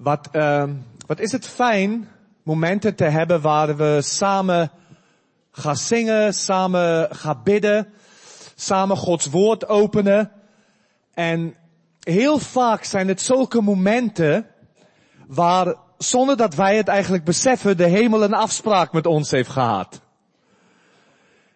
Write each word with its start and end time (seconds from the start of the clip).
Wat, 0.00 0.28
uh, 0.32 0.64
wat 1.06 1.20
is 1.20 1.32
het 1.32 1.46
fijn 1.46 2.08
momenten 2.42 2.94
te 2.94 3.04
hebben 3.04 3.40
waar 3.40 3.76
we 3.76 3.98
samen 4.02 4.70
gaan 5.50 5.76
zingen, 5.76 6.34
samen 6.34 7.16
gaan 7.16 7.40
bidden, 7.44 7.92
samen 8.54 8.96
Gods 8.96 9.26
woord 9.26 9.68
openen. 9.68 10.32
En 11.14 11.54
heel 12.00 12.38
vaak 12.38 12.84
zijn 12.84 13.08
het 13.08 13.20
zulke 13.20 13.60
momenten 13.60 14.46
waar, 15.26 15.74
zonder 15.98 16.36
dat 16.36 16.54
wij 16.54 16.76
het 16.76 16.88
eigenlijk 16.88 17.24
beseffen, 17.24 17.76
de 17.76 17.88
hemel 17.88 18.22
een 18.22 18.34
afspraak 18.34 18.92
met 18.92 19.06
ons 19.06 19.30
heeft 19.30 19.50
gehad. 19.50 20.00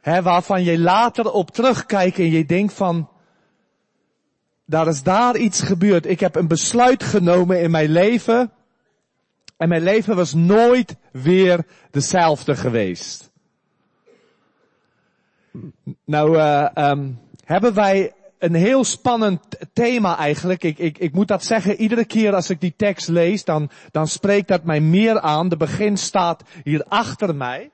He, 0.01 0.23
waarvan 0.23 0.63
je 0.63 0.79
later 0.79 1.31
op 1.31 1.51
terugkijkt 1.51 2.19
en 2.19 2.31
je 2.31 2.47
denkt 2.47 2.73
van, 2.73 3.09
daar 4.67 4.89
is 4.89 5.03
daar 5.03 5.37
iets 5.37 5.61
gebeurd. 5.61 6.07
Ik 6.07 6.21
heb 6.21 6.35
een 6.35 6.49
besluit 6.49 7.03
genomen 7.03 7.61
in 7.61 7.71
mijn 7.71 7.91
leven. 7.91 8.53
En 9.57 9.69
mijn 9.69 9.83
leven 9.83 10.17
was 10.17 10.35
nooit 10.35 10.97
weer 11.13 11.67
dezelfde 11.91 12.57
geweest. 12.57 13.31
Nou, 16.05 16.37
uh, 16.37 16.93
hebben 17.45 17.75
wij 17.75 18.13
een 18.39 18.55
heel 18.55 18.85
spannend 18.85 19.41
thema 19.73 20.17
eigenlijk. 20.19 20.65
Ik, 20.65 20.79
ik, 20.79 20.99
ik 20.99 21.13
moet 21.13 21.29
dat 21.29 21.45
zeggen, 21.45 21.77
iedere 21.77 22.05
keer 22.05 22.35
als 22.35 22.51
ik 22.51 22.61
die 22.61 22.75
tekst 22.77 23.09
lees, 23.09 23.45
dan, 23.45 23.71
dan 23.91 24.07
spreekt 24.07 24.49
dat 24.49 24.65
mij 24.65 24.81
meer 24.81 25.21
aan. 25.21 25.49
De 25.49 25.57
begin 25.57 25.97
staat 25.97 26.43
hier 26.65 26.85
achter 26.89 27.35
mij. 27.35 27.71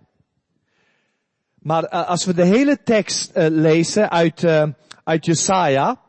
Maar 1.58 1.84
uh, 1.84 2.08
als 2.08 2.24
we 2.24 2.34
de 2.34 2.44
hele 2.44 2.82
tekst 2.82 3.36
uh, 3.36 3.46
lezen 3.48 4.10
uit, 4.10 4.44
uit 5.04 5.24
Jesaja, 5.24 6.00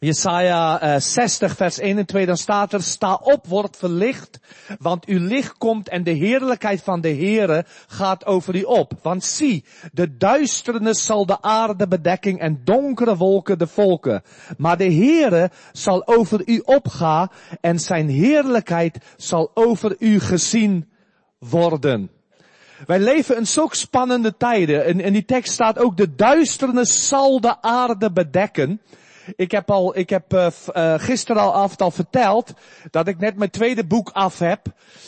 Jesaja 0.00 0.82
uh, 0.82 1.00
60 1.00 1.56
vers 1.56 1.78
1 1.78 1.98
en 1.98 2.06
2, 2.06 2.26
dan 2.26 2.36
staat 2.36 2.72
er, 2.72 2.82
sta 2.82 3.14
op, 3.14 3.46
wordt 3.46 3.76
verlicht, 3.76 4.40
want 4.78 5.06
uw 5.06 5.26
licht 5.26 5.58
komt 5.58 5.88
en 5.88 6.02
de 6.02 6.10
heerlijkheid 6.10 6.82
van 6.82 7.00
de 7.00 7.08
Heere 7.08 7.64
gaat 7.86 8.26
over 8.26 8.56
u 8.56 8.62
op. 8.62 8.92
Want 9.02 9.24
zie, 9.24 9.64
de 9.92 10.16
duisternis 10.16 11.06
zal 11.06 11.26
de 11.26 11.42
aarde 11.42 11.88
bedekking 11.88 12.40
en 12.40 12.60
donkere 12.64 13.16
wolken 13.16 13.58
de 13.58 13.66
volken. 13.66 14.22
Maar 14.56 14.76
de 14.76 14.92
Heere 14.92 15.50
zal 15.72 16.06
over 16.06 16.42
u 16.44 16.62
opgaan 16.64 17.28
en 17.60 17.78
zijn 17.78 18.08
heerlijkheid 18.08 18.98
zal 19.16 19.50
over 19.54 19.96
u 19.98 20.20
gezien 20.20 20.88
worden. 21.38 22.10
Wij 22.86 22.98
leven 22.98 23.36
in 23.36 23.46
zulke 23.46 23.76
spannende 23.76 24.36
tijden. 24.36 24.84
En 24.84 25.00
in 25.00 25.12
die 25.12 25.24
tekst 25.24 25.52
staat 25.52 25.78
ook, 25.78 25.96
de 25.96 26.14
duisternis 26.14 27.08
zal 27.08 27.40
de 27.40 27.62
aarde 27.62 28.12
bedekken. 28.12 28.80
Ik 29.36 29.50
heb 29.50 29.70
al, 29.70 29.96
ik 29.98 30.10
heb 30.10 30.32
uh, 30.32 30.46
uh, 30.74 30.94
gisteren 30.98 31.42
al 31.42 31.54
af 31.54 31.76
al 31.76 31.90
verteld 31.90 32.54
dat 32.90 33.08
ik 33.08 33.18
net 33.18 33.36
mijn 33.36 33.50
tweede 33.50 33.86
boek 33.86 34.10
af 34.12 34.38
heb. 34.38 34.66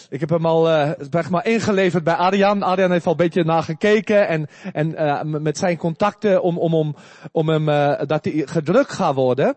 Ik 0.09 0.21
heb 0.21 0.29
hem 0.29 0.47
al, 0.47 0.71
uh, 0.71 0.91
zeg 1.11 1.31
maar, 1.31 1.47
ingeleverd 1.47 2.05
bij 2.05 2.15
Arjan. 2.15 2.63
Arjan 2.63 2.91
heeft 2.91 3.07
al 3.07 3.11
een 3.11 3.17
beetje 3.17 3.45
naar 3.45 3.63
gekeken 3.63 4.29
en, 4.29 4.49
en 4.73 5.43
met 5.43 5.59
zijn 5.59 5.77
contacten 5.77 6.43
om, 6.43 6.59
om, 6.59 6.75
om, 6.75 6.97
om 7.33 7.49
hem, 7.49 7.67
dat 8.07 8.25
hij 8.25 8.43
gedrukt 8.47 8.93
gaat 8.93 9.15
worden. 9.15 9.57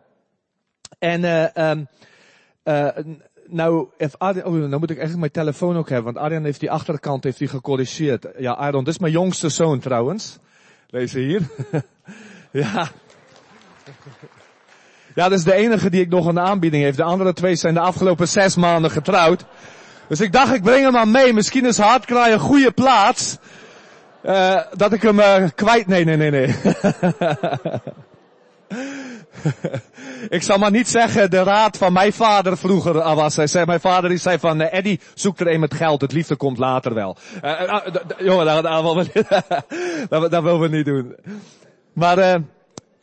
En, 1.00 1.22
uh, 1.22 1.70
um, 1.70 1.88
nou, 3.48 3.88
if 3.98 4.16
oh, 4.18 4.46
nou 4.46 4.78
moet 4.78 4.90
ik 4.90 4.98
echt 4.98 5.18
mijn 5.18 5.32
telefoon 5.32 5.78
ook 5.78 5.90
hebben, 5.90 6.14
want 6.14 6.26
Arjan 6.26 6.44
heeft 6.44 6.60
die 6.60 6.72
achterkant 6.72 7.24
heeft 7.24 7.38
die 7.38 7.48
gecorrigeerd. 7.48 8.28
Ja, 8.38 8.52
Arjan, 8.52 8.84
dit 8.84 8.94
is 8.94 9.00
mijn 9.00 9.12
jongste 9.12 9.50
zoon 9.50 9.80
trouwens. 9.80 10.40
Lees 10.88 11.14
hier. 11.14 11.42
ja. 12.52 12.88
Ja, 15.16 15.30
dat 15.30 15.38
is 15.38 15.44
de 15.44 15.54
enige 15.54 15.90
die 15.90 16.02
ik 16.02 16.10
nog 16.10 16.26
een 16.26 16.40
aanbieding 16.40 16.84
heeft. 16.84 16.98
De 16.98 17.04
andere 17.04 17.34
twee 17.34 17.56
zijn 17.56 17.74
de 17.74 17.80
afgelopen 17.80 18.28
zes 18.28 18.56
maanden 18.56 18.92
getrouwd. 18.92 19.46
Dus 20.08 20.22
ik 20.22 20.32
dacht, 20.32 20.54
ik 20.54 20.64
breng 20.64 20.84
hem 20.84 20.92
maar 20.92 21.08
mee. 21.08 21.34
Misschien 21.34 21.66
is 21.66 21.78
Hartkraai 21.78 22.34
een 22.34 22.40
goede 22.40 22.72
plaats. 22.72 23.38
Uh, 24.26 24.62
dat 24.74 24.94
ik 24.94 25.02
hem 25.02 25.20
uh, 25.20 25.36
kwijt... 25.56 25.88
Nee, 25.88 26.06
nee, 26.06 26.18
nee, 26.18 26.32
nee. 26.32 26.56
ik 30.30 30.44
zal 30.44 30.58
maar 30.58 30.72
niet 30.72 30.90
zeggen 30.90 31.30
de 31.30 31.44
raad 31.44 31.78
van 31.78 31.94
mijn 31.94 32.14
vader 32.14 32.58
vroeger 32.58 32.94
was. 32.94 33.36
Hij 33.36 33.48
zei, 33.48 33.66
mijn 33.66 33.80
vader 33.80 34.10
die 34.10 34.20
zei 34.20 34.40
van, 34.40 34.62
uh, 34.62 34.74
Eddie, 34.74 35.00
zoek 35.14 35.40
er 35.40 35.48
een 35.48 35.60
met 35.60 35.74
geld. 35.74 36.02
Het 36.02 36.12
liefde 36.12 36.36
komt 36.36 36.58
later 36.58 36.94
wel. 36.94 37.18
jongen, 38.18 38.46
dat, 38.46 38.64
dat, 40.10 40.32
dat 40.32 40.44
willen 40.44 40.60
we 40.60 40.68
niet 40.68 40.86
doen. 40.86 41.16
Maar 41.94 42.42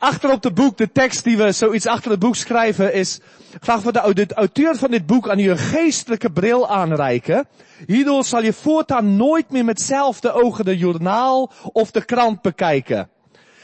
achter 0.01 0.31
op 0.31 0.43
het 0.43 0.53
boek, 0.53 0.77
de 0.77 0.91
tekst 0.91 1.23
die 1.23 1.37
we 1.37 1.51
zoiets 1.51 1.85
achter 1.85 2.11
het 2.11 2.19
boek 2.19 2.35
schrijven 2.35 2.93
is, 2.93 3.19
vragen 3.59 3.85
we 3.85 4.13
de, 4.13 4.25
de 4.25 4.33
auteur 4.33 4.75
van 4.75 4.91
dit 4.91 5.05
boek 5.05 5.29
aan 5.29 5.39
u 5.39 5.49
een 5.49 5.57
geestelijke 5.57 6.31
bril 6.31 6.69
aanreiken. 6.69 7.47
Hierdoor 7.87 8.23
zal 8.23 8.43
je 8.43 8.53
voortaan 8.53 9.15
nooit 9.15 9.49
meer 9.49 9.65
met 9.65 9.77
hetzelfde 9.77 10.31
ogen 10.31 10.65
de 10.65 10.77
journaal 10.77 11.51
of 11.71 11.91
de 11.91 12.05
krant 12.05 12.41
bekijken. 12.41 13.09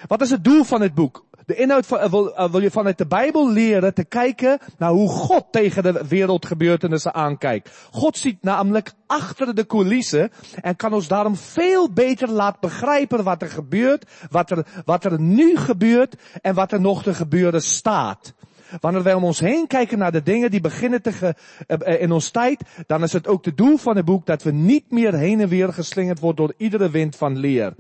Wat 0.08 0.22
is 0.22 0.30
het 0.30 0.44
doel 0.44 0.64
van 0.64 0.80
dit 0.80 0.94
boek? 0.94 1.27
De 1.48 1.56
inhoud 1.56 1.86
van, 1.86 2.10
wil, 2.10 2.28
uh, 2.28 2.52
wil, 2.52 2.62
je 2.62 2.72
vanuit 2.72 2.98
de 2.98 3.08
Bijbel 3.08 3.52
leren 3.52 3.94
te 3.94 4.04
kijken 4.04 4.60
naar 4.78 4.92
hoe 4.92 5.10
God 5.10 5.46
tegen 5.52 5.84
de 5.84 6.04
wereldgebeurtenissen 6.08 7.14
aankijkt. 7.14 7.70
God 7.92 8.18
ziet 8.18 8.38
namelijk 8.42 8.94
achter 9.06 9.56
de 9.56 9.66
coulissen 9.66 10.32
en 10.62 10.76
kan 10.76 10.94
ons 10.94 11.08
daarom 11.08 11.36
veel 11.36 11.92
beter 11.94 12.30
laten 12.30 12.60
begrijpen 12.62 13.24
wat 13.24 13.42
er 13.42 13.50
gebeurt, 13.50 14.06
wat 14.30 14.52
er, 14.52 14.66
wat 14.86 15.06
er 15.06 15.20
nu 15.20 15.58
gebeurt 15.58 16.16
en 16.42 16.54
wat 16.54 16.72
er 16.72 16.82
nog 16.82 17.04
te 17.04 17.14
gebeuren 17.14 17.62
staat. 17.62 18.34
Wanneer 18.80 19.04
wij 19.04 19.14
om 19.14 19.24
ons 19.24 19.40
heen 19.40 19.68
kijken 19.68 19.98
naar 19.98 20.12
de 20.12 20.24
dingen 20.24 20.52
die 20.52 20.62
beginnen 20.62 21.02
te 21.02 21.12
ge, 21.12 21.36
uh, 21.68 22.02
in 22.02 22.12
ons 22.12 22.30
tijd, 22.30 22.62
dan 22.88 23.04
is 23.04 23.14
het 23.14 23.28
ook 23.28 23.46
het 23.46 23.58
doel 23.58 23.78
van 23.78 23.96
het 23.96 24.06
boek 24.06 24.26
dat 24.26 24.44
we 24.44 24.52
niet 24.52 24.92
meer 24.92 25.14
heen 25.14 25.40
en 25.40 25.48
weer 25.50 25.74
geslingerd 25.74 26.20
worden 26.20 26.46
door 26.46 26.56
iedere 26.58 26.90
wind 26.90 27.16
van 27.16 27.38
leer. 27.38 27.74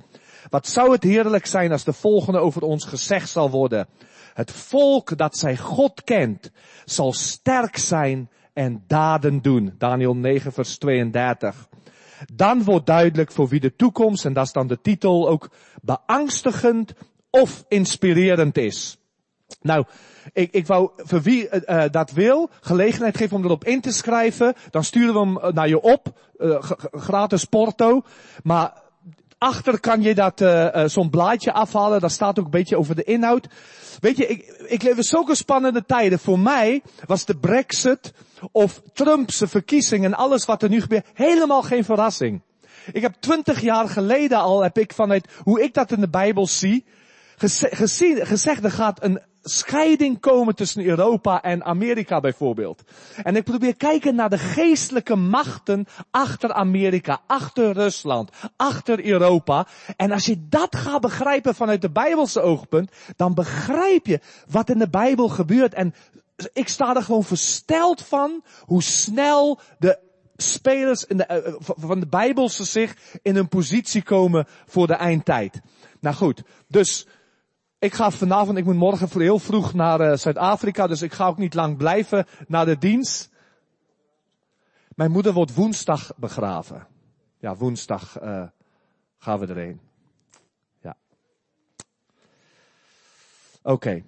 Wat 0.49 0.67
zou 0.67 0.91
het 0.91 1.03
heerlijk 1.03 1.45
zijn 1.45 1.71
als 1.71 1.83
de 1.83 1.93
volgende 1.93 2.39
over 2.39 2.61
ons 2.61 2.85
gezegd 2.85 3.29
zal 3.29 3.49
worden. 3.49 3.87
Het 4.33 4.51
volk 4.51 5.17
dat 5.17 5.37
zij 5.37 5.57
God 5.57 6.03
kent, 6.03 6.51
zal 6.85 7.13
sterk 7.13 7.77
zijn 7.77 8.29
en 8.53 8.83
daden 8.87 9.41
doen. 9.41 9.75
Daniel 9.77 10.15
9 10.15 10.51
vers 10.51 10.77
32. 10.77 11.67
Dan 12.33 12.63
wordt 12.63 12.85
duidelijk 12.85 13.31
voor 13.31 13.47
wie 13.47 13.59
de 13.59 13.75
toekomst, 13.75 14.25
en 14.25 14.33
dat 14.33 14.45
is 14.45 14.51
dan 14.51 14.67
de 14.67 14.81
titel, 14.81 15.29
ook 15.29 15.49
beangstigend 15.81 16.93
of 17.29 17.65
inspirerend 17.67 18.57
is. 18.57 18.97
Nou, 19.61 19.85
ik, 20.33 20.51
ik 20.51 20.67
wou, 20.67 20.89
voor 20.95 21.21
wie 21.21 21.49
uh, 21.49 21.83
dat 21.91 22.11
wil, 22.11 22.49
gelegenheid 22.61 23.17
geven 23.17 23.37
om 23.37 23.43
erop 23.43 23.63
in 23.63 23.81
te 23.81 23.91
schrijven. 23.91 24.53
Dan 24.69 24.83
sturen 24.83 25.13
we 25.13 25.19
hem 25.19 25.53
naar 25.53 25.67
je 25.67 25.81
op, 25.81 26.19
gratis 26.91 27.45
porto. 27.45 28.01
Maar 28.43 28.85
Achter 29.37 29.79
kan 29.79 30.01
je 30.01 30.15
dat, 30.15 30.41
uh, 30.41 30.83
zo'n 30.85 31.09
blaadje 31.09 31.53
afhalen. 31.53 31.99
Daar 31.99 32.11
staat 32.11 32.39
ook 32.39 32.45
een 32.45 32.51
beetje 32.51 32.77
over 32.77 32.95
de 32.95 33.03
inhoud. 33.03 33.47
Weet 33.99 34.17
je, 34.17 34.27
ik, 34.27 34.63
ik 34.67 34.83
leef 34.83 34.97
in 34.97 35.03
zulke 35.03 35.35
spannende 35.35 35.85
tijden. 35.85 36.19
Voor 36.19 36.39
mij 36.39 36.81
was 37.05 37.25
de 37.25 37.37
brexit 37.37 38.13
of 38.51 38.81
Trump's 38.93 39.41
verkiezing 39.45 40.05
en 40.05 40.13
alles 40.13 40.45
wat 40.45 40.63
er 40.63 40.69
nu 40.69 40.81
gebeurt 40.81 41.07
helemaal 41.13 41.61
geen 41.61 41.83
verrassing. 41.83 42.41
Ik 42.91 43.01
heb 43.01 43.13
twintig 43.19 43.61
jaar 43.61 43.89
geleden 43.89 44.37
al, 44.37 44.63
heb 44.63 44.77
ik 44.77 44.93
vanuit 44.93 45.27
hoe 45.43 45.63
ik 45.63 45.73
dat 45.73 45.91
in 45.91 45.99
de 45.99 46.09
Bijbel 46.09 46.47
zie, 46.47 46.85
gezien, 47.37 48.25
gezegd 48.25 48.63
er 48.63 48.71
gaat 48.71 49.03
een 49.03 49.21
scheiding 49.47 50.19
komen 50.19 50.55
tussen 50.55 50.85
Europa 50.85 51.41
en 51.41 51.63
Amerika 51.63 52.19
bijvoorbeeld. 52.19 52.83
En 53.23 53.35
ik 53.35 53.43
probeer 53.43 53.75
kijken 53.75 54.15
naar 54.15 54.29
de 54.29 54.37
geestelijke 54.37 55.15
machten 55.15 55.85
achter 56.11 56.53
Amerika, 56.53 57.21
achter 57.27 57.71
Rusland, 57.71 58.31
achter 58.55 59.05
Europa. 59.05 59.67
En 59.95 60.11
als 60.11 60.25
je 60.25 60.47
dat 60.49 60.75
gaat 60.75 61.01
begrijpen 61.01 61.55
vanuit 61.55 61.81
de 61.81 61.91
Bijbelse 61.91 62.41
oogpunt, 62.41 62.91
dan 63.15 63.33
begrijp 63.33 64.05
je 64.05 64.19
wat 64.49 64.69
in 64.69 64.79
de 64.79 64.89
Bijbel 64.89 65.29
gebeurt. 65.29 65.73
En 65.73 65.93
ik 66.53 66.67
sta 66.67 66.95
er 66.95 67.03
gewoon 67.03 67.23
versteld 67.23 68.01
van 68.01 68.43
hoe 68.65 68.83
snel 68.83 69.59
de 69.79 69.99
spelers 70.37 71.05
in 71.05 71.17
de, 71.17 71.57
van 71.59 71.99
de 71.99 72.07
Bijbelse 72.07 72.65
zich 72.65 72.95
in 73.21 73.35
een 73.35 73.47
positie 73.47 74.03
komen 74.03 74.47
voor 74.65 74.87
de 74.87 74.93
eindtijd. 74.93 75.61
Nou 75.99 76.15
goed, 76.15 76.43
dus 76.67 77.07
ik 77.79 77.93
ga 77.93 78.11
vanavond, 78.11 78.57
ik 78.57 78.65
moet 78.65 78.75
morgen 78.75 79.21
heel 79.21 79.39
vroeg 79.39 79.73
naar 79.73 80.01
uh, 80.01 80.17
Zuid-Afrika, 80.17 80.87
dus 80.87 81.01
ik 81.01 81.13
ga 81.13 81.27
ook 81.27 81.37
niet 81.37 81.53
lang 81.53 81.77
blijven 81.77 82.25
naar 82.47 82.65
de 82.65 82.77
dienst. 82.77 83.29
Mijn 84.95 85.11
moeder 85.11 85.33
wordt 85.33 85.53
woensdag 85.53 86.11
begraven. 86.15 86.87
Ja, 87.39 87.55
woensdag 87.55 88.21
uh, 88.21 88.43
gaan 89.17 89.39
we 89.39 89.47
erheen. 89.47 89.79
Ja. 90.81 90.95
Oké. 93.61 94.03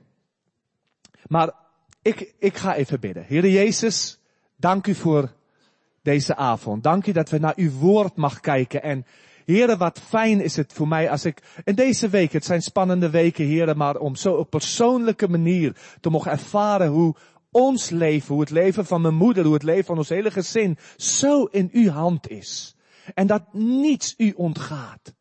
Maar 1.28 1.54
ik, 2.02 2.34
ik 2.40 2.58
ga 2.58 2.76
even 2.76 3.00
bidden. 3.00 3.24
Heer 3.24 3.50
Jezus, 3.50 4.20
dank 4.56 4.88
u 4.88 4.96
voor 4.96 5.34
deze 6.02 6.36
avond. 6.36 6.84
Dank 6.84 7.08
u 7.08 7.12
dat 7.12 7.30
we 7.30 7.38
naar 7.38 7.54
uw 7.56 7.72
woord 7.72 8.16
mag 8.16 8.40
kijken 8.40 8.84
en 8.84 9.06
Heren, 9.50 9.78
wat 9.78 10.02
fijn 10.08 10.42
is 10.42 10.56
het 10.56 10.74
voor 10.74 10.88
mij 10.88 11.10
als 11.10 11.26
ik 11.26 11.42
in 11.64 11.76
deze 11.76 12.10
week, 12.10 12.34
het 12.34 12.46
zijn 12.46 12.62
spannende 12.62 13.10
weken, 13.10 13.46
heren, 13.46 13.78
maar 13.78 13.96
om 13.96 14.16
zo 14.16 14.34
op 14.34 14.50
persoonlijke 14.50 15.28
manier 15.28 15.76
te 16.02 16.10
mogen 16.10 16.32
ervaren 16.32 16.88
hoe 16.88 17.16
ons 17.52 17.90
leven, 17.90 18.34
hoe 18.34 18.42
het 18.42 18.50
leven 18.50 18.86
van 18.86 19.02
mijn 19.02 19.16
moeder, 19.16 19.44
hoe 19.44 19.54
het 19.54 19.64
leven 19.64 19.86
van 19.86 19.98
ons 19.98 20.10
hele 20.10 20.32
gezin, 20.32 20.78
zo 20.98 21.44
in 21.44 21.70
uw 21.72 21.90
hand 21.90 22.30
is. 22.30 22.76
En 23.14 23.28
dat 23.28 23.54
niets 23.54 24.14
u 24.18 24.34
ontgaat. 24.36 25.14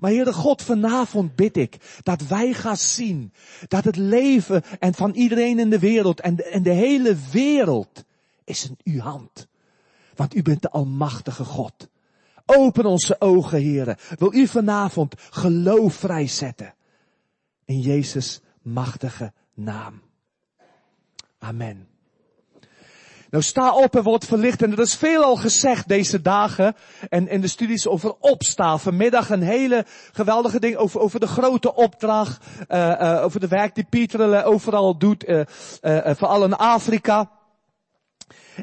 Maar 0.00 0.10
Heere 0.10 0.32
God, 0.32 0.62
vanavond 0.62 1.36
bid 1.36 1.56
ik 1.56 2.00
dat 2.02 2.26
wij 2.26 2.52
gaan 2.52 2.76
zien 2.76 3.32
dat 3.68 3.84
het 3.84 3.96
leven 3.96 4.62
en 4.78 4.94
van 4.94 5.12
iedereen 5.12 5.58
in 5.58 5.70
de 5.70 5.78
wereld 5.78 6.20
en 6.20 6.52
en 6.52 6.62
de 6.62 6.72
hele 6.72 7.16
wereld 7.32 8.04
is 8.44 8.68
in 8.68 8.92
uw 8.92 9.00
hand. 9.00 9.48
Want 10.14 10.34
u 10.34 10.42
bent 10.42 10.62
de 10.62 10.70
almachtige 10.70 11.44
God. 11.44 11.90
Open 12.46 12.86
onze 12.86 13.16
ogen, 13.18 13.62
Heere. 13.62 13.96
Wil 14.18 14.34
u 14.34 14.46
vanavond 14.46 15.14
geloof 15.30 15.94
vrijzetten. 15.94 16.74
In 17.64 17.80
Jezus 17.80 18.40
machtige 18.62 19.32
naam. 19.54 20.02
Amen. 21.38 21.86
Nou 23.30 23.44
sta 23.44 23.74
op 23.74 23.96
en 23.96 24.02
word 24.02 24.24
verlicht. 24.24 24.62
En 24.62 24.72
er 24.72 24.78
is 24.78 24.94
veel 24.94 25.24
al 25.24 25.36
gezegd 25.36 25.88
deze 25.88 26.22
dagen. 26.22 26.76
En 27.08 27.28
in 27.28 27.40
de 27.40 27.48
studies 27.48 27.86
over 27.86 28.14
opstaan. 28.18 28.80
Vanmiddag 28.80 29.30
een 29.30 29.42
hele 29.42 29.84
geweldige 30.12 30.60
ding 30.60 30.76
over, 30.76 31.00
over 31.00 31.20
de 31.20 31.26
grote 31.26 31.74
opdracht. 31.74 32.46
Uh, 32.68 32.88
uh, 32.88 33.24
over 33.24 33.40
de 33.40 33.48
werk 33.48 33.74
die 33.74 33.86
Pieter 33.90 34.44
overal 34.44 34.98
doet. 34.98 35.28
Uh, 35.28 35.42
vooral 36.14 36.44
in 36.44 36.56
Afrika. 36.56 37.30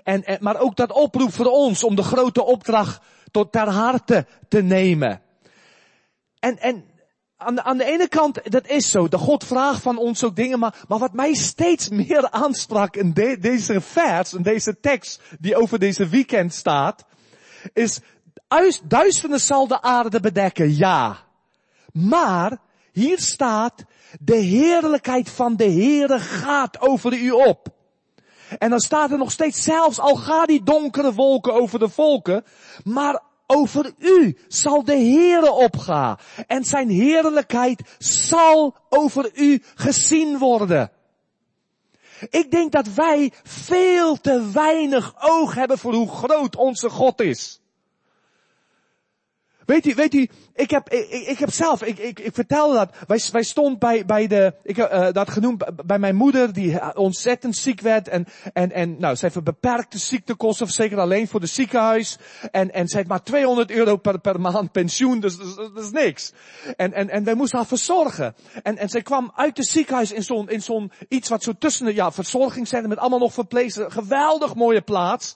En, 0.03 0.23
en, 0.23 0.37
maar 0.41 0.59
ook 0.59 0.75
dat 0.75 0.91
oproep 0.91 1.33
voor 1.33 1.45
ons 1.45 1.83
om 1.83 1.95
de 1.95 2.03
grote 2.03 2.43
opdracht 2.43 3.01
tot 3.31 3.51
ter 3.51 3.69
harte 3.69 4.25
te 4.47 4.61
nemen. 4.61 5.21
En, 6.39 6.59
en 6.59 6.85
aan 7.37 7.55
de, 7.55 7.63
aan 7.63 7.77
de 7.77 7.85
ene 7.85 8.07
kant, 8.07 8.51
dat 8.51 8.67
is 8.67 8.91
zo. 8.91 9.07
De 9.07 9.17
God 9.17 9.43
vraagt 9.43 9.81
van 9.81 9.97
ons 9.97 10.23
ook 10.23 10.35
dingen, 10.35 10.59
maar, 10.59 10.75
maar 10.87 10.99
wat 10.99 11.13
mij 11.13 11.33
steeds 11.33 11.89
meer 11.89 12.29
aansprak 12.31 12.95
in 12.95 13.13
de, 13.13 13.37
deze 13.39 13.81
vers, 13.81 14.33
in 14.33 14.41
deze 14.41 14.79
tekst 14.79 15.21
die 15.39 15.55
over 15.55 15.79
deze 15.79 16.07
weekend 16.07 16.53
staat, 16.53 17.05
is 17.73 17.99
duisternis 18.83 19.45
zal 19.45 19.67
de 19.67 19.81
aarde 19.81 20.19
bedekken, 20.19 20.75
ja. 20.75 21.17
Maar 21.91 22.57
hier 22.91 23.19
staat, 23.19 23.85
de 24.19 24.35
heerlijkheid 24.35 25.29
van 25.29 25.55
de 25.55 25.71
Heere 25.71 26.19
gaat 26.19 26.81
over 26.81 27.13
u 27.13 27.31
op. 27.31 27.67
En 28.57 28.69
dan 28.69 28.79
staat 28.79 29.11
er 29.11 29.17
nog 29.17 29.31
steeds 29.31 29.63
zelfs, 29.63 29.99
al 29.99 30.15
gaan 30.15 30.45
die 30.45 30.63
donkere 30.63 31.13
wolken 31.13 31.53
over 31.53 31.79
de 31.79 31.89
volken, 31.89 32.43
maar 32.83 33.21
over 33.47 33.93
u 33.97 34.37
zal 34.47 34.83
de 34.83 34.95
Heere 34.95 35.51
opgaan. 35.51 36.17
En 36.47 36.63
zijn 36.63 36.89
heerlijkheid 36.89 37.81
zal 37.97 38.75
over 38.89 39.31
u 39.33 39.63
gezien 39.75 40.37
worden. 40.37 40.91
Ik 42.29 42.51
denk 42.51 42.71
dat 42.71 42.93
wij 42.93 43.33
veel 43.43 44.21
te 44.21 44.49
weinig 44.51 45.13
oog 45.19 45.55
hebben 45.55 45.77
voor 45.77 45.93
hoe 45.93 46.09
groot 46.09 46.55
onze 46.55 46.89
God 46.89 47.21
is. 47.21 47.61
Weet 49.65 49.85
u, 49.85 49.95
weet 49.95 50.13
u, 50.13 50.29
ik 50.59 50.69
heb, 50.69 50.89
ik, 50.89 51.27
ik 51.27 51.39
heb 51.39 51.51
zelf, 51.51 51.83
ik, 51.83 51.97
ik, 51.97 52.19
ik 52.19 52.33
vertelde 52.33 52.75
dat, 52.75 52.89
wij, 53.07 53.21
wij 53.31 53.43
stond 53.43 53.79
bij, 53.79 54.05
bij 54.05 54.27
de, 54.27 54.53
ik 54.63 54.75
heb 54.75 54.93
uh, 54.93 55.07
dat 55.11 55.29
genoemd, 55.29 55.85
bij 55.85 55.99
mijn 55.99 56.15
moeder 56.15 56.53
die 56.53 56.95
ontzettend 56.95 57.55
ziek 57.55 57.81
werd 57.81 58.07
en, 58.07 58.25
en, 58.53 58.71
en 58.71 58.95
nou, 58.99 59.15
ze 59.15 59.25
heeft 59.25 59.35
een 59.35 59.43
beperkte 59.43 59.97
ziektekosten, 59.97 60.67
zeker 60.67 60.99
alleen 60.99 61.27
voor 61.27 61.39
de 61.39 61.45
ziekenhuis. 61.45 62.17
En, 62.51 62.73
en 62.73 62.87
ze 62.87 62.97
heeft 62.97 63.09
maar 63.09 63.23
200 63.23 63.71
euro 63.71 63.97
per, 63.97 64.19
per 64.19 64.41
maand 64.41 64.71
pensioen, 64.71 65.19
dus 65.19 65.37
dat 65.37 65.83
is 65.83 65.91
niks. 65.91 66.33
En, 66.75 66.93
en, 66.93 67.09
en 67.09 67.23
wij 67.23 67.33
moesten 67.35 67.57
haar 67.57 67.67
verzorgen. 67.67 68.35
En, 68.63 68.77
en 68.77 68.89
zij 68.89 69.01
kwam 69.01 69.31
uit 69.35 69.57
het 69.57 69.67
ziekenhuis 69.67 70.11
in 70.11 70.23
zo'n, 70.23 70.49
in 70.49 70.61
zo'n 70.61 70.91
iets 71.07 71.29
wat 71.29 71.43
zo 71.43 71.53
tussen 71.59 71.85
de, 71.85 71.93
ja, 71.93 72.11
verzorgingscentrum 72.11 72.89
met 72.89 72.99
allemaal 72.99 73.19
nog 73.19 73.33
verpleegsters, 73.33 73.93
geweldig 73.93 74.55
mooie 74.55 74.81
plaats. 74.81 75.35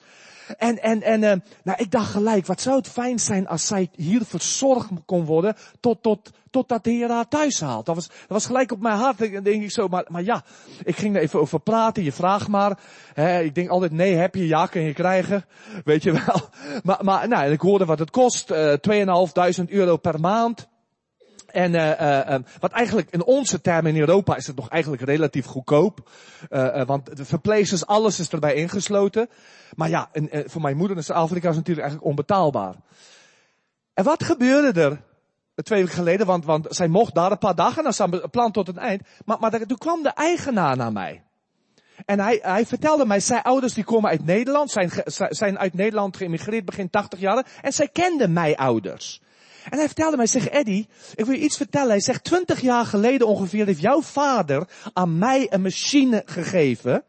En, 0.58 0.82
en, 0.82 1.02
en, 1.02 1.22
uh, 1.22 1.34
nou, 1.64 1.78
ik 1.78 1.92
dacht 1.92 2.12
gelijk, 2.12 2.46
wat 2.46 2.62
zou 2.62 2.76
het 2.76 2.88
fijn 2.88 3.20
zijn 3.20 3.48
als 3.48 3.68
zij 3.68 3.90
hier 3.96 4.26
verzorgd 4.26 4.90
kon 5.14 5.26
worden 5.26 5.56
tot, 5.80 6.02
tot, 6.02 6.32
totdat 6.50 6.84
de 6.84 6.92
Heer 6.92 7.10
haar 7.10 7.28
thuis 7.28 7.60
haalt. 7.60 7.86
Dat 7.86 7.96
was, 7.96 8.08
dat 8.08 8.28
was 8.28 8.46
gelijk 8.46 8.72
op 8.72 8.80
mijn 8.80 8.98
hart, 8.98 9.18
denk 9.18 9.64
ik 9.64 9.72
zo. 9.72 9.88
Maar, 9.88 10.06
maar 10.08 10.24
ja, 10.24 10.44
ik 10.84 10.96
ging 10.96 11.16
er 11.16 11.22
even 11.22 11.40
over 11.40 11.60
praten, 11.60 12.04
je 12.04 12.12
vraagt 12.12 12.48
maar. 12.48 12.80
Hè, 13.14 13.40
ik 13.40 13.56
denk 13.56 13.70
altijd, 13.70 13.92
nee, 13.92 14.16
heb 14.16 14.36
je, 14.36 14.48
ja, 14.48 14.66
kun 14.66 14.82
je 14.82 14.94
krijgen. 14.94 15.46
Weet 15.84 16.04
je 16.04 16.12
wel. 16.12 16.42
Maar, 16.84 17.00
maar 17.02 17.28
nou, 17.28 17.52
ik 17.52 17.62
hoorde 17.62 17.86
wat 17.86 18.00
het 18.00 18.10
kost, 18.10 18.52
uh, 18.52 18.74
2.500 19.62 19.64
euro 19.68 19.98
per 19.98 20.20
maand. 20.20 20.68
En 21.48 21.74
uh, 21.74 21.90
uh, 21.90 22.36
wat 22.60 22.72
eigenlijk 22.72 23.08
in 23.12 23.24
onze 23.24 23.62
termen 23.62 23.94
in 23.94 24.00
Europa 24.00 24.36
is 24.36 24.48
het 24.48 24.56
nog 24.56 24.70
eigenlijk 24.70 25.04
relatief 25.04 25.46
goedkoop. 25.46 26.10
Uh, 26.50 26.86
want 26.86 27.18
de 27.18 27.26
verpleegsters, 27.26 27.86
alles 27.86 28.20
is 28.20 28.30
erbij 28.30 28.54
ingesloten. 28.54 29.30
Maar 29.76 29.90
ja, 29.90 30.10
en, 30.12 30.30
voor 30.46 30.62
mijn 30.62 30.78
moeder 30.78 30.98
is 30.98 31.10
Afrika 31.10 31.50
is 31.50 31.56
natuurlijk 31.56 31.88
eigenlijk 31.88 32.10
onbetaalbaar. 32.10 32.76
En 33.94 34.04
wat 34.04 34.24
gebeurde 34.24 34.82
er 34.82 35.02
twee 35.64 35.80
weken 35.80 35.98
geleden? 35.98 36.26
Want, 36.26 36.46
want 36.46 36.68
zij 36.70 36.88
mocht 36.88 37.16
daar 37.16 37.32
een 37.32 37.38
paar 37.38 37.56
dagen, 37.56 37.84
dan 37.84 38.14
een 38.14 38.30
plan 38.30 38.52
tot 38.52 38.68
het 38.68 38.78
eind. 38.78 39.02
Maar, 39.26 39.40
maar 39.40 39.66
toen 39.66 39.78
kwam 39.78 40.04
de 40.04 40.14
eigenaar 40.14 40.78
naar 40.78 40.92
mij. 40.92 41.24
En 42.06 42.20
hij, 42.20 42.40
hij 42.42 42.66
vertelde 42.66 43.06
mij, 43.06 43.20
zijn 43.20 43.42
ouders 43.42 43.74
die 43.74 43.84
komen 43.84 44.10
uit 44.10 44.26
Nederland, 44.26 44.72
zijn, 44.72 44.92
zijn 45.30 45.60
uit 45.60 45.74
Nederland 45.74 46.18
geïmmigreerd 46.18 46.66
begin 46.66 46.90
80 46.90 47.20
jaar. 47.20 47.46
En 47.62 47.74
zij 47.74 47.88
kenden 47.88 48.34
mijn 48.34 48.56
ouders. 48.56 49.22
En 49.70 49.78
hij 49.78 49.86
vertelde 49.86 50.18
mij, 50.18 50.28
zeg 50.28 50.48
Eddie, 50.48 50.88
ik 51.16 51.26
wil 51.26 51.36
je 51.36 51.42
iets 51.42 51.58
vertellen. 51.58 51.90
Hij 51.90 52.02
zegt, 52.02 52.24
twintig 52.24 52.62
jaar 52.62 52.86
geleden 52.86 53.28
ongeveer 53.28 53.66
heeft 53.66 53.80
jouw 53.80 54.02
vader 54.02 54.68
aan 54.94 55.18
mij 55.18 55.48
een 55.50 55.62
machine 55.62 56.22
gegeven. 56.26 57.04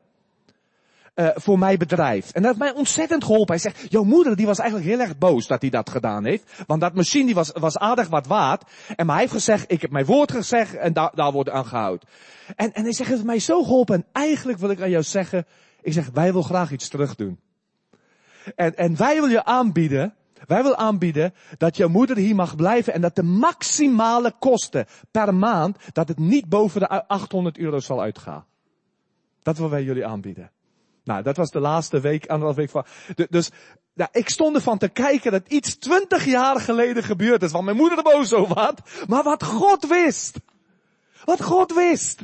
Uh, 1.14 1.28
voor 1.34 1.58
mijn 1.58 1.78
bedrijf. 1.78 2.30
En 2.30 2.42
dat 2.42 2.44
heeft 2.44 2.64
mij 2.64 2.74
ontzettend 2.74 3.24
geholpen. 3.24 3.54
Hij 3.54 3.70
zegt, 3.70 3.90
jouw 3.90 4.02
moeder 4.02 4.36
die 4.36 4.46
was 4.46 4.58
eigenlijk 4.58 4.90
heel 4.90 5.00
erg 5.00 5.18
boos 5.18 5.46
dat 5.46 5.60
hij 5.60 5.70
dat 5.70 5.90
gedaan 5.90 6.24
heeft. 6.24 6.52
Want 6.66 6.80
dat 6.80 6.94
machine 6.94 7.24
die 7.24 7.34
was, 7.34 7.50
was 7.52 7.78
aardig 7.78 8.08
wat 8.08 8.26
waard. 8.26 8.62
En 8.96 9.06
maar 9.06 9.14
hij 9.14 9.24
heeft 9.24 9.36
gezegd, 9.36 9.72
ik 9.72 9.80
heb 9.80 9.90
mijn 9.90 10.04
woord 10.04 10.32
gezegd 10.32 10.74
en 10.74 10.92
daar, 10.92 11.10
daar 11.14 11.32
wordt 11.32 11.50
aan 11.50 11.66
gehouden. 11.66 12.08
En, 12.56 12.72
en 12.72 12.82
hij 12.82 12.92
zegt, 12.92 13.08
het 13.08 13.18
heeft 13.18 13.24
mij 13.24 13.38
zo 13.38 13.62
geholpen. 13.62 13.94
En 13.94 14.06
eigenlijk 14.12 14.58
wil 14.58 14.70
ik 14.70 14.80
aan 14.80 14.90
jou 14.90 15.02
zeggen, 15.02 15.46
ik 15.82 15.92
zeg, 15.92 16.10
wij 16.12 16.26
willen 16.26 16.44
graag 16.44 16.70
iets 16.70 16.88
terug 16.88 17.14
doen. 17.14 17.40
En, 18.54 18.76
en 18.76 18.96
wij 18.96 19.14
willen 19.14 19.30
je 19.30 19.44
aanbieden 19.44 20.14
wij 20.46 20.62
willen 20.62 20.78
aanbieden 20.78 21.34
dat 21.58 21.76
jouw 21.76 21.88
moeder 21.88 22.16
hier 22.16 22.34
mag 22.34 22.56
blijven 22.56 22.92
en 22.92 23.00
dat 23.00 23.16
de 23.16 23.22
maximale 23.22 24.32
kosten 24.38 24.86
per 25.10 25.34
maand, 25.34 25.76
dat 25.92 26.08
het 26.08 26.18
niet 26.18 26.48
boven 26.48 26.80
de 26.80 26.88
800 26.88 27.58
euro 27.58 27.80
zal 27.80 28.00
uitgaan. 28.00 28.44
Dat 29.42 29.56
willen 29.56 29.70
wij 29.70 29.82
jullie 29.82 30.06
aanbieden. 30.06 30.50
Nou, 31.04 31.22
dat 31.22 31.36
was 31.36 31.50
de 31.50 31.60
laatste 31.60 32.00
week, 32.00 32.26
anderhalf 32.26 32.56
week 32.56 32.70
van. 32.70 32.84
Dus, 33.30 33.50
nou, 33.94 34.10
ik 34.12 34.28
stond 34.28 34.56
ervan 34.56 34.78
te 34.78 34.88
kijken 34.88 35.32
dat 35.32 35.48
iets 35.48 35.74
twintig 35.74 36.24
jaar 36.24 36.60
geleden 36.60 37.02
gebeurd 37.02 37.42
is, 37.42 37.52
want 37.52 37.64
mijn 37.64 37.76
moeder 37.76 37.98
er 37.98 38.04
boos 38.04 38.32
over 38.32 38.58
had. 38.58 38.80
Maar 39.06 39.22
wat 39.22 39.42
God 39.42 39.86
wist. 39.86 40.36
Wat 41.24 41.42
God 41.42 41.74
wist. 41.74 42.22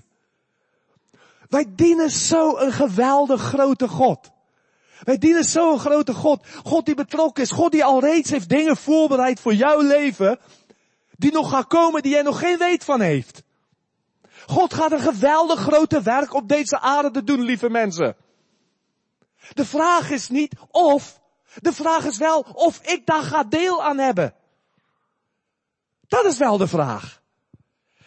Wij 1.49 1.66
dienen 1.69 2.11
zo 2.11 2.57
een 2.57 2.73
geweldig 2.73 3.40
grote 3.43 3.88
God. 3.88 4.31
Wij 5.02 5.19
dienen 5.19 5.45
zo'n 5.45 5.78
grote 5.78 6.14
God. 6.14 6.47
God 6.64 6.87
die 6.87 6.95
betrokken 6.95 7.43
is. 7.43 7.50
God 7.50 7.73
die 7.73 7.85
al 7.85 8.00
reeds 8.00 8.31
heeft 8.31 8.49
dingen 8.49 8.76
voorbereid 8.76 9.40
voor 9.40 9.54
jouw 9.54 9.81
leven. 9.81 10.38
Die 11.16 11.33
nog 11.33 11.50
gaan 11.50 11.66
komen 11.66 12.02
die 12.02 12.12
jij 12.12 12.23
nog 12.23 12.38
geen 12.38 12.59
weet 12.59 12.85
van 12.85 13.00
heeft. 13.00 13.43
God 14.47 14.75
gaat 14.75 14.93
een 14.93 15.00
geweldig 15.00 15.61
grote 15.61 16.02
werk 16.02 16.35
op 16.35 16.49
deze 16.49 16.81
aarde 16.81 17.25
doen, 17.25 17.40
lieve 17.40 17.71
mensen. 17.71 18.16
De 19.54 19.64
vraag 19.64 20.11
is 20.11 20.28
niet 20.28 20.54
of. 20.71 21.21
De 21.61 21.73
vraag 21.73 22.04
is 22.04 22.19
wel 22.19 22.47
of 22.52 22.80
ik 22.83 23.07
daar 23.07 23.23
ga 23.23 23.45
deel 23.45 23.85
aan 23.85 23.99
hebben. 23.99 24.35
Dat 26.09 26.25
is 26.25 26.38
wel 26.38 26.57
de 26.57 26.69
vraag. 26.69 27.23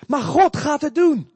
Maar 0.08 0.22
God 0.22 0.58
gaat 0.58 0.82
het 0.82 0.96
doen. 0.96 1.32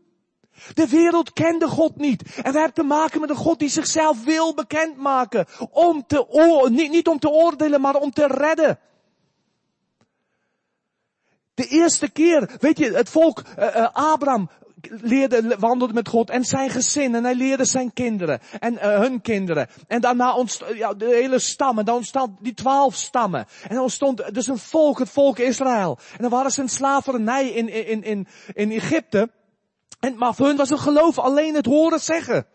De 0.74 0.88
wereld 0.88 1.34
kende 1.34 1.68
God 1.68 1.96
niet. 1.96 2.22
En 2.22 2.52
we 2.52 2.58
hebben 2.58 2.74
te 2.74 2.84
maken 2.84 3.22
met 3.22 3.30
een 3.30 3.36
God 3.36 3.60
die 3.60 3.70
zichzelf 3.70 4.24
wil 4.24 4.54
bekendmaken. 4.54 5.46
Om 5.72 6.06
te 6.08 6.66
niet, 6.70 6.92
niet 6.92 7.08
om 7.08 7.20
te 7.20 7.30
oordelen, 7.30 7.82
maar 7.82 7.96
om 7.96 8.12
te 8.12 8.28
redden. 8.28 8.80
De 11.54 11.68
eerste 11.68 12.10
keer, 12.10 12.56
weet 12.60 12.78
je, 12.78 12.92
het 12.92 13.10
volk 13.10 13.44
uh, 13.60 13.66
uh, 13.66 13.88
Abraham 13.94 14.50
leerde, 14.82 15.56
wandelde 15.60 15.94
met 15.94 16.08
God 16.08 16.30
en 16.30 16.44
zijn 16.44 16.70
gezin 16.70 17.16
en 17.16 17.24
hij 17.24 17.36
leerde 17.36 17.66
zijn 17.66 17.94
kinderen 17.94 18.40
en 18.60 18.74
uh, 18.74 18.80
hun 18.80 19.22
kinderen. 19.22 19.68
En 19.88 20.02
daarna 20.02 20.36
ontstond 20.36 20.78
ja, 20.78 20.94
de 20.94 21.06
hele 21.06 21.40
stammen, 21.40 21.86
dan 21.86 21.96
ontstond 21.96 22.32
die 22.40 22.54
twaalf 22.54 22.96
stammen. 22.96 23.46
En 23.64 23.74
dan 23.76 23.84
ontstond 23.84 24.34
dus 24.34 24.48
een 24.48 24.58
volk, 24.58 25.00
het 25.00 25.10
volk 25.10 25.38
Israël. 25.38 25.98
En 26.12 26.22
dan 26.22 26.30
waren 26.30 26.52
ze 26.52 26.62
in 26.62 26.70
slavernij 26.70 27.50
in, 27.50 27.70
in, 27.70 28.04
in, 28.04 28.28
in 28.54 28.72
Egypte. 28.72 29.30
En, 30.00 30.18
maar 30.18 30.36
voor 30.36 30.46
hun 30.48 30.58
was 30.58 30.70
hun 30.70 30.80
geloof 30.80 31.20
alleen 31.20 31.56
het 31.56 31.66
horen 31.66 32.00
zeggen. 32.00 32.46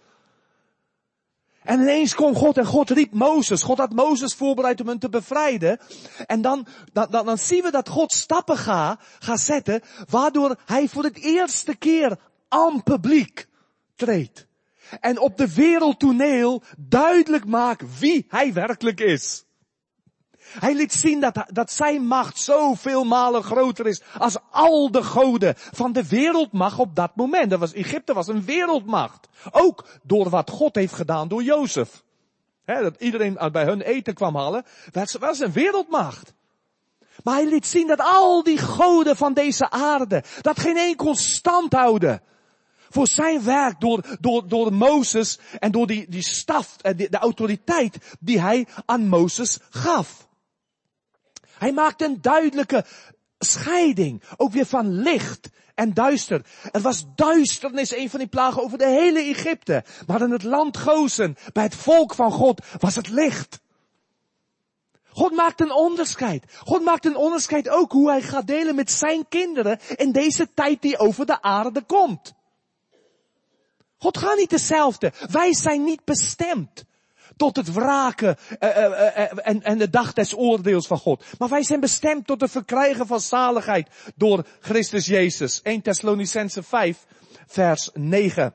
En 1.64 1.81
ineens 1.81 2.14
kwam 2.14 2.35
God 2.35 2.59
en 2.59 2.66
God 2.66 2.90
riep 2.90 3.12
Mozes. 3.12 3.62
God 3.62 3.78
had 3.78 3.92
Mozes 3.92 4.35
voorbereid 4.35 4.81
om 4.81 4.88
hen 4.88 4.99
te 4.99 5.09
bevrijden. 5.09 5.78
En 6.26 6.42
dan, 6.42 6.66
dan, 6.92 7.07
dan, 7.11 7.26
dan 7.26 7.38
zien 7.38 7.62
we 7.62 7.71
dat 7.71 7.88
God 7.88 8.12
stappen 8.12 8.57
gaat, 8.57 9.00
gaat 9.19 9.40
zetten, 9.40 9.81
waardoor 10.09 10.57
hij 10.64 10.88
voor 10.88 11.04
het 11.04 11.19
eerste 11.19 11.76
keer 11.76 12.16
aan 12.49 12.83
publiek 12.83 13.47
treedt. 13.97 14.47
en 15.00 15.19
op 15.19 15.37
de 15.37 15.54
wereldtoneel 15.54 16.62
duidelijk 16.78 17.45
maakt 17.45 17.99
wie 17.99 18.26
hij 18.28 18.52
werkelijk 18.52 19.00
is. 19.00 19.45
Hij 20.59 20.75
liet 20.75 20.92
zien 20.92 21.21
dat, 21.21 21.44
dat 21.47 21.73
zijn 21.73 22.06
macht 22.06 22.38
zoveel 22.38 23.04
malen 23.04 23.42
groter 23.42 23.87
is 23.87 24.02
als 24.18 24.37
al 24.50 24.90
de 24.90 25.02
goden 25.02 25.54
van 25.56 25.92
de 25.92 26.09
wereldmacht 26.09 26.78
op 26.78 26.97
dat 26.97 27.16
moment. 27.16 27.50
Dat 27.50 27.59
was, 27.59 27.73
Egypte 27.73 28.12
was 28.12 28.26
een 28.26 28.44
wereldmacht. 28.44 29.28
Ook 29.50 29.87
door 30.02 30.28
wat 30.28 30.50
God 30.50 30.75
heeft 30.75 30.94
gedaan 30.94 31.28
door 31.28 31.42
Jozef. 31.42 32.02
dat 32.64 32.97
iedereen 32.99 33.38
bij 33.52 33.64
hun 33.64 33.80
eten 33.80 34.14
kwam 34.14 34.37
halen. 34.37 34.64
Dat 34.90 35.12
was 35.12 35.38
een 35.38 35.52
wereldmacht. 35.52 36.32
Maar 37.25 37.35
hij 37.35 37.47
liet 37.47 37.66
zien 37.66 37.87
dat 37.87 38.00
al 38.00 38.42
die 38.42 38.59
goden 38.59 39.16
van 39.16 39.35
deze 39.35 39.71
aarde, 39.71 40.25
dat 40.40 40.61
geen 40.61 40.76
enkel 40.76 41.14
stand 41.14 41.73
houden. 41.73 42.23
Voor 42.92 43.06
zijn 43.06 43.44
werk 43.44 43.80
door, 43.80 44.04
door, 44.21 44.49
door 44.49 44.73
Mozes 44.73 45.38
en 45.59 45.73
door 45.73 45.87
die, 45.87 46.06
die 46.09 46.23
staf, 46.23 46.76
en 46.80 46.97
de 46.97 47.18
autoriteit 47.18 48.16
die 48.21 48.40
hij 48.40 48.66
aan 48.85 49.09
Mozes 49.09 49.59
gaf. 49.71 50.28
Hij 51.62 51.73
maakt 51.73 52.02
een 52.02 52.21
duidelijke 52.21 52.85
scheiding, 53.38 54.23
ook 54.37 54.52
weer 54.52 54.66
van 54.66 55.02
licht 55.02 55.49
en 55.75 55.95
duister. 55.95 56.45
Er 56.73 56.81
was 56.81 57.04
duisternis, 57.14 57.97
een 57.97 58.11
van 58.11 58.19
die 58.19 58.28
plagen 58.28 58.62
over 58.62 58.78
de 58.78 58.87
hele 58.87 59.21
Egypte. 59.21 59.85
Maar 60.07 60.21
in 60.21 60.31
het 60.31 60.42
land 60.42 60.76
Gozen, 60.76 61.37
bij 61.52 61.62
het 61.62 61.75
volk 61.75 62.14
van 62.14 62.33
God, 62.33 62.64
was 62.78 62.95
het 62.95 63.09
licht. 63.09 63.61
God 65.09 65.33
maakt 65.33 65.61
een 65.61 65.73
onderscheid. 65.73 66.45
God 66.59 66.83
maakt 66.83 67.04
een 67.04 67.16
onderscheid 67.16 67.69
ook 67.69 67.92
hoe 67.92 68.11
hij 68.11 68.23
gaat 68.23 68.47
delen 68.47 68.75
met 68.75 68.90
zijn 68.90 69.28
kinderen 69.28 69.78
in 69.97 70.12
deze 70.12 70.49
tijd 70.54 70.83
die 70.83 70.99
over 70.99 71.26
de 71.26 71.42
aarde 71.42 71.83
komt. 71.83 72.33
God 73.99 74.19
gaat 74.19 74.37
niet 74.37 74.50
hetzelfde. 74.50 75.12
Wij 75.31 75.54
zijn 75.54 75.85
niet 75.85 76.04
bestemd 76.04 76.85
tot 77.36 77.56
het 77.56 77.72
wraken 77.72 78.36
uh, 78.60 78.68
uh, 78.68 79.46
en, 79.48 79.62
en 79.62 79.78
de 79.78 79.90
dag 79.90 80.12
des 80.12 80.36
oordeels 80.36 80.86
van 80.86 80.98
God. 80.98 81.24
Maar 81.38 81.48
wij 81.48 81.62
zijn 81.62 81.80
bestemd 81.80 82.26
tot 82.26 82.40
het 82.40 82.50
verkrijgen 82.50 83.06
van 83.06 83.20
zaligheid 83.20 83.88
door 84.16 84.46
Christus 84.60 85.06
Jezus. 85.06 85.62
1 85.62 85.82
Thessalonicense 85.82 86.62
5, 86.62 87.06
vers 87.46 87.90
9. 87.94 88.54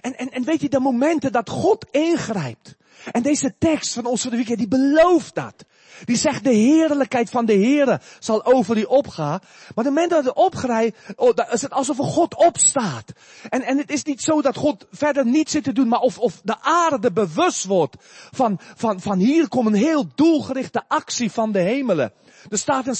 En, 0.00 0.16
en, 0.16 0.30
en 0.30 0.44
weet 0.44 0.60
je, 0.60 0.68
de 0.68 0.80
momenten 0.80 1.32
dat 1.32 1.50
God 1.50 1.86
ingrijpt. 1.90 2.76
En 3.12 3.22
deze 3.22 3.54
tekst 3.58 3.92
van 3.92 4.06
ons 4.06 4.22
van 4.22 4.30
de 4.30 4.36
weekend, 4.36 4.58
die 4.58 4.68
belooft 4.68 5.34
dat. 5.34 5.64
Die 6.04 6.16
zegt 6.16 6.44
de 6.44 6.54
heerlijkheid 6.54 7.30
van 7.30 7.46
de 7.46 7.52
Heere 7.52 8.00
zal 8.18 8.44
over 8.44 8.74
die 8.74 8.88
opgaan. 8.88 9.40
Maar 9.74 9.84
de 9.84 9.90
moment 9.90 10.10
dat 10.10 10.24
het 10.24 10.34
opgrijpt, 10.34 10.98
oh, 11.16 11.30
is 11.50 11.62
het 11.62 11.72
alsof 11.72 11.96
God 11.96 12.36
opstaat. 12.36 13.12
En, 13.48 13.62
en 13.62 13.78
het 13.78 13.90
is 13.90 14.02
niet 14.02 14.22
zo 14.22 14.42
dat 14.42 14.56
God 14.56 14.86
verder 14.90 15.26
niet 15.26 15.50
zit 15.50 15.64
te 15.64 15.72
doen, 15.72 15.88
maar 15.88 16.00
of, 16.00 16.18
of 16.18 16.40
de 16.44 16.60
aarde 16.60 17.12
bewust 17.12 17.64
wordt 17.64 17.96
van, 18.30 18.58
van, 18.74 19.00
van 19.00 19.18
hier 19.18 19.48
komt 19.48 19.66
een 19.66 19.74
heel 19.74 20.06
doelgerichte 20.14 20.82
actie 20.88 21.30
van 21.30 21.52
de 21.52 21.60
hemelen. 21.60 22.12
Er 22.48 22.58
staat 22.58 22.86
in 22.86 22.96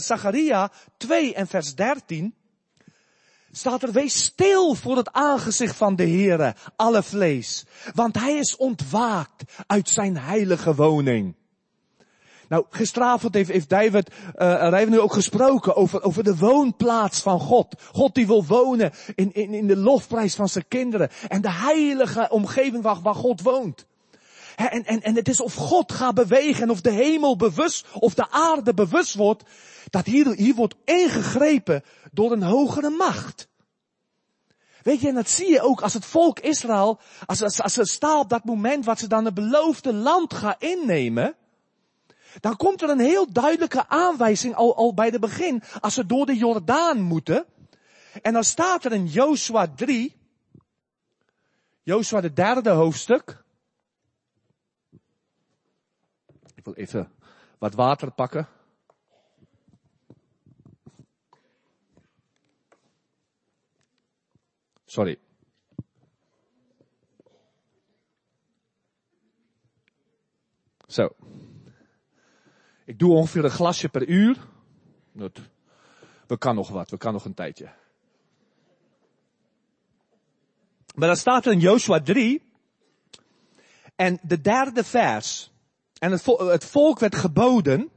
Zacharia 0.00 0.70
2 0.96 1.34
en 1.34 1.46
vers 1.46 1.74
13 1.74 2.34
staat 3.56 3.82
er, 3.82 3.92
wees 3.92 4.24
stil 4.24 4.74
voor 4.74 4.96
het 4.96 5.12
aangezicht 5.12 5.76
van 5.76 5.96
de 5.96 6.02
Heere, 6.02 6.54
alle 6.76 7.02
vlees. 7.02 7.64
Want 7.94 8.18
hij 8.20 8.34
is 8.34 8.56
ontwaakt 8.56 9.42
uit 9.66 9.88
zijn 9.88 10.16
heilige 10.16 10.74
woning. 10.74 11.34
Nou, 12.48 12.64
gisteravond 12.70 13.34
heeft, 13.34 13.50
heeft 13.50 13.68
David, 13.68 14.10
uh, 14.36 14.86
nu 14.86 15.00
ook 15.00 15.12
gesproken 15.12 15.76
over, 15.76 16.02
over 16.02 16.24
de 16.24 16.36
woonplaats 16.36 17.20
van 17.20 17.40
God. 17.40 17.74
God 17.92 18.14
die 18.14 18.26
wil 18.26 18.44
wonen 18.44 18.92
in, 19.14 19.32
in, 19.32 19.66
de 19.66 19.76
lofprijs 19.76 20.34
van 20.34 20.48
zijn 20.48 20.68
kinderen. 20.68 21.10
En 21.28 21.40
de 21.40 21.50
heilige 21.50 22.26
omgeving 22.30 22.82
waar, 22.82 23.00
waar 23.02 23.14
God 23.14 23.42
woont. 23.42 23.86
En, 24.56 24.84
en, 24.84 25.02
en 25.02 25.14
het 25.14 25.28
is 25.28 25.40
of 25.40 25.54
God 25.54 25.92
gaat 25.92 26.14
bewegen 26.14 26.62
en 26.62 26.70
of 26.70 26.80
de 26.80 26.90
hemel 26.90 27.36
bewust, 27.36 27.86
of 27.92 28.14
de 28.14 28.30
aarde 28.30 28.74
bewust 28.74 29.14
wordt, 29.14 29.42
dat 29.90 30.06
hier, 30.06 30.34
hier 30.34 30.54
wordt 30.54 30.74
ingegrepen 30.84 31.82
door 32.12 32.32
een 32.32 32.42
hogere 32.42 32.90
macht. 32.90 33.48
Weet 34.82 35.00
je, 35.00 35.08
en 35.08 35.14
dat 35.14 35.28
zie 35.28 35.50
je 35.50 35.60
ook 35.60 35.82
als 35.82 35.94
het 35.94 36.04
volk 36.04 36.40
Israël, 36.40 37.00
als, 37.26 37.42
als, 37.42 37.62
als 37.62 37.72
ze 37.72 37.84
staan 37.84 38.18
op 38.18 38.28
dat 38.28 38.44
moment 38.44 38.84
wat 38.84 38.98
ze 38.98 39.06
dan 39.06 39.24
het 39.24 39.34
beloofde 39.34 39.92
land 39.92 40.34
gaan 40.34 40.54
innemen, 40.58 41.34
dan 42.40 42.56
komt 42.56 42.82
er 42.82 42.90
een 42.90 43.00
heel 43.00 43.32
duidelijke 43.32 43.88
aanwijzing 43.88 44.54
al, 44.54 44.76
al 44.76 44.94
bij 44.94 45.10
de 45.10 45.18
begin, 45.18 45.62
als 45.80 45.94
ze 45.94 46.06
door 46.06 46.26
de 46.26 46.36
Jordaan 46.36 47.00
moeten. 47.00 47.44
En 48.22 48.32
dan 48.32 48.44
staat 48.44 48.84
er 48.84 48.92
in 48.92 49.06
Joshua 49.06 49.66
3, 49.76 50.16
Joshua 51.82 52.20
de 52.20 52.32
derde 52.32 52.70
hoofdstuk. 52.70 53.43
Ik 56.64 56.74
wil 56.74 56.84
even 56.84 57.12
wat 57.58 57.74
water 57.74 58.10
pakken. 58.10 58.48
Sorry. 64.84 65.18
Zo. 70.86 71.16
Ik 72.84 72.98
doe 72.98 73.12
ongeveer 73.12 73.44
een 73.44 73.50
glasje 73.50 73.88
per 73.88 74.08
uur. 74.08 74.46
We 76.26 76.38
kan 76.38 76.54
nog 76.54 76.68
wat, 76.68 76.90
we 76.90 76.96
kan 76.96 77.12
nog 77.12 77.24
een 77.24 77.34
tijdje. 77.34 77.72
Maar 80.94 81.08
dan 81.08 81.16
staat 81.16 81.46
er 81.46 81.52
in 81.52 81.60
Joshua 81.60 82.00
3. 82.00 82.42
En 83.96 84.18
de 84.22 84.40
derde 84.40 84.84
vers. 84.84 85.53
En 86.04 86.10
het, 86.10 86.24
het 86.26 86.64
volk 86.64 86.98
werd 86.98 87.14
geboden. 87.14 87.90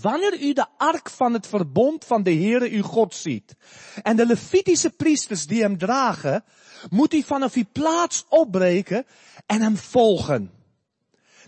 Wanneer 0.00 0.40
u 0.40 0.52
de 0.52 0.66
ark 0.76 1.10
van 1.10 1.32
het 1.32 1.46
verbond 1.46 2.04
van 2.04 2.22
de 2.22 2.34
Heere 2.34 2.70
uw 2.70 2.82
God 2.82 3.14
ziet. 3.14 3.56
En 4.02 4.16
de 4.16 4.26
Levitische 4.26 4.90
priesters 4.90 5.46
die 5.46 5.62
hem 5.62 5.78
dragen. 5.78 6.44
Moet 6.90 7.14
u 7.14 7.22
vanaf 7.22 7.54
uw 7.54 7.64
plaats 7.72 8.24
opbreken 8.28 9.06
en 9.46 9.60
hem 9.60 9.76
volgen. 9.76 10.50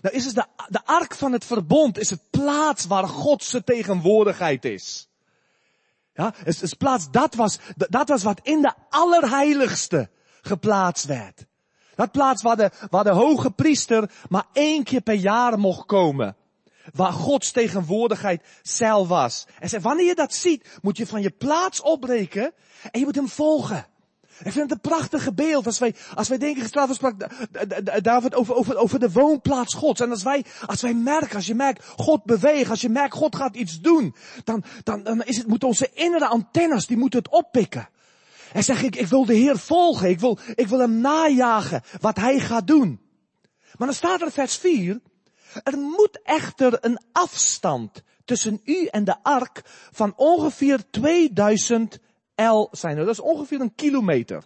Nou 0.01 0.15
is 0.15 0.25
het 0.25 0.35
de, 0.35 0.45
de 0.69 0.85
ark 0.85 1.15
van 1.15 1.33
het 1.33 1.45
verbond 1.45 1.99
is 1.99 2.11
het 2.11 2.31
plaats 2.31 2.87
waar 2.87 3.09
Godse 3.09 3.65
tegenwoordigheid 3.65 4.65
is. 4.65 5.09
Ja, 6.15 6.35
is, 6.45 6.63
is 6.63 6.75
plaats, 6.75 7.11
dat 7.11 7.35
was, 7.35 7.59
dat 7.77 8.09
was 8.09 8.23
wat 8.23 8.41
in 8.43 8.63
de 8.63 8.73
allerheiligste 8.89 10.11
geplaatst 10.41 11.05
werd. 11.05 11.47
Dat 11.95 12.13
plaats 12.13 12.43
waar 12.43 12.57
de, 12.57 12.71
waar 12.91 13.05
de 13.05 13.11
hoge 13.11 13.51
priester 13.51 14.11
maar 14.29 14.45
één 14.53 14.85
keer 14.85 15.01
per 15.01 15.15
jaar 15.15 15.59
mocht 15.59 15.87
komen. 15.87 16.37
Waar 16.95 17.13
Gods 17.13 17.51
tegenwoordigheid 17.51 18.43
zelf 18.63 19.09
was. 19.09 19.47
En 19.59 19.69
zei, 19.69 19.83
wanneer 19.83 20.07
je 20.07 20.15
dat 20.15 20.35
ziet, 20.35 20.79
moet 20.83 20.97
je 20.97 21.07
van 21.07 21.23
je 21.23 21.31
plaats 21.31 21.81
opbreken 21.81 22.53
en 22.91 22.99
je 22.99 23.05
moet 23.05 23.15
hem 23.15 23.29
volgen. 23.29 23.87
Ik 24.39 24.53
vind 24.53 24.71
het 24.71 24.71
een 24.71 24.91
prachtige 24.91 25.33
beeld 25.33 25.67
als 25.67 25.79
wij, 25.79 25.95
als 26.15 26.29
wij 26.29 26.39
denken, 26.39 26.63
gisteravond 26.63 27.01
David 28.03 28.35
over, 28.35 28.55
over, 28.55 28.77
over 28.77 28.99
de 28.99 29.13
woonplaats 29.13 29.75
Gods. 29.75 30.01
En 30.01 30.11
als 30.11 30.23
wij, 30.23 30.45
als 30.67 30.83
wij 30.83 30.95
merken, 30.95 31.37
als 31.37 31.47
je 31.47 31.55
merkt, 31.55 31.85
God 31.97 32.25
beweegt, 32.25 32.71
als 32.71 32.81
je 32.81 32.89
merkt, 32.89 33.15
God 33.15 33.37
gaat 33.37 33.57
iets 33.57 33.81
doen, 33.81 34.15
dan, 34.45 34.65
dan, 34.83 35.03
dan 35.03 35.23
is 35.23 35.37
het, 35.37 35.47
moeten 35.47 35.69
onze 35.69 35.91
innere 35.95 36.27
antennes, 36.27 36.87
die 36.87 36.97
moeten 36.97 37.19
het 37.19 37.31
oppikken. 37.31 37.89
En 38.53 38.65
zeg 38.65 38.83
ik, 38.83 38.97
ik 38.97 39.07
wil 39.07 39.25
de 39.25 39.35
Heer 39.35 39.59
volgen, 39.59 40.09
ik 40.09 40.21
wil, 40.21 40.39
ik 40.55 40.69
wil 40.69 40.79
hem 40.79 41.01
najagen, 41.01 41.83
wat 42.01 42.17
hij 42.17 42.41
gaat 42.41 42.67
doen. 42.67 43.01
Maar 43.77 43.87
dan 43.87 43.97
staat 43.97 44.21
er 44.21 44.33
vers 44.33 44.57
4, 44.57 45.01
er 45.63 45.79
moet 45.79 46.23
echter 46.23 46.79
een 46.81 47.01
afstand 47.13 48.03
tussen 48.25 48.61
u 48.65 48.87
en 48.87 49.05
de 49.05 49.23
ark 49.23 49.63
van 49.91 50.13
ongeveer 50.17 50.91
2000 50.91 51.99
L 52.35 52.69
zijn. 52.71 52.97
Dat 52.97 53.09
is 53.09 53.21
ongeveer 53.21 53.61
een 53.61 53.75
kilometer. 53.75 54.45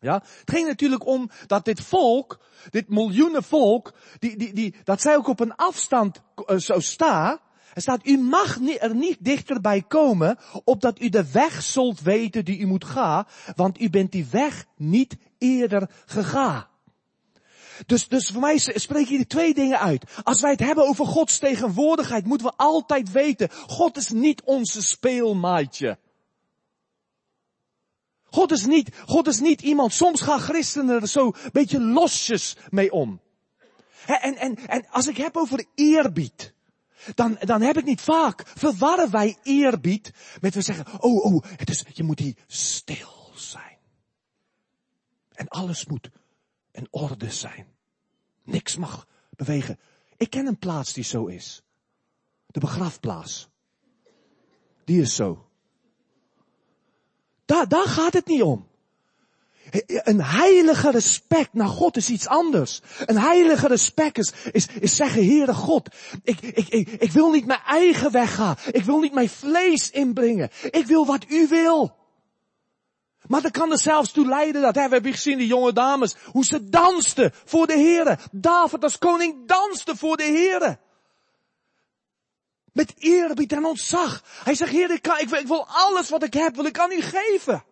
Ja, 0.00 0.14
het 0.14 0.50
ging 0.50 0.66
natuurlijk 0.66 1.06
om 1.06 1.30
dat 1.46 1.64
dit 1.64 1.80
volk, 1.80 2.40
dit 2.70 2.88
miljoenen 2.88 3.42
volk, 3.42 3.92
die, 4.18 4.36
die, 4.36 4.52
die, 4.52 4.74
dat 4.84 5.00
zij 5.00 5.16
ook 5.16 5.26
op 5.26 5.40
een 5.40 5.54
afstand 5.54 6.22
uh, 6.46 6.58
zo 6.58 6.80
staan. 6.80 7.38
Er 7.72 7.82
staat, 7.82 8.06
u 8.06 8.18
mag 8.18 8.58
er 8.78 8.94
niet 8.94 9.16
dichterbij 9.20 9.82
komen, 9.88 10.38
opdat 10.64 11.00
u 11.00 11.08
de 11.08 11.30
weg 11.32 11.62
zult 11.62 12.00
weten 12.00 12.44
die 12.44 12.58
u 12.58 12.66
moet 12.66 12.84
gaan, 12.84 13.26
want 13.56 13.80
u 13.80 13.90
bent 13.90 14.12
die 14.12 14.26
weg 14.30 14.64
niet 14.76 15.16
eerder 15.38 15.90
gegaan. 16.06 16.66
Dus, 17.86 18.08
dus 18.08 18.28
voor 18.28 18.40
mij 18.40 18.58
spreken 18.58 19.16
hier 19.16 19.26
twee 19.26 19.54
dingen 19.54 19.78
uit. 19.78 20.04
Als 20.22 20.40
wij 20.40 20.50
het 20.50 20.60
hebben 20.60 20.86
over 20.86 21.06
Gods 21.06 21.38
tegenwoordigheid, 21.38 22.26
moeten 22.26 22.46
we 22.46 22.52
altijd 22.56 23.12
weten, 23.12 23.50
God 23.50 23.96
is 23.96 24.08
niet 24.08 24.42
onze 24.42 24.82
speelmaatje. 24.82 25.98
God 28.24 28.50
is 28.50 28.66
niet, 28.66 28.88
God 29.06 29.26
is 29.26 29.40
niet 29.40 29.62
iemand, 29.62 29.92
soms 29.92 30.20
gaan 30.20 30.40
christenen 30.40 31.00
er 31.00 31.08
zo 31.08 31.26
een 31.26 31.50
beetje 31.52 31.80
losjes 31.80 32.56
mee 32.70 32.92
om. 32.92 33.20
En, 34.06 34.36
en, 34.36 34.56
en 34.66 34.86
als 34.90 35.06
ik 35.06 35.16
heb 35.16 35.36
over 35.36 35.64
eerbied, 35.74 36.52
dan, 37.14 37.38
dan 37.40 37.60
heb 37.60 37.76
ik 37.76 37.84
niet 37.84 38.00
vaak, 38.00 38.46
verwarren 38.46 39.10
wij 39.10 39.38
eerbied 39.42 40.12
met 40.40 40.54
we 40.54 40.60
zeggen, 40.60 41.02
oh, 41.02 41.24
oh, 41.24 41.44
het 41.56 41.70
is, 41.70 41.84
je 41.92 42.02
moet 42.02 42.18
hier 42.18 42.36
stil 42.46 43.30
zijn. 43.34 43.78
En 45.32 45.48
alles 45.48 45.86
moet 45.86 46.10
in 46.72 46.86
orde 46.90 47.30
zijn. 47.30 47.66
Niks 48.44 48.76
mag 48.76 49.06
bewegen. 49.30 49.78
Ik 50.16 50.30
ken 50.30 50.46
een 50.46 50.58
plaats 50.58 50.92
die 50.92 51.04
zo 51.04 51.26
is. 51.26 51.62
De 52.46 52.60
begrafplaats. 52.60 53.48
Die 54.84 55.00
is 55.00 55.14
zo. 55.14 55.48
Daar, 57.44 57.68
daar 57.68 57.86
gaat 57.86 58.12
het 58.12 58.26
niet 58.26 58.42
om. 58.42 58.68
Een 59.86 60.22
heilige 60.22 60.90
respect 60.90 61.52
naar 61.52 61.68
God 61.68 61.96
is 61.96 62.08
iets 62.08 62.26
anders. 62.26 62.80
Een 63.06 63.18
heilige 63.18 63.66
respect 63.66 64.18
is, 64.18 64.32
is, 64.80 64.96
zeggen, 64.96 65.26
Heere 65.26 65.54
God, 65.54 65.88
ik, 66.22 66.40
ik, 66.40 66.68
ik, 66.68 66.88
ik 66.88 67.12
wil 67.12 67.30
niet 67.30 67.46
mijn 67.46 67.62
eigen 67.66 68.12
weg 68.12 68.34
gaan. 68.34 68.56
Ik 68.70 68.84
wil 68.84 68.98
niet 68.98 69.14
mijn 69.14 69.28
vlees 69.28 69.90
inbrengen. 69.90 70.50
Ik 70.70 70.86
wil 70.86 71.06
wat 71.06 71.24
u 71.28 71.48
wil. 71.48 71.96
Maar 73.26 73.42
dat 73.42 73.50
kan 73.50 73.70
er 73.70 73.78
zelfs 73.78 74.12
toe 74.12 74.26
leiden 74.26 74.62
dat, 74.62 74.74
we 74.74 74.80
hebben 74.80 75.12
gezien 75.12 75.38
die 75.38 75.46
jonge 75.46 75.72
dames, 75.72 76.14
hoe 76.24 76.44
ze 76.44 76.68
dansten 76.68 77.32
voor 77.44 77.66
de 77.66 77.72
Heere. 77.72 78.18
David 78.30 78.82
als 78.82 78.98
koning 78.98 79.46
danste 79.46 79.96
voor 79.96 80.16
de 80.16 80.24
Heere. 80.24 80.78
Met 82.72 82.94
eerbied 82.98 83.52
en 83.52 83.64
ontzag. 83.64 84.22
Hij 84.44 84.54
zegt, 84.54 84.70
Heer, 84.70 84.90
ik, 84.90 85.06
ik 85.06 85.46
wil 85.46 85.66
alles 85.68 86.08
wat 86.08 86.22
ik 86.22 86.34
heb, 86.34 86.54
wil 86.54 86.64
ik 86.64 86.78
aan 86.78 86.92
u 86.92 87.00
geven. 87.00 87.64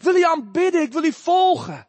Wil 0.00 0.14
je 0.14 0.28
aanbidden, 0.28 0.82
ik 0.82 0.92
wil 0.92 1.04
u 1.04 1.12
volgen. 1.12 1.86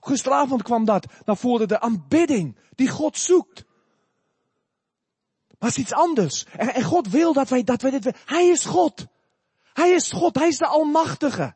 Gisteravond 0.00 0.62
kwam 0.62 0.84
dat 0.84 1.06
naar 1.24 1.36
voren, 1.36 1.68
de 1.68 1.80
aanbidding 1.80 2.56
die 2.74 2.88
God 2.88 3.18
zoekt. 3.18 3.64
Maar 5.58 5.68
het 5.68 5.78
is 5.78 5.84
iets 5.84 5.92
anders. 5.92 6.46
En, 6.56 6.82
God 6.82 7.08
wil 7.08 7.32
dat 7.32 7.48
wij, 7.48 7.64
dat 7.64 7.82
wij 7.82 7.90
dit, 7.90 8.12
Hij 8.24 8.46
is 8.46 8.64
God. 8.64 9.06
Hij 9.72 9.90
is 9.90 10.12
God, 10.12 10.34
Hij 10.34 10.48
is 10.48 10.58
de 10.58 10.66
Almachtige. 10.66 11.54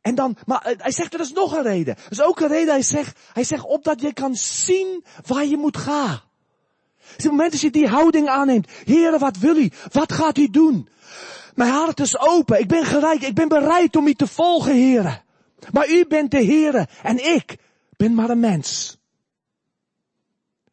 En 0.00 0.14
dan, 0.14 0.36
maar 0.46 0.74
hij 0.78 0.92
zegt, 0.92 1.14
er 1.14 1.20
is 1.20 1.32
nog 1.32 1.56
een 1.56 1.62
reden. 1.62 1.96
Er 1.96 2.10
is 2.10 2.22
ook 2.22 2.40
een 2.40 2.48
reden, 2.48 2.72
hij 2.72 2.82
zegt, 2.82 3.18
hij 3.32 3.44
zegt, 3.44 3.64
opdat 3.64 4.00
je 4.00 4.12
kan 4.12 4.34
zien 4.34 5.04
waar 5.26 5.44
je 5.44 5.56
moet 5.56 5.76
gaan. 5.76 6.20
Het 7.16 7.24
moment 7.24 7.52
dat 7.52 7.60
je 7.60 7.70
die 7.70 7.88
houding 7.88 8.28
aanneemt, 8.28 8.70
Heere, 8.84 9.18
wat 9.18 9.36
wil 9.36 9.56
u? 9.56 9.70
Wat 9.92 10.12
gaat 10.12 10.38
u 10.38 10.50
doen? 10.50 10.88
Mijn 11.54 11.72
hart 11.72 12.00
is 12.00 12.18
open, 12.18 12.60
ik 12.60 12.68
ben 12.68 12.84
gereid, 12.84 13.22
ik 13.22 13.34
ben 13.34 13.48
bereid 13.48 13.96
om 13.96 14.06
u 14.06 14.14
te 14.14 14.26
volgen, 14.26 14.72
Heere. 14.72 15.20
Maar 15.72 15.88
u 15.88 16.06
bent 16.06 16.30
de 16.30 16.44
Heere 16.44 16.88
en 17.02 17.34
ik 17.34 17.58
ben 17.96 18.14
maar 18.14 18.30
een 18.30 18.40
mens. 18.40 18.98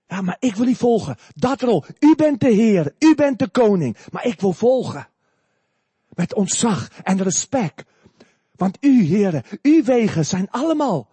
Ja, 0.07 0.21
maar 0.21 0.37
ik 0.39 0.55
wil 0.55 0.67
u 0.67 0.75
volgen. 0.75 1.17
Dat 1.35 1.61
rol. 1.61 1.83
U 1.99 2.15
bent 2.15 2.39
de 2.39 2.49
Heer, 2.49 2.93
u 2.99 3.15
bent 3.15 3.39
de 3.39 3.49
koning, 3.49 3.97
maar 4.11 4.25
ik 4.25 4.41
wil 4.41 4.53
volgen. 4.53 5.07
Met 6.09 6.33
ontzag 6.33 6.89
en 7.03 7.23
respect. 7.23 7.83
Want 8.55 8.77
u, 8.81 9.03
heren, 9.03 9.43
uw 9.61 9.83
wegen 9.83 10.25
zijn 10.25 10.49
allemaal 10.49 11.09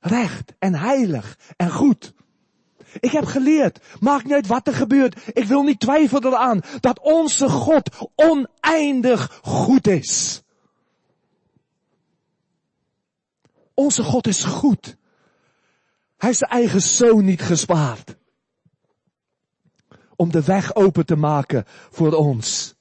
recht 0.00 0.54
en 0.58 0.74
heilig 0.74 1.38
en 1.56 1.70
goed. 1.70 2.12
Ik 3.00 3.10
heb 3.10 3.24
geleerd, 3.24 3.80
maakt 4.00 4.24
niet 4.24 4.32
uit 4.32 4.46
wat 4.46 4.66
er 4.66 4.74
gebeurt. 4.74 5.16
Ik 5.32 5.44
wil 5.44 5.62
niet 5.62 5.80
twijfelen 5.80 6.26
eraan 6.26 6.60
dat 6.80 7.00
onze 7.00 7.48
God 7.48 8.10
oneindig 8.14 9.40
goed 9.42 9.86
is. 9.86 10.42
Onze 13.74 14.02
God 14.02 14.26
is 14.26 14.44
goed. 14.44 14.84
Hij 16.16 16.28
heeft 16.28 16.38
zijn 16.38 16.50
eigen 16.50 16.82
zoon 16.82 17.24
niet 17.24 17.42
gespaard. 17.42 18.16
Om 20.16 20.30
de 20.30 20.42
weg 20.42 20.74
open 20.74 21.06
te 21.06 21.16
maken 21.16 21.64
voor 21.90 22.12
ons. 22.12 22.74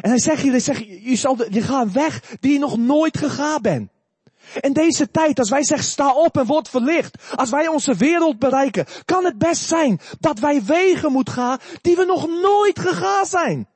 En 0.00 0.10
hij 0.10 0.18
zegt 0.18 0.42
hier, 0.42 0.50
hij 0.50 0.60
zegt, 0.60 0.84
je, 0.86 1.16
zal, 1.16 1.52
je 1.52 1.62
gaat 1.62 1.92
weg 1.92 2.36
die 2.40 2.52
je 2.52 2.58
nog 2.58 2.76
nooit 2.76 3.18
gegaan 3.18 3.62
bent. 3.62 3.90
In 4.60 4.72
deze 4.72 5.10
tijd, 5.10 5.38
als 5.38 5.50
wij 5.50 5.64
zeggen 5.64 5.86
sta 5.86 6.14
op 6.14 6.36
en 6.36 6.46
word 6.46 6.68
verlicht, 6.68 7.16
als 7.36 7.50
wij 7.50 7.68
onze 7.68 7.94
wereld 7.94 8.38
bereiken, 8.38 8.86
kan 9.04 9.24
het 9.24 9.38
best 9.38 9.62
zijn 9.62 10.00
dat 10.20 10.38
wij 10.38 10.64
wegen 10.64 11.12
moeten 11.12 11.34
gaan 11.34 11.58
die 11.82 11.96
we 11.96 12.04
nog 12.04 12.28
nooit 12.28 12.78
gegaan 12.78 13.26
zijn. 13.26 13.68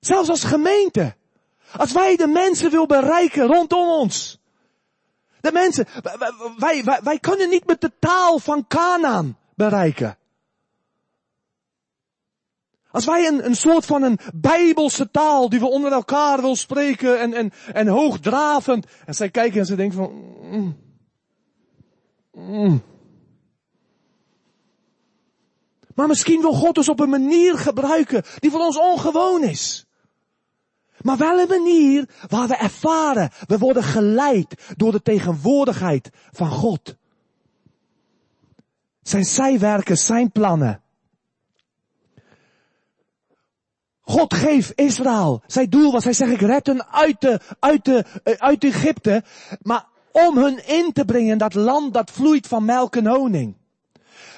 Zelfs 0.00 0.28
als 0.28 0.44
gemeente. 0.44 1.16
Als 1.76 1.92
wij 1.92 2.16
de 2.16 2.26
mensen 2.26 2.70
wil 2.70 2.86
bereiken 2.86 3.46
rondom 3.46 3.88
ons. 3.88 4.38
De 5.40 5.52
mensen, 5.52 5.86
wij, 6.56 6.84
wij, 6.84 7.00
wij 7.02 7.18
kunnen 7.18 7.48
niet 7.48 7.66
met 7.66 7.80
de 7.80 7.92
taal 7.98 8.38
van 8.38 8.66
Canaan 8.66 9.38
bereiken. 9.54 10.18
Als 12.94 13.04
wij 13.04 13.26
een, 13.26 13.44
een 13.44 13.56
soort 13.56 13.86
van 13.86 14.02
een 14.02 14.18
bijbelse 14.34 15.10
taal 15.10 15.48
die 15.48 15.58
we 15.58 15.66
onder 15.66 15.92
elkaar 15.92 16.40
wil 16.40 16.56
spreken 16.56 17.20
en, 17.20 17.34
en, 17.34 17.52
en 17.72 17.86
hoogdravend. 17.86 18.86
En 19.06 19.14
zij 19.14 19.30
kijken 19.30 19.60
en 19.60 19.66
ze 19.66 19.74
denken 19.74 19.96
van, 19.96 20.12
mm, 20.50 20.76
mm. 22.32 22.82
Maar 25.94 26.06
misschien 26.06 26.40
wil 26.40 26.52
God 26.52 26.76
ons 26.76 26.88
op 26.88 27.00
een 27.00 27.08
manier 27.08 27.58
gebruiken 27.58 28.22
die 28.38 28.50
voor 28.50 28.60
ons 28.60 28.78
ongewoon 28.78 29.42
is. 29.42 29.86
Maar 31.00 31.16
wel 31.16 31.38
een 31.38 31.48
manier 31.48 32.08
waar 32.28 32.48
we 32.48 32.56
ervaren, 32.56 33.30
we 33.46 33.58
worden 33.58 33.82
geleid 33.82 34.74
door 34.76 34.92
de 34.92 35.02
tegenwoordigheid 35.02 36.10
van 36.32 36.50
God. 36.50 36.96
Zijn 39.02 39.24
zijwerken, 39.24 39.98
zijn 39.98 40.32
plannen. 40.32 40.83
God 44.04 44.34
geeft 44.34 44.72
Israël. 44.74 45.42
Zijn 45.46 45.70
doel 45.70 45.92
was, 45.92 46.04
hij 46.04 46.12
zegt, 46.12 46.32
ik 46.32 46.40
red 46.40 46.66
hen 46.66 46.86
uit, 46.92 47.20
de, 47.20 47.40
uit, 47.58 47.84
de, 47.84 48.04
eh, 48.22 48.34
uit 48.38 48.64
Egypte. 48.64 49.22
Maar 49.62 49.84
om 50.12 50.38
hun 50.38 50.66
in 50.66 50.92
te 50.92 51.04
brengen 51.04 51.38
dat 51.38 51.54
land 51.54 51.94
dat 51.94 52.10
vloeit 52.10 52.46
van 52.46 52.64
melk 52.64 52.96
en 52.96 53.06
honing. 53.06 53.56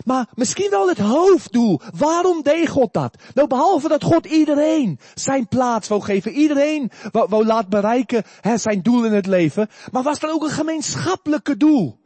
Maar 0.05 0.29
misschien 0.35 0.71
wel 0.71 0.89
het 0.89 0.99
hoofddoel. 0.99 1.81
Waarom 1.97 2.43
deed 2.43 2.69
God 2.69 2.93
dat? 2.93 3.17
Nou, 3.35 3.49
behalve 3.49 3.89
dat 3.89 4.05
God 4.05 4.27
iedereen 4.27 4.99
zijn 5.15 5.49
plaats 5.49 5.89
wou 5.89 6.03
geven. 6.03 6.33
Iedereen 6.33 6.91
wou, 7.13 7.29
wou 7.29 7.45
laten 7.45 7.71
bereiken 7.71 8.23
hè, 8.41 8.57
zijn 8.57 8.83
doel 8.83 9.05
in 9.05 9.13
het 9.13 9.27
leven. 9.27 9.69
Maar 9.91 10.03
was 10.03 10.23
er 10.23 10.33
ook 10.33 10.43
een 10.43 10.51
gemeenschappelijke 10.51 11.57
doel? 11.57 11.99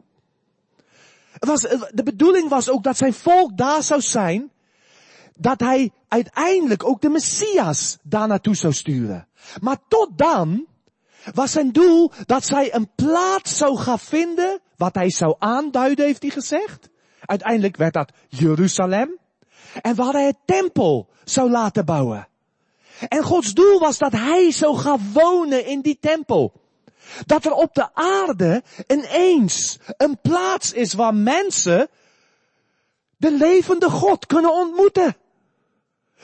Was, 1.39 1.67
eh, 1.67 1.81
de 1.91 2.03
bedoeling 2.03 2.49
was 2.49 2.69
ook 2.69 2.83
dat 2.83 2.97
zijn 2.97 3.13
volk 3.13 3.57
daar 3.57 3.83
zou 3.83 4.01
zijn 4.01 4.50
dat 5.39 5.59
hij 5.59 5.91
uiteindelijk 6.07 6.85
ook 6.85 7.01
de 7.01 7.09
Messias 7.09 7.97
daar 8.03 8.27
naartoe 8.27 8.55
zou 8.55 8.73
sturen. 8.73 9.27
Maar 9.61 9.77
tot 9.87 10.09
dan 10.15 10.67
was 11.33 11.51
zijn 11.51 11.71
doel 11.71 12.11
dat 12.25 12.45
zij 12.45 12.73
een 12.73 12.89
plaats 12.95 13.57
zou 13.57 13.77
gaan 13.77 13.99
vinden, 13.99 14.59
wat 14.77 14.95
hij 14.95 15.09
zou 15.09 15.35
aanduiden, 15.39 16.05
heeft 16.05 16.21
hij 16.21 16.31
gezegd. 16.31 16.89
Uiteindelijk 17.25 17.77
werd 17.77 17.93
dat 17.93 18.11
Jeruzalem. 18.27 19.19
En 19.81 19.95
waar 19.95 20.13
hij 20.13 20.25
het 20.25 20.37
tempel 20.45 21.09
zou 21.23 21.49
laten 21.49 21.85
bouwen. 21.85 22.27
En 23.07 23.23
Gods 23.23 23.53
doel 23.53 23.79
was 23.79 23.97
dat 23.97 24.11
hij 24.11 24.51
zou 24.51 24.77
gaan 24.77 25.11
wonen 25.13 25.65
in 25.65 25.81
die 25.81 25.97
tempel. 25.99 26.53
Dat 27.25 27.45
er 27.45 27.53
op 27.53 27.73
de 27.73 27.89
aarde 27.93 28.63
ineens 28.87 29.79
een 29.97 30.19
plaats 30.21 30.73
is 30.73 30.93
waar 30.93 31.15
mensen 31.15 31.87
de 33.17 33.31
levende 33.31 33.89
God 33.89 34.25
kunnen 34.25 34.53
ontmoeten. 34.53 35.15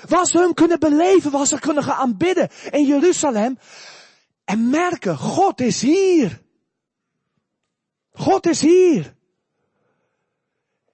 Waar 0.08 0.26
ze 0.26 0.38
hem 0.38 0.54
kunnen 0.54 0.80
beleven, 0.80 1.32
waar 1.32 1.46
ze 1.46 1.60
kunnen 1.60 1.84
gaan 1.84 1.96
aanbidden 1.98 2.50
in 2.72 2.86
Jeruzalem. 2.86 3.58
En 4.46 4.70
merken, 4.70 5.18
God 5.18 5.62
is 5.62 5.82
hier. 5.82 6.42
God 8.12 8.46
is 8.46 8.62
hier. 8.62 9.16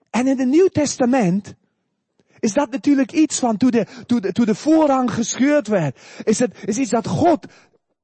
En 0.09 0.27
in 0.27 0.39
het 0.39 0.47
Nieuw 0.47 0.67
Testament 0.67 1.53
is 2.39 2.53
dat 2.53 2.71
natuurlijk 2.71 3.11
iets 3.11 3.39
van 3.39 3.57
toen 3.57 3.71
de, 3.71 3.87
de, 4.05 4.45
de 4.45 4.55
voorrang 4.55 5.13
gescheurd 5.13 5.67
werd. 5.67 5.99
Is 6.23 6.39
het 6.39 6.55
is 6.65 6.77
iets 6.77 6.89
dat 6.89 7.07
God 7.07 7.45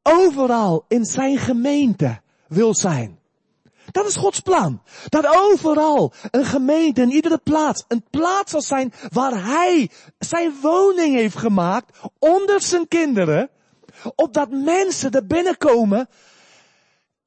overal 0.04 0.86
in 0.88 1.06
zijn 1.06 1.38
gemeente 1.38 2.22
wil 2.48 2.76
zijn. 2.76 3.19
Dat 3.92 4.08
is 4.08 4.16
Gods 4.16 4.40
plan. 4.40 4.82
Dat 5.10 5.28
overal 5.36 6.14
een 6.32 6.46
gemeente 6.46 7.02
in 7.02 7.12
iedere 7.12 7.38
plaats 7.38 7.84
een 7.88 8.04
plaats 8.10 8.52
zal 8.52 8.62
zijn 8.62 8.94
waar 9.10 9.44
Hij 9.44 9.90
zijn 10.20 10.54
woning 10.62 11.16
heeft 11.16 11.38
gemaakt 11.38 11.98
onder 12.20 12.62
zijn 12.62 12.88
kinderen. 12.88 13.50
Opdat 14.16 14.50
mensen 14.50 15.12
er 15.12 15.26
binnenkomen 15.26 16.10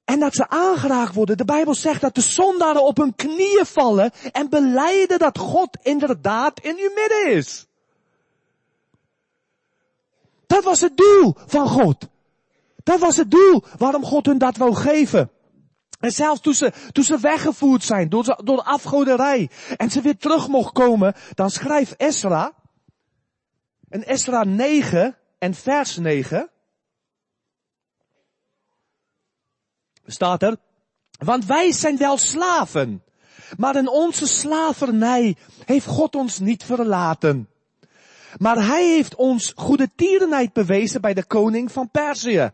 en 0.04 0.18
dat 0.18 0.34
ze 0.34 0.48
aangeraakt 0.48 1.14
worden. 1.14 1.36
De 1.36 1.44
Bijbel 1.44 1.74
zegt 1.74 2.00
dat 2.00 2.14
de 2.14 2.20
zondaren 2.20 2.84
op 2.84 2.96
hun 2.96 3.14
knieën 3.14 3.66
vallen 3.66 4.12
en 4.32 4.48
beleiden 4.48 5.18
dat 5.18 5.38
God 5.38 5.78
inderdaad 5.82 6.60
in 6.60 6.76
uw 6.78 6.90
midden 6.94 7.26
is. 7.26 7.66
Dat 10.46 10.64
was 10.64 10.80
het 10.80 10.96
doel 10.96 11.34
van 11.46 11.68
God. 11.68 12.08
Dat 12.82 13.00
was 13.00 13.16
het 13.16 13.30
doel 13.30 13.64
waarom 13.78 14.04
God 14.04 14.26
hun 14.26 14.38
dat 14.38 14.56
wou 14.56 14.74
geven. 14.74 15.30
En 16.02 16.12
zelfs 16.12 16.40
toen 16.40 16.54
ze, 16.54 16.72
toen 16.92 17.04
ze 17.04 17.18
weggevoerd 17.18 17.84
zijn 17.84 18.08
door, 18.08 18.40
door 18.44 18.56
de 18.56 18.64
afgoderij 18.64 19.50
en 19.76 19.90
ze 19.90 20.00
weer 20.00 20.16
terug 20.16 20.48
mocht 20.48 20.72
komen, 20.72 21.14
dan 21.34 21.50
schrijft 21.50 21.96
Esra, 21.96 22.52
in 23.88 24.04
Esra 24.04 24.44
9 24.44 25.16
en 25.38 25.54
vers 25.54 25.96
9, 25.96 26.50
staat 30.06 30.42
er, 30.42 30.56
want 31.18 31.44
wij 31.46 31.72
zijn 31.72 31.96
wel 31.96 32.16
slaven, 32.16 33.04
maar 33.56 33.76
in 33.76 33.88
onze 33.88 34.26
slavernij 34.26 35.36
heeft 35.64 35.86
God 35.86 36.14
ons 36.14 36.38
niet 36.38 36.64
verlaten. 36.64 37.48
Maar 38.38 38.66
hij 38.66 38.88
heeft 38.88 39.14
ons 39.14 39.52
goede 39.56 39.90
tierenheid 39.96 40.52
bewezen 40.52 41.00
bij 41.00 41.14
de 41.14 41.24
koning 41.24 41.72
van 41.72 41.90
Perzië. 41.90 42.50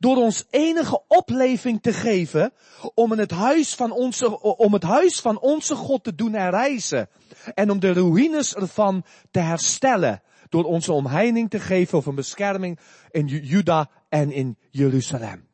Door 0.00 0.16
ons 0.16 0.44
enige 0.50 1.02
opleving 1.08 1.82
te 1.82 1.92
geven 1.92 2.52
om 2.94 3.10
het 3.10 3.30
huis 3.30 3.74
van 3.74 3.90
onze, 3.90 4.40
om 4.40 4.72
het 4.72 4.82
huis 4.82 5.20
van 5.20 5.40
onze 5.40 5.74
God 5.74 6.04
te 6.04 6.14
doen 6.14 6.32
herrijzen. 6.32 7.08
En 7.54 7.70
om 7.70 7.80
de 7.80 7.92
ruïnes 7.92 8.54
ervan 8.54 9.04
te 9.30 9.38
herstellen. 9.38 10.22
Door 10.48 10.64
onze 10.64 10.92
omheining 10.92 11.50
te 11.50 11.60
geven 11.60 11.98
of 11.98 12.06
een 12.06 12.14
bescherming 12.14 12.78
in 13.10 13.26
Juda 13.26 13.90
en 14.08 14.32
in 14.32 14.58
Jeruzalem. 14.70 15.50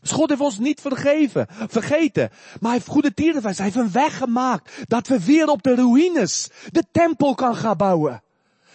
Dus 0.00 0.10
God 0.10 0.28
heeft 0.28 0.40
ons 0.40 0.58
niet 0.58 0.80
vergeven, 0.80 1.46
vergeten. 1.68 2.28
Maar 2.30 2.70
hij 2.70 2.72
heeft 2.72 2.86
goede 2.86 3.14
tierenheid. 3.14 3.56
Hij 3.56 3.66
heeft 3.66 3.78
een 3.78 3.92
weg 3.92 4.16
gemaakt. 4.16 4.72
Dat 4.88 5.06
we 5.08 5.24
weer 5.24 5.46
op 5.46 5.62
de 5.62 5.74
ruïnes 5.74 6.50
de 6.70 6.84
tempel 6.92 7.34
kan 7.34 7.56
gaan 7.56 7.76
bouwen. 7.76 8.22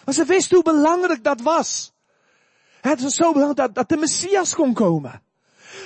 Maar 0.05 0.13
ze 0.13 0.25
wisten 0.25 0.55
hoe 0.55 0.73
belangrijk 0.73 1.23
dat 1.23 1.41
was. 1.41 1.93
Het 2.81 3.01
was 3.01 3.15
zo 3.15 3.31
belangrijk 3.31 3.57
dat, 3.57 3.75
dat 3.75 3.89
de 3.89 3.97
Messias 3.97 4.55
kon 4.55 4.73
komen. 4.73 5.21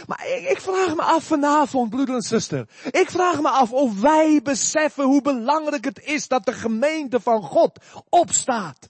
Maar 0.08 0.28
ik, 0.28 0.50
ik, 0.50 0.62
vraag 0.62 0.96
me 0.96 1.02
af 1.02 1.24
vanavond, 1.24 1.90
broeder 1.90 2.16
en 2.16 2.22
zuster. 2.22 2.68
Ik 2.92 3.10
vraag 3.10 3.42
me 3.42 3.50
af 3.50 3.72
of 3.72 4.02
wij 4.02 4.40
beseffen 4.44 5.04
hoe 5.04 5.22
belangrijk 5.22 5.86
het 5.86 6.04
is 6.04 6.28
dat 6.28 6.46
de 6.46 6.54
gemeente 6.54 7.20
van 7.20 7.42
God 7.42 7.80
opstaat. 8.10 8.90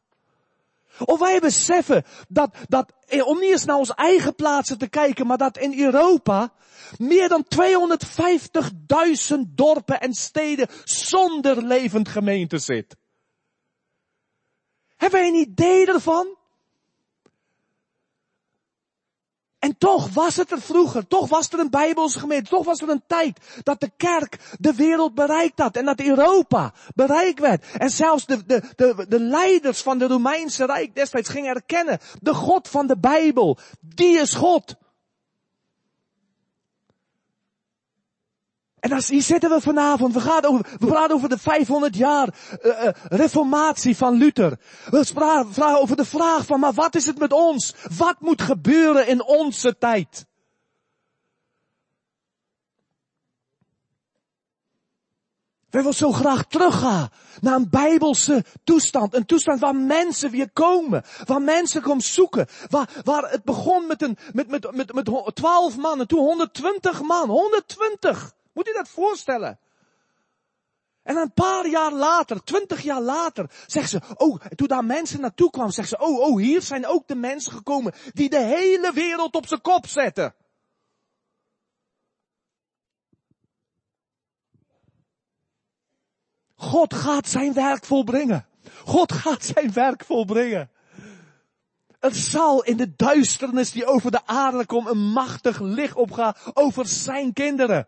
Of 1.06 1.20
wij 1.20 1.40
beseffen 1.40 2.06
dat, 2.28 2.56
dat, 2.68 2.94
eh, 3.08 3.28
om 3.28 3.40
niet 3.40 3.52
eens 3.52 3.66
naar 3.66 3.76
onze 3.76 3.96
eigen 3.96 4.36
plaatsen 4.36 4.78
te 4.78 4.90
kijken, 4.90 5.28
maar 5.28 5.38
dat 5.38 5.58
in 5.58 5.80
Europa 5.80 6.54
meer 6.98 7.30
dan 7.30 7.46
250.000 7.48 9.56
dorpen 9.56 10.00
en 10.00 10.14
steden 10.14 10.68
zonder 10.84 11.64
levend 11.64 12.10
gemeente 12.10 12.58
zit. 12.58 12.96
Hebben 14.98 15.20
wij 15.20 15.30
een 15.30 15.50
idee 15.50 15.86
ervan? 15.86 16.40
En 19.62 19.78
toch 19.78 20.14
was 20.14 20.36
het 20.36 20.52
er 20.52 20.62
vroeger, 20.62 21.08
toch 21.08 21.30
was 21.30 21.50
er 21.50 21.60
een 21.60 21.70
Bijbelse 21.70 22.20
gemeente, 22.20 22.50
toch 22.50 22.66
was 22.66 22.82
er 22.82 22.90
een 22.90 23.04
tijd 23.08 23.40
dat 23.64 23.80
de 23.80 23.92
kerk 23.98 24.40
de 24.60 24.74
wereld 24.74 25.16
bereikt 25.16 25.60
had 25.60 25.76
en 25.76 25.86
dat 25.86 26.00
Europa 26.00 26.74
bereikt 26.96 27.40
werd. 27.40 27.66
En 27.78 27.90
zelfs 27.90 28.26
de, 28.26 28.46
de, 28.46 28.62
de, 28.76 29.06
de 29.08 29.20
leiders 29.20 29.82
van 29.82 29.98
de 29.98 30.08
Romeinse 30.08 30.66
Rijk 30.66 30.96
destijds 30.96 31.30
gingen 31.30 31.56
erkennen, 31.56 32.00
de 32.22 32.34
God 32.34 32.68
van 32.68 32.88
de 32.88 32.98
Bijbel, 32.98 33.58
die 33.80 34.20
is 34.20 34.34
God. 34.34 34.76
En 38.82 39.04
hier 39.08 39.22
zitten 39.22 39.50
we 39.50 39.62
vanavond. 39.62 40.14
We, 40.14 40.20
gaan 40.20 40.46
over, 40.46 40.66
we 40.80 40.86
praten 40.86 41.16
over 41.16 41.30
de 41.30 41.38
500 41.38 41.96
jaar 41.96 42.30
uh, 42.64 42.84
uh, 42.84 42.90
reformatie 43.04 43.98
van 43.98 44.14
Luther. 44.14 44.58
We 44.90 45.06
vragen 45.52 45.82
over 45.82 45.96
de 45.96 46.06
vraag 46.06 46.46
van, 46.46 46.60
maar 46.60 46.74
wat 46.74 46.96
is 46.96 47.06
het 47.06 47.20
met 47.20 47.34
ons? 47.34 47.76
Wat 47.98 48.16
moet 48.20 48.42
gebeuren 48.42 49.08
in 49.08 49.24
onze 49.24 49.78
tijd? 49.78 50.26
We 55.70 55.78
willen 55.78 55.94
zo 55.94 56.12
graag 56.12 56.46
teruggaan 56.46 57.10
naar 57.42 57.56
een 57.56 57.70
bijbelse 57.70 58.44
toestand. 58.64 59.16
Een 59.16 59.26
toestand 59.26 59.60
waar 59.60 59.76
mensen 59.76 60.32
weer 60.32 60.52
komen. 60.52 61.04
Waar 61.26 61.42
mensen 61.42 61.82
komen 61.82 62.04
zoeken. 62.04 62.48
Waar, 62.70 62.90
waar 63.04 63.32
het 63.32 63.44
begon 63.44 63.88
met, 63.88 64.02
een, 64.02 64.18
met, 64.34 64.48
met, 64.48 64.76
met, 64.76 64.94
met 64.94 65.10
12 65.34 65.78
man 65.78 66.00
en 66.00 66.08
toen 66.08 66.20
120 66.20 67.02
man. 67.02 67.30
120. 67.30 68.34
Moet 68.62 68.70
je 68.70 68.82
dat 68.82 68.90
voorstellen? 68.90 69.60
En 71.04 71.16
een 71.16 71.34
paar 71.34 71.68
jaar 71.68 71.92
later, 71.94 72.44
twintig 72.44 72.82
jaar 72.82 73.02
later, 73.02 73.52
zeggen 73.68 73.90
ze, 73.90 74.16
oh, 74.16 74.42
toen 74.56 74.68
daar 74.68 74.86
mensen 74.86 75.22
naartoe 75.22 75.50
kwamen, 75.50 75.74
zeggen 75.74 75.98
ze, 75.98 76.06
oh, 76.06 76.20
oh, 76.20 76.38
hier 76.38 76.62
zijn 76.62 76.86
ook 76.86 77.08
de 77.08 77.16
mensen 77.16 77.52
gekomen 77.52 77.94
die 78.14 78.30
de 78.30 78.40
hele 78.40 78.92
wereld 78.94 79.36
op 79.36 79.48
zijn 79.48 79.62
kop 79.62 79.88
zetten. 79.88 80.36
God 86.56 86.94
gaat 86.94 87.28
zijn 87.28 87.54
werk 87.54 87.86
volbrengen. 87.86 88.48
God 88.86 89.12
gaat 89.12 89.44
zijn 89.44 89.74
werk 89.74 90.06
volbrengen. 90.06 90.72
Het 92.00 92.16
zal 92.16 92.64
in 92.64 92.78
de 92.78 92.96
duisternis 92.96 93.72
die 93.72 93.86
over 93.86 94.12
de 94.12 94.26
aarde 94.26 94.66
komt 94.66 94.88
een 94.88 95.12
machtig 95.12 95.60
licht 95.60 95.96
opgaan 95.96 96.36
over 96.54 96.88
zijn 96.88 97.34
kinderen. 97.34 97.88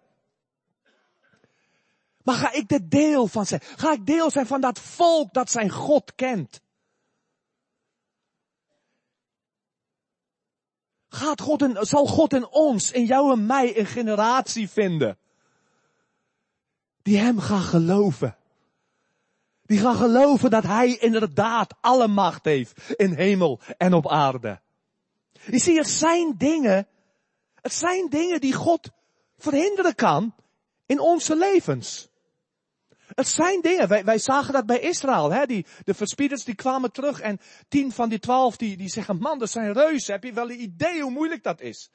Maar 2.23 2.35
ga 2.35 2.51
ik 2.51 2.67
de 2.67 2.87
deel 2.87 3.27
van 3.27 3.45
zijn? 3.45 3.61
Ga 3.63 3.91
ik 3.91 4.05
deel 4.05 4.31
zijn 4.31 4.45
van 4.45 4.61
dat 4.61 4.79
volk 4.79 5.33
dat 5.33 5.51
zijn 5.51 5.69
God 5.69 6.15
kent? 6.15 6.61
Gaat 11.07 11.41
God 11.41 11.61
in, 11.61 11.77
zal 11.79 12.05
God 12.05 12.33
in 12.33 12.47
ons, 12.47 12.91
in 12.91 13.05
jou 13.05 13.31
en 13.31 13.45
mij, 13.45 13.79
een 13.79 13.85
generatie 13.85 14.69
vinden? 14.69 15.17
Die 17.01 17.17
hem 17.17 17.39
gaan 17.39 17.61
geloven. 17.61 18.37
Die 19.65 19.79
gaan 19.79 19.95
geloven 19.95 20.49
dat 20.49 20.63
hij 20.63 20.95
inderdaad 20.95 21.73
alle 21.81 22.07
macht 22.07 22.45
heeft 22.45 22.93
in 22.95 23.13
hemel 23.13 23.59
en 23.77 23.93
op 23.93 24.07
aarde. 24.07 24.61
Je 25.45 25.59
ziet, 25.59 25.77
het 25.77 25.89
zijn 25.89 26.37
dingen, 26.37 26.87
het 27.61 27.73
zijn 27.73 28.09
dingen 28.09 28.41
die 28.41 28.53
God 28.53 28.89
verhinderen 29.37 29.95
kan 29.95 30.35
in 30.85 30.99
onze 30.99 31.35
levens. 31.35 32.11
Het 33.15 33.27
zijn 33.27 33.61
dingen. 33.61 34.05
Wij, 34.05 34.17
zagen 34.17 34.53
dat 34.53 34.65
bij 34.65 34.79
Israël. 34.79 35.31
Hè? 35.31 35.45
Die, 35.45 35.65
de 35.83 35.93
verspieders 35.93 36.43
die 36.43 36.55
kwamen 36.55 36.91
terug 36.91 37.21
en 37.21 37.39
tien 37.67 37.91
van 37.91 38.09
die 38.09 38.19
twaalf 38.19 38.57
die, 38.57 38.77
die 38.77 38.89
zeggen, 38.89 39.17
man, 39.17 39.39
dat 39.39 39.49
zijn 39.49 39.73
reuzen. 39.73 40.13
Heb 40.13 40.23
je 40.23 40.33
wel 40.33 40.49
een 40.49 40.61
idee 40.61 41.01
hoe 41.01 41.11
moeilijk 41.11 41.43
dat 41.43 41.61
is? 41.61 41.89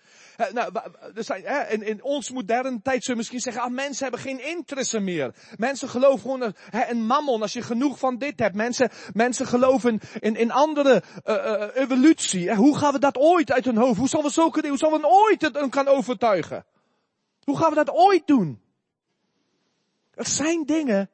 Nou, 0.52 0.72
zijn, 1.14 1.42
hè, 1.44 1.68
in, 1.68 1.82
in 1.82 2.02
ons 2.02 2.30
moderne 2.30 2.80
tijd 2.82 3.02
zullen 3.02 3.18
misschien 3.18 3.40
zeggen, 3.40 3.62
ah, 3.62 3.70
mensen 3.70 4.02
hebben 4.02 4.20
geen 4.20 4.46
interesse 4.46 5.00
meer. 5.00 5.34
Mensen 5.56 5.88
geloven 5.88 6.20
gewoon 6.20 6.54
hè, 6.70 6.84
in 6.90 7.06
mammon 7.06 7.42
als 7.42 7.52
je 7.52 7.62
genoeg 7.62 7.98
van 7.98 8.18
dit 8.18 8.38
hebt. 8.38 8.54
Mensen, 8.54 8.90
mensen 9.12 9.46
geloven 9.46 10.00
in, 10.18 10.36
in 10.36 10.50
andere 10.50 11.02
uh, 11.24 11.64
evolutie. 11.74 12.54
Hoe 12.54 12.78
gaan 12.78 12.92
we 12.92 12.98
dat 12.98 13.16
ooit 13.16 13.52
uit 13.52 13.64
hun 13.64 13.76
hoofd? 13.76 13.98
Hoe 13.98 14.08
zullen 14.08 14.30
we 14.34 14.50
kunnen, 14.50 14.70
hoe 14.70 14.78
zullen 14.78 15.00
we 15.00 15.08
ooit 15.08 15.42
het 15.42 15.66
gaan 15.70 15.88
overtuigen? 15.88 16.64
Hoe 17.44 17.56
gaan 17.56 17.68
we 17.68 17.74
dat 17.74 17.90
ooit 17.90 18.26
doen? 18.26 18.66
Het 20.18 20.28
zijn 20.28 20.64
dingen 20.64 21.10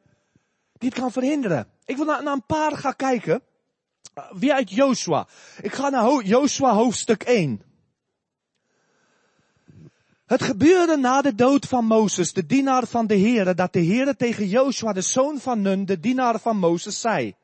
die 0.73 0.89
het 0.89 0.99
kan 0.99 1.13
verhinderen. 1.13 1.69
Ik 1.85 1.97
wil 1.97 2.05
naar, 2.05 2.23
naar 2.23 2.33
een 2.33 2.47
paar 2.47 2.77
gaan 2.77 2.97
kijken. 2.97 3.43
Uh, 4.19 4.25
weer 4.33 4.53
uit 4.53 4.71
Joshua. 4.71 5.27
Ik 5.63 5.73
ga 5.73 5.89
naar 5.89 6.23
Joshua 6.23 6.73
hoofdstuk 6.73 7.23
1. 7.23 7.63
Het 10.27 10.43
gebeurde 10.43 10.97
na 10.97 11.23
de 11.23 11.35
dood 11.35 11.67
van 11.67 11.85
Mozes, 11.85 12.33
de 12.33 12.47
dienaar 12.47 12.87
van 12.87 13.07
de 13.07 13.19
Heere, 13.19 13.55
dat 13.55 13.73
de 13.73 13.85
Heere 13.85 14.17
tegen 14.17 14.49
Joshua, 14.49 14.93
de 14.93 15.01
zoon 15.01 15.39
van 15.39 15.63
Nun, 15.63 15.85
de 15.85 16.01
dienaar 16.01 16.41
van 16.41 16.57
Mozes, 16.57 17.01
zei. 17.01 17.35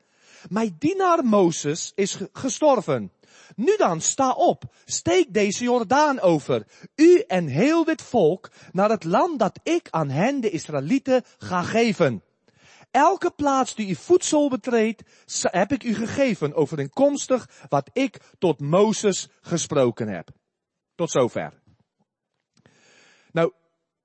Mijn 0.49 0.77
dienaar 0.79 1.25
Mozes 1.25 1.93
is 1.95 2.19
gestorven. 2.33 3.13
Nu 3.57 3.77
dan, 3.77 4.01
sta 4.01 4.33
op, 4.33 4.65
steek 4.85 5.35
deze 5.35 5.65
Jordaan 5.65 6.21
over, 6.21 6.67
u 6.95 7.19
en 7.19 7.47
heel 7.47 7.85
dit 7.85 8.03
volk, 8.03 8.51
naar 8.73 8.91
het 8.91 9.05
land 9.05 9.39
dat 9.39 9.61
ik 9.63 9.89
aan 9.91 10.09
hen, 10.09 10.41
de 10.41 10.51
Israëlieten, 10.51 11.25
ga 11.39 11.63
geven. 11.63 12.23
Elke 12.91 13.31
plaats 13.31 13.75
die 13.75 13.89
u 13.89 13.95
voedsel 13.95 14.49
betreedt, 14.49 15.03
heb 15.43 15.73
ik 15.73 15.83
u 15.83 15.95
gegeven, 15.95 16.55
overeenkomstig 16.55 17.49
wat 17.69 17.91
ik 17.93 18.21
tot 18.39 18.61
Mozes 18.61 19.29
gesproken 19.41 20.09
heb. 20.09 20.31
Tot 20.95 21.11
zover. 21.11 21.53
Nou, 23.33 23.53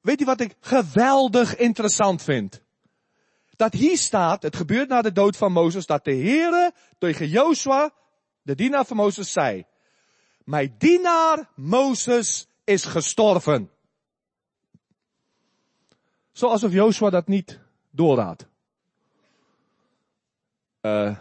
weet 0.01 0.21
u 0.21 0.25
wat 0.25 0.39
ik 0.39 0.55
geweldig 0.59 1.55
interessant 1.55 2.21
vind? 2.21 2.63
Dat 3.55 3.73
hier 3.73 3.97
staat, 3.97 4.43
het 4.43 4.55
gebeurt 4.55 4.89
na 4.89 5.01
de 5.01 5.11
dood 5.11 5.37
van 5.37 5.51
Mozes, 5.51 5.85
dat 5.85 6.03
de 6.03 6.15
Heere 6.15 6.73
tegen 6.97 7.27
Joshua 7.27 7.93
de 8.45 8.55
dienaar 8.55 8.85
van 8.85 8.97
Mozes 8.97 9.31
zei, 9.31 9.65
mijn 10.43 10.75
dienaar 10.77 11.49
Mozes 11.55 12.47
is 12.63 12.83
gestorven. 12.83 13.71
Zoals 16.31 16.63
of 16.63 16.71
Joshua 16.71 17.09
dat 17.09 17.27
niet 17.27 17.59
doorraad. 17.89 18.47
Uh, 20.81 21.17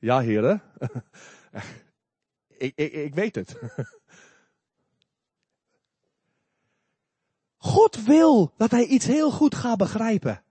ja, 0.00 0.20
heren. 0.20 0.62
ik, 2.58 2.72
ik, 2.74 2.92
ik 2.92 3.14
weet 3.14 3.34
het. 3.34 3.58
God 7.56 8.04
wil 8.04 8.52
dat 8.56 8.70
hij 8.70 8.84
iets 8.84 9.06
heel 9.06 9.30
goed 9.30 9.54
gaat 9.54 9.78
begrijpen. 9.78 10.42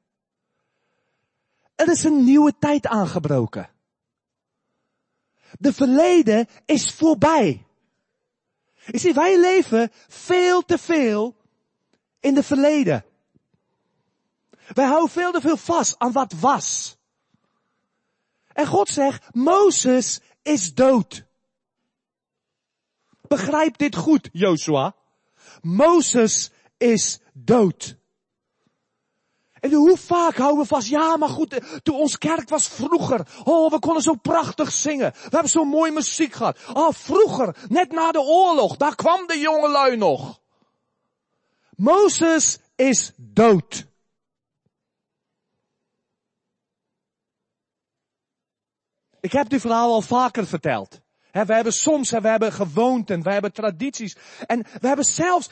Er 1.76 1.90
is 1.90 2.04
een 2.04 2.24
nieuwe 2.24 2.54
tijd 2.60 2.88
aangebroken. 2.88 3.70
De 5.60 5.74
verleden 5.74 6.48
is 6.66 6.94
voorbij. 6.94 7.66
Je 8.86 8.98
ziet, 8.98 9.16
wij 9.16 9.40
leven 9.40 9.92
veel 10.08 10.62
te 10.62 10.78
veel 10.78 11.36
in 12.20 12.34
de 12.34 12.44
verleden. 12.44 13.06
Wij 14.74 14.86
houden 14.86 15.10
veel 15.10 15.32
te 15.32 15.42
veel 15.42 15.58
vast 15.58 15.96
aan 15.98 16.12
wat 16.12 16.34
was. 16.34 16.98
En 18.54 18.66
God 18.66 18.90
zegt, 18.90 19.36
Mozes 19.36 20.20
is 20.42 20.74
dood. 20.74 21.24
Begrijp 23.28 23.78
dit 23.78 23.96
goed, 23.96 24.30
Joshua. 24.32 24.96
Mozes 25.62 26.52
is 26.78 27.20
dood. 27.34 27.98
En 29.60 29.74
hoe 29.74 29.98
vaak 29.98 30.36
houden 30.38 30.62
we 30.62 30.68
vast, 30.68 30.88
ja 30.88 31.18
maar 31.18 31.30
goed, 31.30 31.60
toen 31.84 31.96
ons 31.96 32.18
kerk 32.18 32.50
was 32.50 32.68
vroeger, 32.68 33.28
oh 33.44 33.72
we 33.72 33.80
konden 33.80 34.02
zo 34.04 34.14
prachtig 34.14 34.72
zingen, 34.72 35.12
we 35.12 35.30
hebben 35.30 35.50
zo 35.50 35.64
mooi 35.64 35.92
muziek 35.92 36.34
gehad. 36.34 36.58
Oh 36.74 36.92
vroeger, 36.92 37.56
net 37.70 37.92
na 37.92 38.12
de 38.12 38.22
oorlog, 38.22 38.78
daar 38.78 38.96
kwam 38.96 39.28
de 39.28 39.40
jongelui 39.40 39.98
nog. 39.98 40.40
Mozes 41.76 42.60
is 42.76 43.12
dood. 43.16 43.88
Ik 49.20 49.32
heb 49.32 49.50
dit 49.50 49.62
verhaal 49.62 49.94
al 49.94 50.02
vaker 50.02 50.48
verteld. 50.48 51.02
We 51.32 51.54
hebben 51.54 51.74
soms, 51.74 52.10
we 52.10 52.28
hebben 52.28 52.52
gewoonten, 52.52 53.24
we 53.24 53.32
hebben 53.32 53.54
tradities. 53.54 54.16
En 54.48 54.66
we 54.80 54.88
hebben 54.88 55.06
zelfs, 55.06 55.50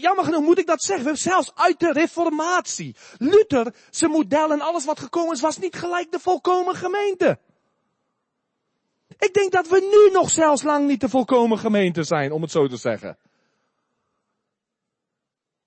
jammer 0.00 0.24
genoeg 0.24 0.44
moet 0.44 0.58
ik 0.58 0.66
dat 0.66 0.82
zeggen, 0.82 1.04
we 1.04 1.10
hebben 1.10 1.32
zelfs 1.32 1.52
uit 1.54 1.80
de 1.80 1.92
reformatie. 1.92 2.96
Luther, 3.18 3.74
zijn 3.90 4.10
model 4.10 4.52
en 4.52 4.60
alles 4.60 4.84
wat 4.84 5.00
gekomen 5.00 5.34
is, 5.34 5.40
was 5.40 5.58
niet 5.58 5.76
gelijk 5.76 6.12
de 6.12 6.18
volkomen 6.20 6.74
gemeente. 6.74 7.38
Ik 9.18 9.34
denk 9.34 9.52
dat 9.52 9.68
we 9.68 10.04
nu 10.06 10.12
nog 10.12 10.30
zelfs 10.30 10.62
lang 10.62 10.86
niet 10.86 11.00
de 11.00 11.08
volkomen 11.08 11.58
gemeente 11.58 12.02
zijn, 12.02 12.32
om 12.32 12.42
het 12.42 12.50
zo 12.50 12.66
te 12.68 12.76
zeggen. 12.76 13.18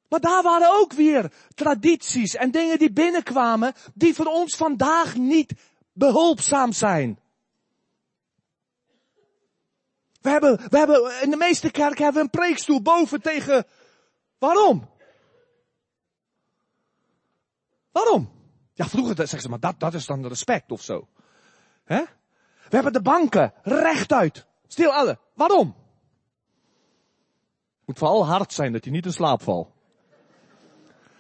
Maar 0.10 0.20
daar 0.20 0.44
waren 0.44 0.80
ook 0.80 0.94
weer 0.94 1.32
tradities 1.56 2.36
en 2.36 2.52
dingen 2.52 2.80
die 2.80 2.92
binnenkwamen, 2.92 3.74
die 3.94 4.14
voor 4.14 4.26
ons 4.26 4.56
vandaag 4.56 5.16
niet 5.16 5.54
behulpzaam 5.94 6.72
zijn. 6.72 7.20
We 10.28 10.34
hebben, 10.34 10.70
we 10.70 10.78
hebben, 10.78 11.22
in 11.22 11.30
de 11.30 11.38
meeste 11.38 11.72
kerken 11.72 12.04
hebben 12.04 12.22
we 12.22 12.30
een 12.32 12.40
preekstoel 12.42 12.82
boven 12.82 13.22
tegen, 13.22 13.66
waarom? 14.38 14.90
Waarom? 17.92 18.30
Ja, 18.74 18.86
vroeger 18.86 19.16
zeggen 19.16 19.42
ze 19.42 19.50
maar, 19.50 19.60
dat, 19.60 19.80
dat 19.80 19.94
is 19.94 20.06
dan 20.06 20.28
respect 20.28 20.72
of 20.72 20.82
zo. 20.82 21.08
Hè? 21.84 22.04
We 22.70 22.76
hebben 22.76 22.94
de 22.94 23.02
banken 23.02 23.54
rechtuit. 23.64 24.46
Stil 24.68 24.92
alle. 24.92 25.20
Waarom? 25.34 25.76
Moet 27.86 27.98
vooral 27.98 28.26
hard 28.26 28.54
zijn 28.54 28.72
dat 28.72 28.86
je 28.86 28.92
niet 28.92 29.06
in 29.06 29.14
slaap 29.14 29.42
valt. 29.42 29.70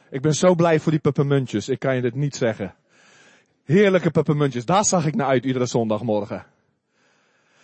Ik 0.10 0.22
ben 0.22 0.34
zo 0.34 0.56
blij 0.56 0.80
voor 0.80 0.92
die 0.92 1.02
peppermuntjes. 1.02 1.70
Ik 1.70 1.80
kan 1.80 1.96
je 1.96 2.02
dit 2.02 2.16
niet 2.16 2.36
zeggen. 2.36 2.76
Heerlijke 3.64 4.12
peppermuntjes. 4.12 4.66
Daar 4.66 4.86
zag 4.86 5.06
ik 5.06 5.16
naar 5.16 5.28
uit 5.28 5.46
iedere 5.46 5.66
zondagmorgen. 5.66 6.46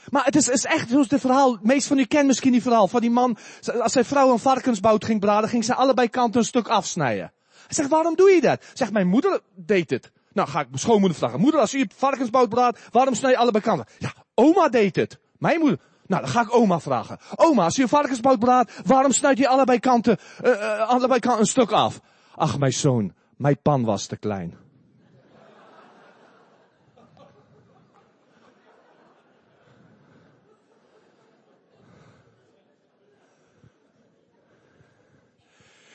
Maar 0.09 0.25
het 0.25 0.35
is, 0.35 0.47
is 0.47 0.65
echt 0.65 0.89
zoals 0.89 1.09
het 1.09 1.21
verhaal, 1.21 1.57
meest 1.61 1.87
van 1.87 1.97
u 1.97 2.05
kennen 2.05 2.27
misschien 2.27 2.51
die 2.51 2.61
verhaal 2.61 2.87
van 2.87 3.01
die 3.01 3.11
man, 3.11 3.37
als 3.81 3.91
zijn 3.91 4.05
vrouw 4.05 4.31
een 4.31 4.39
varkensbout 4.39 5.05
ging 5.05 5.19
braden, 5.19 5.49
ging 5.49 5.65
ze 5.65 5.75
allebei 5.75 6.09
kanten 6.09 6.39
een 6.39 6.45
stuk 6.45 6.67
afsnijden. 6.67 7.31
Hij 7.49 7.75
zegt, 7.75 7.89
waarom 7.89 8.15
doe 8.15 8.29
je 8.29 8.41
dat? 8.41 8.63
Zegt, 8.73 8.91
mijn 8.91 9.07
moeder 9.07 9.39
deed 9.55 9.89
het. 9.89 10.11
Nou, 10.33 10.47
ga 10.47 10.59
ik 10.59 10.67
mijn 10.67 10.79
schoonmoeder 10.79 11.17
vragen. 11.17 11.39
Moeder, 11.39 11.59
als 11.59 11.73
u 11.73 11.85
varkensbout 11.95 12.49
braadt, 12.49 12.79
waarom 12.91 13.13
snij 13.15 13.31
je 13.31 13.37
allebei 13.37 13.63
kanten? 13.63 13.85
Ja, 13.97 14.13
oma 14.33 14.69
deed 14.69 14.95
het. 14.95 15.19
Mijn 15.37 15.59
moeder. 15.59 15.79
Nou, 16.07 16.21
dan 16.21 16.31
ga 16.31 16.41
ik 16.41 16.55
oma 16.55 16.79
vragen. 16.79 17.17
Oma, 17.35 17.63
als 17.63 17.75
je 17.75 17.81
een 17.81 17.87
varkensbout 17.87 18.39
braadt, 18.39 18.71
waarom 18.85 19.11
snijd 19.11 19.37
je 19.37 19.47
allebei 19.47 19.79
kanten, 19.79 20.17
uh, 20.43 20.89
allebei 20.89 21.19
kanten 21.19 21.41
een 21.41 21.47
stuk 21.47 21.71
af? 21.71 22.01
Ach, 22.35 22.59
mijn 22.59 22.73
zoon, 22.73 23.13
mijn 23.37 23.57
pan 23.61 23.83
was 23.83 24.05
te 24.05 24.17
klein. 24.17 24.62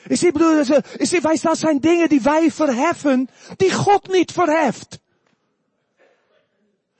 Is 0.09 0.19
die 0.19 0.31
broeders, 0.31 0.69
is 0.97 1.09
die, 1.09 1.21
wij, 1.21 1.39
dat 1.41 1.57
zijn 1.57 1.79
dingen 1.79 2.09
die 2.09 2.21
wij 2.21 2.51
verheffen, 2.51 3.29
die 3.57 3.73
God 3.73 4.07
niet 4.07 4.31
verheft. 4.31 4.99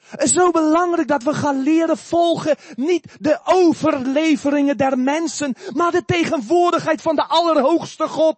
Het 0.10 0.24
is 0.24 0.34
zo 0.34 0.52
belangrijk 0.52 1.08
dat 1.08 1.24
we 1.24 1.34
gaan 1.34 1.64
leren 1.64 1.98
volgen, 1.98 2.56
niet 2.76 3.06
de 3.20 3.40
overleveringen 3.44 4.78
der 4.78 5.00
mensen, 5.00 5.56
maar 5.74 5.92
de 5.92 6.06
tegenwoordigheid 6.06 7.02
van 7.02 7.16
de 7.16 7.26
Allerhoogste 7.28 8.08
God. 8.08 8.38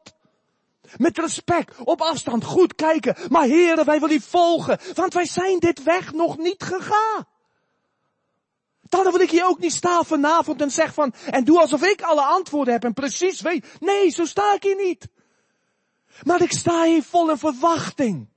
Met 0.98 1.18
respect, 1.18 1.76
op 1.84 2.02
afstand, 2.02 2.44
goed 2.44 2.76
kijken. 2.76 3.16
Maar 3.30 3.46
heren, 3.46 3.86
wij 3.86 4.00
willen 4.00 4.16
u 4.16 4.22
volgen, 4.22 4.80
want 4.94 5.14
wij 5.14 5.26
zijn 5.26 5.60
dit 5.60 5.84
weg 5.84 6.14
nog 6.14 6.38
niet 6.38 6.64
gegaan. 6.64 7.26
Dan 8.92 9.12
wil 9.12 9.20
ik 9.20 9.32
hier 9.32 9.46
ook 9.46 9.60
niet 9.60 9.74
staan 9.74 10.06
vanavond 10.06 10.62
en 10.62 10.72
zeg 10.72 10.94
van, 10.94 11.14
en 11.30 11.44
doe 11.44 11.60
alsof 11.60 11.84
ik 11.84 12.02
alle 12.02 12.22
antwoorden 12.22 12.74
heb 12.74 12.84
en 12.84 12.94
precies 12.94 13.42
weet. 13.42 13.66
Nee, 13.80 14.10
zo 14.10 14.26
sta 14.26 14.54
ik 14.54 14.64
hier 14.64 14.76
niet. 14.76 15.08
Maar 16.24 16.42
ik 16.42 16.52
sta 16.52 16.84
hier 16.84 17.04
vol 17.04 17.30
in 17.30 17.38
verwachting. 17.38 18.30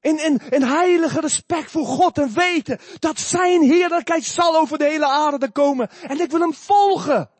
In, 0.00 0.24
in, 0.24 0.40
in 0.50 0.62
heilige 0.62 1.20
respect 1.20 1.70
voor 1.70 1.86
God 1.86 2.18
en 2.18 2.32
weten 2.32 2.78
dat 2.98 3.18
zijn 3.18 3.62
heerlijkheid 3.62 4.24
zal 4.24 4.56
over 4.56 4.78
de 4.78 4.84
hele 4.84 5.06
aarde 5.06 5.50
komen. 5.50 5.90
En 6.02 6.20
ik 6.20 6.30
wil 6.30 6.40
hem 6.40 6.54
volgen. 6.54 7.30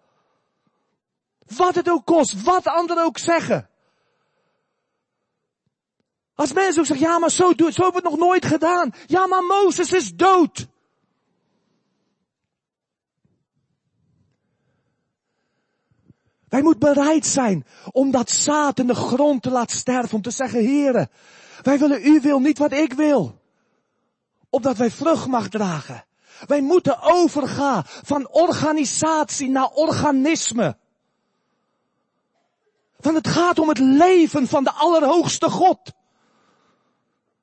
Wat 1.56 1.74
het 1.74 1.90
ook 1.90 2.06
kost, 2.06 2.42
wat 2.42 2.66
anderen 2.66 3.04
ook 3.04 3.18
zeggen. 3.18 3.68
Als 6.34 6.52
mensen 6.52 6.80
ook 6.80 6.86
zeggen, 6.86 7.06
ja 7.06 7.18
maar 7.18 7.30
zo, 7.30 7.52
zo 7.56 7.64
hebben 7.64 7.74
we 7.76 7.94
het 7.94 8.04
nog 8.04 8.18
nooit 8.18 8.44
gedaan. 8.44 8.94
Ja 9.06 9.26
maar 9.26 9.42
Mozes 9.42 9.92
is 9.92 10.14
dood. 10.14 10.72
Wij 16.54 16.62
moeten 16.62 16.94
bereid 16.94 17.26
zijn 17.26 17.66
om 17.92 18.10
dat 18.10 18.30
zaad 18.30 18.78
in 18.78 18.86
de 18.86 18.94
grond 18.94 19.42
te 19.42 19.50
laten 19.50 19.76
sterven. 19.76 20.16
Om 20.16 20.22
te 20.22 20.30
zeggen, 20.30 20.60
heren, 20.60 21.10
wij 21.62 21.78
willen 21.78 22.06
u 22.06 22.20
wil, 22.20 22.40
niet 22.40 22.58
wat 22.58 22.72
ik 22.72 22.92
wil. 22.92 23.40
Opdat 24.50 24.76
wij 24.76 24.90
vrucht 24.90 25.26
mag 25.26 25.48
dragen. 25.48 26.04
Wij 26.46 26.60
moeten 26.60 27.02
overgaan 27.02 27.82
van 27.86 28.28
organisatie 28.30 29.48
naar 29.50 29.68
organisme. 29.68 30.76
Want 32.96 33.16
het 33.16 33.28
gaat 33.28 33.58
om 33.58 33.68
het 33.68 33.78
leven 33.78 34.48
van 34.48 34.64
de 34.64 34.72
Allerhoogste 34.72 35.50
God. 35.50 35.92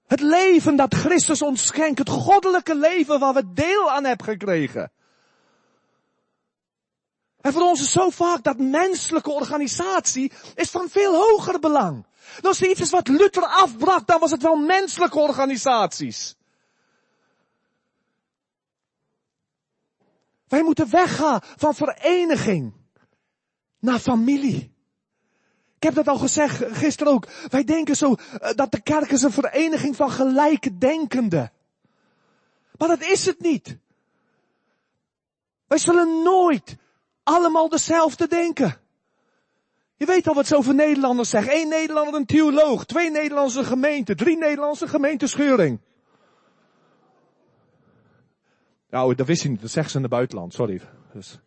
Het 0.07 0.21
leven 0.21 0.75
dat 0.75 0.95
Christus 0.95 1.41
ons 1.41 1.65
schenkt. 1.65 1.99
Het 1.99 2.09
goddelijke 2.09 2.75
leven 2.75 3.19
waar 3.19 3.33
we 3.33 3.53
deel 3.53 3.91
aan 3.91 4.05
hebben 4.05 4.25
gekregen. 4.25 4.91
En 7.41 7.53
voor 7.53 7.61
ons 7.61 7.81
is 7.81 7.91
zo 7.91 8.09
vaak 8.09 8.43
dat 8.43 8.57
menselijke 8.57 9.31
organisatie 9.31 10.31
is 10.55 10.69
van 10.69 10.89
veel 10.89 11.15
hoger 11.15 11.59
belang. 11.59 12.05
als 12.41 12.61
er 12.61 12.69
iets 12.69 12.81
is 12.81 12.89
wat 12.89 13.07
Luther 13.07 13.43
afbracht, 13.43 14.07
dan 14.07 14.19
was 14.19 14.31
het 14.31 14.41
wel 14.41 14.55
menselijke 14.55 15.19
organisaties. 15.19 16.35
Wij 20.47 20.63
moeten 20.63 20.89
weggaan 20.89 21.39
van 21.57 21.75
vereniging 21.75 22.73
naar 23.79 23.99
familie. 23.99 24.71
Ik 25.75 25.83
heb 25.83 25.93
dat 25.93 26.07
al 26.07 26.17
gezegd 26.17 26.77
gisteren 26.77 27.13
ook. 27.13 27.27
Wij 27.49 27.63
denken 27.63 27.95
zo 27.95 28.13
eh, 28.13 28.53
dat 28.55 28.71
de 28.71 28.81
kerk 28.81 29.11
is 29.11 29.21
een 29.21 29.31
vereniging 29.31 29.95
van 29.95 30.11
gelijke 30.11 30.77
denkenden. 30.77 31.51
Maar 32.77 32.87
dat 32.87 33.01
is 33.01 33.25
het 33.25 33.39
niet. 33.39 33.77
Wij 35.67 35.77
zullen 35.77 36.23
nooit 36.23 36.77
allemaal 37.31 37.69
dezelfde 37.69 38.27
denken. 38.27 38.77
Je 39.95 40.05
weet 40.05 40.27
al 40.27 40.33
wat 40.33 40.47
zoveel 40.47 40.73
Nederlanders 40.73 41.29
zeggen. 41.29 41.55
Eén 41.55 41.67
Nederlander 41.67 42.13
een 42.13 42.25
theoloog, 42.25 42.85
twee 42.85 43.11
Nederlandse 43.11 43.63
gemeenten, 43.63 44.17
drie 44.17 44.37
Nederlandse 44.37 44.87
gemeentescheuring. 44.87 45.79
Nou, 48.89 49.15
dat 49.15 49.27
wist 49.27 49.43
je 49.43 49.49
niet, 49.49 49.61
dat 49.61 49.71
zeggen 49.71 49.91
ze 49.91 49.97
in 49.97 50.03
het 50.03 50.11
buitenland, 50.11 50.53
sorry. 50.53 50.81
Dus. 51.13 51.39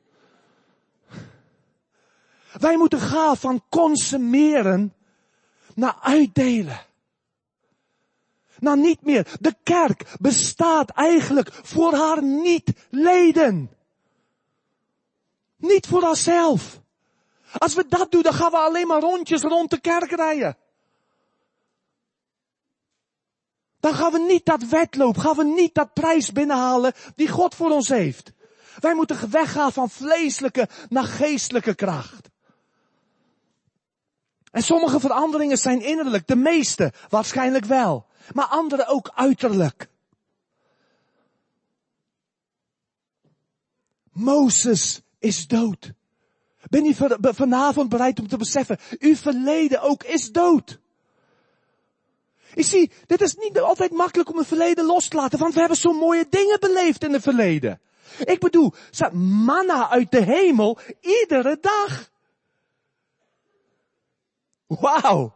Wij 2.52 2.76
moeten 2.76 3.00
gaan 3.00 3.36
van 3.36 3.62
consumeren 3.68 4.94
naar 5.74 5.96
uitdelen. 6.00 6.80
Nou 8.58 8.80
niet 8.80 9.02
meer. 9.02 9.26
De 9.40 9.54
kerk 9.62 10.14
bestaat 10.20 10.90
eigenlijk 10.90 11.52
voor 11.52 11.94
haar 11.94 12.22
niet-leden. 12.22 13.70
Niet 15.64 15.86
voor 15.86 16.02
onszelf. 16.02 16.80
Als 17.58 17.74
we 17.74 17.84
dat 17.88 18.10
doen, 18.10 18.22
dan 18.22 18.34
gaan 18.34 18.50
we 18.50 18.56
alleen 18.56 18.86
maar 18.86 19.00
rondjes 19.00 19.42
rond 19.42 19.70
de 19.70 19.80
kerk 19.80 20.10
rijden. 20.10 20.56
Dan 23.80 23.94
gaan 23.94 24.12
we 24.12 24.18
niet 24.18 24.44
dat 24.44 24.62
wedloop, 24.62 25.16
gaan 25.16 25.36
we 25.36 25.44
niet 25.44 25.74
dat 25.74 25.92
prijs 25.92 26.32
binnenhalen 26.32 26.92
die 27.14 27.28
God 27.28 27.54
voor 27.54 27.70
ons 27.70 27.88
heeft. 27.88 28.32
Wij 28.80 28.94
moeten 28.94 29.30
weggaan 29.30 29.72
van 29.72 29.90
vleeselijke 29.90 30.68
naar 30.88 31.04
geestelijke 31.04 31.74
kracht. 31.74 32.30
En 34.50 34.62
sommige 34.62 35.00
veranderingen 35.00 35.56
zijn 35.56 35.80
innerlijk, 35.80 36.26
de 36.26 36.36
meeste 36.36 36.92
waarschijnlijk 37.08 37.64
wel. 37.64 38.06
Maar 38.32 38.46
andere 38.46 38.86
ook 38.86 39.10
uiterlijk. 39.14 39.88
Mozes 44.12 45.03
is 45.24 45.46
dood. 45.46 45.92
Ben 46.70 46.84
je 46.84 47.18
vanavond 47.20 47.88
bereid 47.88 48.20
om 48.20 48.28
te 48.28 48.36
beseffen, 48.36 48.78
uw 48.98 49.16
verleden 49.16 49.82
ook 49.82 50.02
is 50.02 50.32
dood. 50.32 50.78
Ik 52.54 52.64
zie, 52.64 52.90
dit 53.06 53.20
is 53.20 53.34
niet 53.34 53.60
altijd 53.60 53.92
makkelijk 53.92 54.30
om 54.30 54.38
het 54.38 54.46
verleden 54.46 54.84
los 54.84 55.08
te 55.08 55.16
laten, 55.16 55.38
want 55.38 55.54
we 55.54 55.60
hebben 55.60 55.78
zo 55.78 55.92
mooie 55.92 56.26
dingen 56.30 56.60
beleefd 56.60 57.04
in 57.04 57.12
het 57.12 57.22
verleden. 57.22 57.80
Ik 58.18 58.40
bedoel, 58.40 58.72
manna 59.12 59.90
uit 59.90 60.10
de 60.10 60.22
hemel 60.22 60.78
iedere 61.00 61.58
dag. 61.60 62.10
Wauw. 64.66 65.34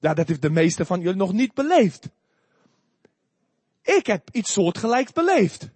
Ja, 0.00 0.14
dat 0.14 0.28
heeft 0.28 0.42
de 0.42 0.50
meeste 0.50 0.84
van 0.84 1.00
jullie 1.00 1.16
nog 1.16 1.32
niet 1.32 1.54
beleefd. 1.54 2.08
Ik 3.82 4.06
heb 4.06 4.28
iets 4.32 4.52
soortgelijks 4.52 5.12
beleefd. 5.12 5.68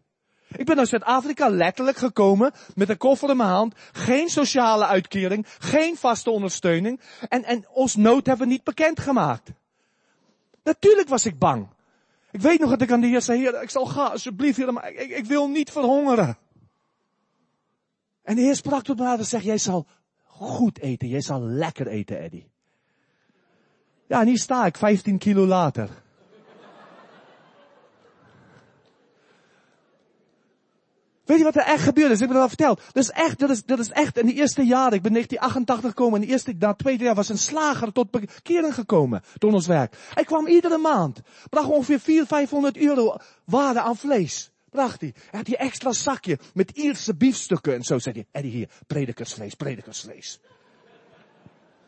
Ik 0.57 0.67
ben 0.67 0.77
naar 0.77 0.87
Zuid-Afrika 0.87 1.49
letterlijk 1.49 1.97
gekomen 1.97 2.53
met 2.75 2.89
een 2.89 2.97
koffer 2.97 3.31
in 3.31 3.37
mijn 3.37 3.49
hand. 3.49 3.75
Geen 3.93 4.29
sociale 4.29 4.87
uitkering, 4.87 5.47
geen 5.59 5.97
vaste 5.97 6.31
ondersteuning. 6.31 7.01
En, 7.29 7.45
en 7.45 7.65
ons 7.69 7.97
nood 7.97 8.27
hebben 8.27 8.47
we 8.47 8.53
niet 8.53 8.65
bekendgemaakt. 8.65 9.51
Natuurlijk 10.63 11.09
was 11.09 11.27
ik 11.27 11.39
bang. 11.39 11.69
Ik 12.31 12.41
weet 12.41 12.61
nog 12.61 12.71
dat 12.71 12.83
ik 12.83 12.93
aan 12.93 13.01
de 13.01 13.07
Heer 13.07 13.23
zei, 13.23 13.49
ik 13.49 13.71
zal 13.71 13.87
gaan, 13.87 14.11
alsjeblieft, 14.11 14.57
Heer, 14.57 14.73
maar 14.73 14.93
ik, 14.93 15.11
ik, 15.11 15.25
wil 15.25 15.49
niet 15.49 15.71
verhongeren. 15.71 16.39
En 18.23 18.37
de 18.37 18.43
Heer 18.43 18.57
sprak 18.57 18.85
tot 18.85 18.99
me 18.99 19.17
en 19.17 19.25
zegt, 19.25 19.45
jij 19.45 19.59
zal 19.59 19.87
goed 20.25 20.79
eten, 20.79 21.09
jij 21.09 21.21
zal 21.21 21.41
lekker 21.41 21.87
eten, 21.87 22.19
Eddie. 22.19 22.51
Ja, 24.07 24.21
en 24.21 24.27
hier 24.27 24.39
sta 24.39 24.67
ik, 24.67 24.77
15 24.77 25.19
kilo 25.19 25.47
later. 25.47 26.04
Weet 31.25 31.39
je 31.39 31.45
wat 31.45 31.57
er 31.57 31.63
echt 31.63 31.83
gebeurd 31.83 32.11
is? 32.11 32.21
Ik 32.21 32.21
heb 32.21 32.29
het 32.29 32.39
al 32.39 32.49
verteld. 32.49 32.81
Dat 32.93 33.03
is 33.03 33.11
echt, 33.11 33.39
dat 33.39 33.51
is, 33.51 33.65
dat 33.65 33.79
is 33.79 33.91
echt 33.91 34.19
in 34.19 34.27
de 34.27 34.33
eerste 34.33 34.63
jaren. 34.63 34.93
Ik 34.93 35.03
ben 35.03 35.13
1988 35.13 35.89
gekomen. 35.89 36.21
In 36.21 36.27
de 36.27 36.33
eerste, 36.33 36.55
na 36.59 36.75
twee 36.75 36.99
jaar 36.99 37.15
was 37.15 37.29
een 37.29 37.39
slager 37.39 37.93
tot 37.93 38.11
bekering 38.11 38.75
gekomen. 38.75 39.23
Door 39.39 39.53
ons 39.53 39.67
werk. 39.67 39.97
Hij 40.15 40.25
kwam 40.25 40.47
iedere 40.47 40.79
maand. 40.79 41.21
Bracht 41.51 41.69
ongeveer 41.69 42.01
400, 42.01 42.29
500 42.29 42.77
euro 42.77 43.17
waarde 43.45 43.81
aan 43.81 43.97
vlees. 43.97 44.51
Bracht 44.71 45.01
hij. 45.01 45.13
Hij 45.15 45.39
had 45.39 45.47
die 45.47 45.57
extra 45.57 45.93
zakje 45.93 46.39
met 46.55 46.71
Ierse 46.71 47.15
biefstukken. 47.15 47.75
En 47.75 47.83
zo 47.83 47.99
zei 47.99 48.15
hij, 48.15 48.27
Eddie 48.31 48.53
hier, 48.53 48.69
predikersvlees, 48.87 49.55
predikersvlees. 49.55 50.41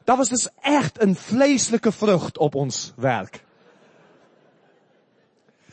Dat 0.05 0.17
was 0.17 0.29
dus 0.29 0.49
echt 0.61 1.03
een 1.03 1.17
vleeselijke 1.17 1.93
vrucht 1.93 2.39
op 2.39 2.55
ons 2.55 2.93
werk. 2.97 3.46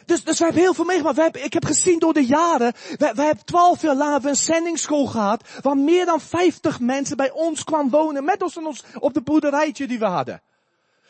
Dus, 0.06 0.24
dus 0.24 0.38
wij 0.38 0.48
hebben 0.48 0.63
heel 0.63 0.74
veel 0.74 0.86
meegemaakt. 0.86 1.16
Wij 1.16 1.24
hebben, 1.24 1.44
ik 1.44 1.54
heb 1.54 1.66
gezien 1.66 2.00
door 2.00 2.13
de 2.13 2.26
jaren, 2.26 2.74
wij 2.98 3.26
hebben 3.26 3.46
twaalf 3.46 3.82
jaar 3.82 3.96
lang 3.96 4.24
een 4.24 4.36
zendingsschool 4.36 5.06
gehad, 5.06 5.44
waar 5.62 5.78
meer 5.78 6.06
dan 6.06 6.22
vijftig 6.22 6.80
mensen 6.80 7.18
bij 7.18 7.32
ons 7.32 7.63
kwamen 7.63 7.92
wonen, 7.92 8.24
met 8.24 8.42
ons, 8.42 8.58
ons 8.58 8.84
op 9.00 9.13
de 9.13 9.22
boerderijtje 9.22 9.88
die 9.88 10.00
we 10.00 10.06
hadden. 10.06 10.42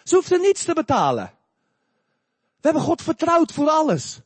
Ze 0.03 0.15
hoefden 0.15 0.41
niets 0.41 0.63
te 0.63 0.73
betalen. 0.73 1.31
We 2.61 2.69
hebben 2.69 2.81
God 2.81 3.01
vertrouwd 3.01 3.51
voor 3.51 3.69
alles. 3.69 4.19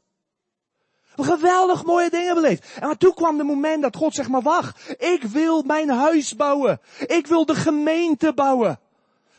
We 1.16 1.24
geweldig 1.24 1.84
mooie 1.84 2.10
dingen 2.10 2.36
beleefd. 2.36 2.68
En 2.80 2.98
toen 2.98 3.14
kwam 3.14 3.38
de 3.38 3.44
moment 3.44 3.82
dat 3.82 3.96
God 3.96 4.14
zegt, 4.14 4.30
maar 4.30 4.42
wacht, 4.42 4.96
ik 4.98 5.24
wil 5.24 5.62
mijn 5.62 5.90
huis 5.90 6.36
bouwen. 6.36 6.80
Ik 7.06 7.28
wil 7.28 7.46
de 7.46 7.56
gemeente 7.56 8.34
bouwen. 8.34 8.80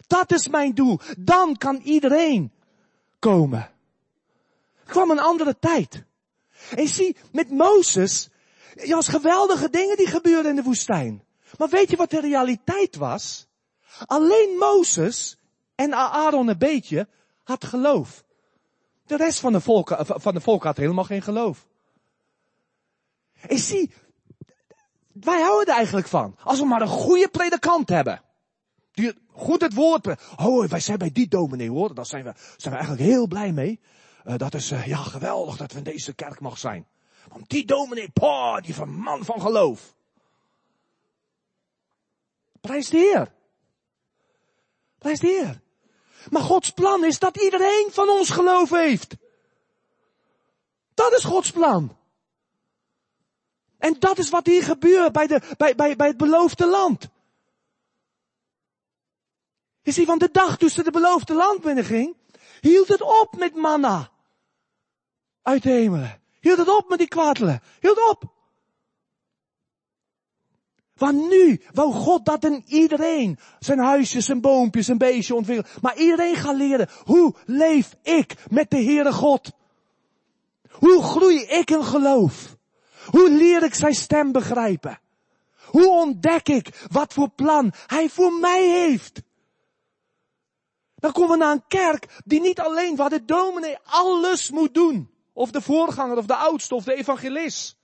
Dat 0.06 0.32
is 0.32 0.48
mijn 0.48 0.74
doel. 0.74 1.00
Dan 1.18 1.56
kan 1.56 1.76
iedereen 1.76 2.52
komen 3.18 3.70
kwam 4.88 5.10
een 5.10 5.20
andere 5.20 5.58
tijd. 5.58 6.04
En 6.76 6.88
zie, 6.88 7.16
met 7.32 7.50
Mozes, 7.50 8.28
er 8.74 8.94
was 8.94 9.08
geweldige 9.08 9.70
dingen 9.70 9.96
die 9.96 10.06
gebeurden 10.06 10.50
in 10.50 10.56
de 10.56 10.62
woestijn. 10.62 11.24
Maar 11.58 11.68
weet 11.68 11.90
je 11.90 11.96
wat 11.96 12.10
de 12.10 12.20
realiteit 12.20 12.96
was? 12.96 13.46
Alleen 14.06 14.56
Mozes 14.58 15.36
en 15.74 15.94
Aaron 15.94 16.48
een 16.48 16.58
beetje 16.58 17.08
had 17.44 17.64
geloof. 17.64 18.24
De 19.06 19.16
rest 19.16 19.40
van 19.40 19.52
de 19.52 19.60
volk, 19.60 19.96
van 19.98 20.34
de 20.34 20.40
volk 20.40 20.64
had 20.64 20.76
helemaal 20.76 21.04
geen 21.04 21.22
geloof. 21.22 21.66
En 23.40 23.58
zie, 23.58 23.92
wij 25.12 25.40
houden 25.40 25.66
er 25.66 25.74
eigenlijk 25.74 26.06
van. 26.06 26.36
Als 26.42 26.58
we 26.58 26.66
maar 26.66 26.80
een 26.80 26.88
goede 26.88 27.28
predikant 27.28 27.88
hebben. 27.88 28.22
Die 28.92 29.12
goed 29.32 29.60
het 29.60 29.74
woord. 29.74 30.06
Oh, 30.36 30.68
wij 30.68 30.80
zijn 30.80 30.98
bij 30.98 31.12
die 31.12 31.28
dominee 31.28 31.70
hoor. 31.70 31.94
Daar 31.94 32.06
zijn 32.06 32.24
we, 32.24 32.32
zijn 32.56 32.74
we 32.74 32.80
eigenlijk 32.80 33.10
heel 33.10 33.26
blij 33.26 33.52
mee. 33.52 33.80
Uh, 34.28 34.36
dat 34.36 34.54
is 34.54 34.70
uh, 34.70 34.86
ja 34.86 34.96
geweldig 34.96 35.56
dat 35.56 35.72
we 35.72 35.78
in 35.78 35.84
deze 35.84 36.14
kerk 36.14 36.40
mag 36.40 36.58
zijn. 36.58 36.86
Want 37.28 37.48
die 37.48 37.64
dominee, 37.64 38.08
poh, 38.10 38.60
die 38.60 38.74
van 38.74 38.88
man 38.88 39.24
van 39.24 39.40
geloof. 39.40 39.94
Prijs 42.60 42.88
de 42.88 42.96
Heer. 42.96 43.32
Prijs 44.98 45.20
de 45.20 45.26
Heer. 45.26 45.60
Maar 46.30 46.42
Gods 46.42 46.70
plan 46.70 47.04
is 47.04 47.18
dat 47.18 47.42
iedereen 47.42 47.88
van 47.90 48.08
ons 48.08 48.30
geloof 48.30 48.70
heeft. 48.70 49.16
Dat 50.94 51.12
is 51.12 51.24
Gods 51.24 51.50
plan. 51.50 51.96
En 53.78 53.96
dat 53.98 54.18
is 54.18 54.30
wat 54.30 54.46
hier 54.46 54.62
gebeurt 54.62 55.12
bij, 55.12 55.26
de, 55.26 55.40
bij, 55.56 55.74
bij, 55.74 55.96
bij 55.96 56.06
het 56.06 56.16
beloofde 56.16 56.66
land. 56.66 57.08
Je 59.82 59.92
ziet, 59.92 60.06
want 60.06 60.20
de 60.20 60.30
dag 60.32 60.58
toen 60.58 60.68
ze 60.68 60.82
de 60.82 60.90
beloofde 60.90 61.34
land 61.34 61.60
binnenging, 61.60 62.16
hield 62.60 62.88
het 62.88 63.02
op 63.02 63.36
met 63.36 63.54
manna 63.54 64.16
uit 65.48 65.62
de 65.62 65.70
hemelen. 65.70 66.20
Hield 66.40 66.58
het 66.58 66.76
op 66.76 66.88
met 66.88 66.98
die 66.98 67.08
kwartelen. 67.08 67.62
Hield 67.80 68.08
op. 68.10 68.36
Want 70.94 71.28
nu 71.28 71.62
wou 71.72 71.92
God 71.92 72.24
dat 72.24 72.44
in 72.44 72.64
iedereen 72.66 73.38
zijn 73.58 73.78
huisjes, 73.78 74.24
zijn 74.24 74.40
boompjes, 74.40 74.86
zijn 74.86 74.98
beestje 74.98 75.34
ontwikkelt. 75.34 75.82
Maar 75.82 75.96
iedereen 75.96 76.36
gaat 76.36 76.56
leren, 76.56 76.88
hoe 77.04 77.34
leef 77.44 77.96
ik 78.02 78.34
met 78.50 78.70
de 78.70 78.82
Heere 78.82 79.12
God? 79.12 79.52
Hoe 80.70 81.02
groei 81.02 81.42
ik 81.42 81.70
in 81.70 81.84
geloof? 81.84 82.56
Hoe 83.10 83.30
leer 83.30 83.62
ik 83.62 83.74
zijn 83.74 83.94
stem 83.94 84.32
begrijpen? 84.32 85.00
Hoe 85.64 85.90
ontdek 85.90 86.48
ik 86.48 86.86
wat 86.90 87.12
voor 87.12 87.28
plan 87.28 87.72
hij 87.86 88.08
voor 88.08 88.32
mij 88.32 88.68
heeft? 88.68 89.22
Dan 90.94 91.12
komen 91.12 91.30
we 91.30 91.36
naar 91.36 91.52
een 91.52 91.66
kerk 91.68 92.20
die 92.24 92.40
niet 92.40 92.60
alleen 92.60 92.96
waar 92.96 93.10
de 93.10 93.24
dominee 93.24 93.78
alles 93.84 94.50
moet 94.50 94.74
doen. 94.74 95.16
Of 95.38 95.50
de 95.50 95.60
voorganger, 95.60 96.16
of 96.16 96.26
de 96.26 96.36
oudste, 96.36 96.74
of 96.74 96.84
de 96.84 96.94
evangelist. 96.94 97.76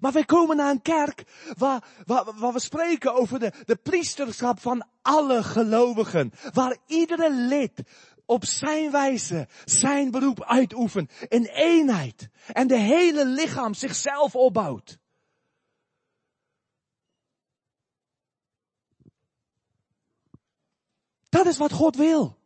Maar 0.00 0.12
wij 0.12 0.24
komen 0.24 0.56
naar 0.56 0.70
een 0.70 0.82
kerk 0.82 1.24
waar, 1.56 1.84
waar, 2.06 2.24
waar 2.38 2.52
we 2.52 2.60
spreken 2.60 3.14
over 3.14 3.38
de, 3.38 3.52
de 3.64 3.76
priesterschap 3.76 4.60
van 4.60 4.86
alle 5.02 5.42
gelovigen. 5.42 6.32
Waar 6.52 6.76
iedere 6.86 7.32
lid 7.32 7.82
op 8.26 8.44
zijn 8.44 8.90
wijze 8.90 9.48
zijn 9.64 10.10
beroep 10.10 10.44
uitoefent. 10.44 11.12
In 11.28 11.44
eenheid. 11.44 12.28
En 12.52 12.66
de 12.66 12.78
hele 12.78 13.26
lichaam 13.26 13.74
zichzelf 13.74 14.34
opbouwt. 14.34 14.98
Dat 21.28 21.46
is 21.46 21.56
wat 21.58 21.72
God 21.72 21.96
wil. 21.96 22.37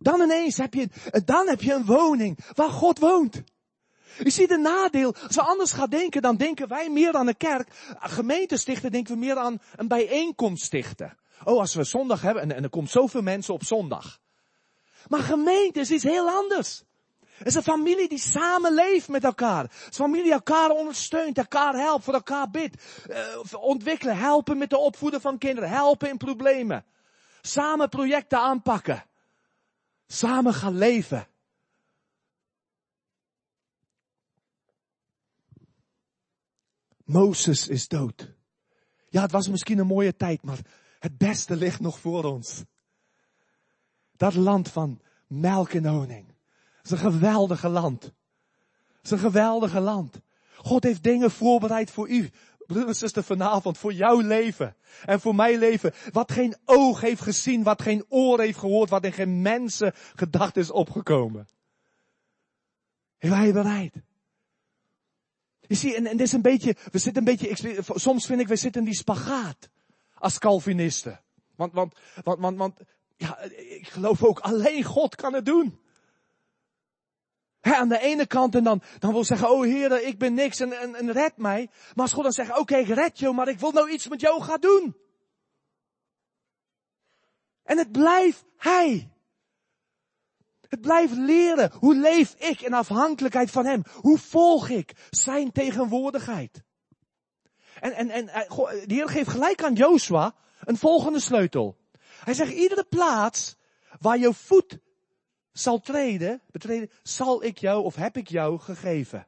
Dan 0.00 0.20
ineens 0.20 0.56
heb 0.56 0.74
je, 0.74 0.88
dan 1.24 1.48
heb 1.48 1.62
je 1.62 1.72
een 1.72 1.84
woning 1.84 2.38
waar 2.54 2.70
God 2.70 2.98
woont. 2.98 3.42
Je 4.18 4.30
ziet 4.30 4.50
een 4.50 4.62
nadeel. 4.62 5.14
Als 5.26 5.36
we 5.36 5.42
anders 5.42 5.72
gaan 5.72 5.90
denken, 5.90 6.22
dan 6.22 6.36
denken 6.36 6.68
wij 6.68 6.90
meer 6.90 7.14
aan 7.14 7.28
een 7.28 7.36
kerk. 7.36 7.68
Gemeente 7.98 8.56
stichten 8.56 8.92
denken 8.92 9.12
we 9.12 9.20
meer 9.20 9.36
aan 9.36 9.60
een 9.76 9.88
bijeenkomst 9.88 10.64
stichten. 10.64 11.16
Oh, 11.44 11.58
als 11.58 11.74
we 11.74 11.84
zondag 11.84 12.22
hebben 12.22 12.42
en, 12.42 12.52
en 12.52 12.62
er 12.62 12.70
komt 12.70 12.90
zoveel 12.90 13.22
mensen 13.22 13.54
op 13.54 13.64
zondag. 13.64 14.20
Maar 15.08 15.20
gemeente 15.20 15.80
is 15.80 15.90
iets 15.90 16.04
heel 16.04 16.28
anders. 16.28 16.82
Het 17.38 17.46
is 17.46 17.54
een 17.54 17.62
familie 17.62 18.08
die 18.08 18.18
samen 18.18 18.74
leeft 18.74 19.08
met 19.08 19.24
elkaar. 19.24 19.62
Het 19.62 19.72
is 19.90 19.98
een 19.98 20.04
familie 20.04 20.22
die 20.22 20.32
elkaar 20.32 20.70
ondersteunt, 20.70 21.38
elkaar 21.38 21.74
helpt, 21.74 22.04
voor 22.04 22.14
elkaar 22.14 22.50
bidt. 22.50 22.82
Uh, 23.10 23.16
ontwikkelen, 23.60 24.16
helpen 24.16 24.58
met 24.58 24.70
de 24.70 24.78
opvoeden 24.78 25.20
van 25.20 25.38
kinderen, 25.38 25.68
helpen 25.68 26.08
in 26.08 26.16
problemen. 26.16 26.84
Samen 27.40 27.88
projecten 27.88 28.38
aanpakken. 28.38 29.04
Samen 30.10 30.54
gaan 30.54 30.76
leven. 30.76 31.28
Mozes 37.04 37.68
is 37.68 37.88
dood. 37.88 38.34
Ja, 39.08 39.22
het 39.22 39.30
was 39.30 39.48
misschien 39.48 39.78
een 39.78 39.86
mooie 39.86 40.16
tijd, 40.16 40.42
maar 40.42 40.58
het 40.98 41.18
beste 41.18 41.56
ligt 41.56 41.80
nog 41.80 41.98
voor 41.98 42.24
ons. 42.24 42.64
Dat 44.16 44.34
land 44.34 44.68
van 44.68 45.00
melk 45.26 45.72
en 45.72 45.86
honing. 45.86 46.26
Het 46.76 46.84
is 46.84 46.90
een 46.90 47.12
geweldige 47.12 47.68
land. 47.68 48.02
Het 48.02 49.04
is 49.04 49.10
een 49.10 49.18
geweldige 49.18 49.80
land. 49.80 50.20
God 50.56 50.82
heeft 50.82 51.02
dingen 51.02 51.30
voorbereid 51.30 51.90
voor 51.90 52.08
u. 52.08 52.30
broeder 52.68 52.88
en 52.88 52.96
zuster, 52.96 53.24
vanavond 53.24 53.78
voor 53.78 53.92
jouw 53.92 54.20
leven 54.20 54.76
en 55.04 55.20
voor 55.20 55.34
mijn 55.34 55.58
leven. 55.58 55.92
Wat 56.12 56.32
geen 56.32 56.56
oog 56.64 57.00
heeft 57.00 57.20
gezien, 57.20 57.62
wat 57.62 57.82
geen 57.82 58.04
oor 58.08 58.40
heeft 58.40 58.58
gehoord, 58.58 58.90
wat 58.90 59.04
in 59.04 59.12
geen 59.12 59.42
mensen 59.42 59.92
gedacht 60.14 60.56
is 60.56 60.70
opgekomen. 60.70 61.48
En 63.18 63.30
wij 63.30 63.52
bereid. 63.52 63.94
Je 65.60 65.74
ziet, 65.74 65.94
en, 65.94 66.06
en 66.06 66.16
dit 66.16 66.26
is 66.26 66.32
een 66.32 66.42
beetje, 66.42 66.76
we 66.90 66.98
zitten 66.98 67.26
een 67.26 67.36
beetje, 67.36 67.82
soms 67.94 68.26
vind 68.26 68.40
ik, 68.40 68.48
we 68.48 68.56
zitten 68.56 68.80
in 68.80 68.86
die 68.86 68.96
spagaat. 68.96 69.68
Als 70.14 70.38
Calvinisten. 70.38 71.20
Want, 71.56 71.72
want, 71.72 71.94
want, 72.24 72.40
want, 72.40 72.56
want, 72.56 72.78
ja, 73.16 73.40
ik 73.40 73.88
geloof 73.88 74.24
ook 74.24 74.38
alleen 74.38 74.82
God 74.82 75.14
kan 75.14 75.34
het 75.34 75.44
doen. 75.44 75.80
He, 77.60 77.74
aan 77.74 77.88
de 77.88 77.98
ene 77.98 78.26
kant 78.26 78.54
en 78.54 78.64
dan, 78.64 78.82
dan 78.98 79.12
wil 79.12 79.24
zeggen, 79.24 79.50
oh 79.50 79.62
Heer, 79.62 80.02
ik 80.06 80.18
ben 80.18 80.34
niks 80.34 80.60
en, 80.60 80.72
en, 80.72 80.94
en 80.94 81.12
red 81.12 81.36
mij. 81.36 81.70
Maar 81.94 82.04
als 82.04 82.12
God 82.12 82.22
dan 82.22 82.32
zegt, 82.32 82.58
oké, 82.58 82.76
ik 82.76 82.88
red 82.88 83.18
jou, 83.18 83.34
maar 83.34 83.48
ik 83.48 83.58
wil 83.58 83.72
nou 83.72 83.90
iets 83.90 84.08
met 84.08 84.20
jou 84.20 84.42
gaan 84.42 84.60
doen. 84.60 84.96
En 87.62 87.78
het 87.78 87.92
blijft 87.92 88.44
Hij. 88.56 89.10
Het 90.68 90.80
blijft 90.80 91.16
leren. 91.16 91.72
Hoe 91.78 91.96
leef 91.96 92.34
ik 92.34 92.60
in 92.60 92.74
afhankelijkheid 92.74 93.50
van 93.50 93.66
Hem? 93.66 93.82
Hoe 93.94 94.18
volg 94.18 94.68
ik 94.68 94.92
Zijn 95.10 95.52
tegenwoordigheid? 95.52 96.62
En, 97.80 97.92
en, 97.92 98.10
en 98.10 98.28
eh, 98.28 98.48
de 98.86 98.94
Heer 98.94 99.08
geeft 99.08 99.28
gelijk 99.28 99.62
aan 99.62 99.74
Joshua 99.74 100.34
een 100.60 100.76
volgende 100.76 101.20
sleutel. 101.20 101.76
Hij 102.24 102.34
zegt, 102.34 102.52
iedere 102.52 102.84
plaats 102.84 103.56
waar 104.00 104.18
je 104.18 104.34
voet 104.34 104.78
zal 105.52 105.80
treden, 105.80 106.42
betreden, 106.50 106.90
zal 107.02 107.44
ik 107.44 107.58
jou 107.58 107.84
of 107.84 107.94
heb 107.94 108.16
ik 108.16 108.28
jou 108.28 108.58
gegeven. 108.58 109.26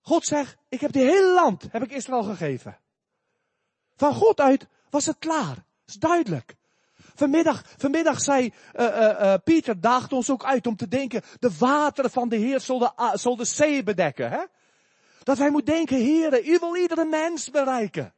God 0.00 0.24
zegt, 0.24 0.56
ik 0.68 0.80
heb 0.80 0.92
die 0.92 1.02
hele 1.02 1.32
land, 1.34 1.66
heb 1.70 1.82
ik 1.82 1.90
Israël 1.90 2.22
gegeven. 2.22 2.78
Van 3.96 4.14
God 4.14 4.40
uit 4.40 4.66
was 4.90 5.06
het 5.06 5.18
klaar. 5.18 5.54
Dat 5.54 5.64
is 5.86 5.94
duidelijk. 5.94 6.54
Vanmiddag, 7.14 7.64
vanmiddag 7.76 8.20
zei 8.20 8.52
uh, 8.74 8.84
uh, 8.84 9.20
uh, 9.20 9.34
Pieter, 9.44 9.80
daagde 9.80 10.14
ons 10.14 10.30
ook 10.30 10.44
uit 10.44 10.66
om 10.66 10.76
te 10.76 10.88
denken, 10.88 11.22
de 11.38 11.56
wateren 11.58 12.10
van 12.10 12.28
de 12.28 12.36
Heer 12.36 12.60
zal 13.14 13.36
de 13.36 13.44
zee 13.44 13.82
bedekken. 13.82 14.30
Hè? 14.30 14.44
Dat 15.22 15.38
wij 15.38 15.50
moeten 15.50 15.74
denken, 15.74 15.96
Heer, 15.96 16.46
u 16.46 16.58
wil 16.58 16.76
iedere 16.76 17.04
mens 17.04 17.50
bereiken. 17.50 18.14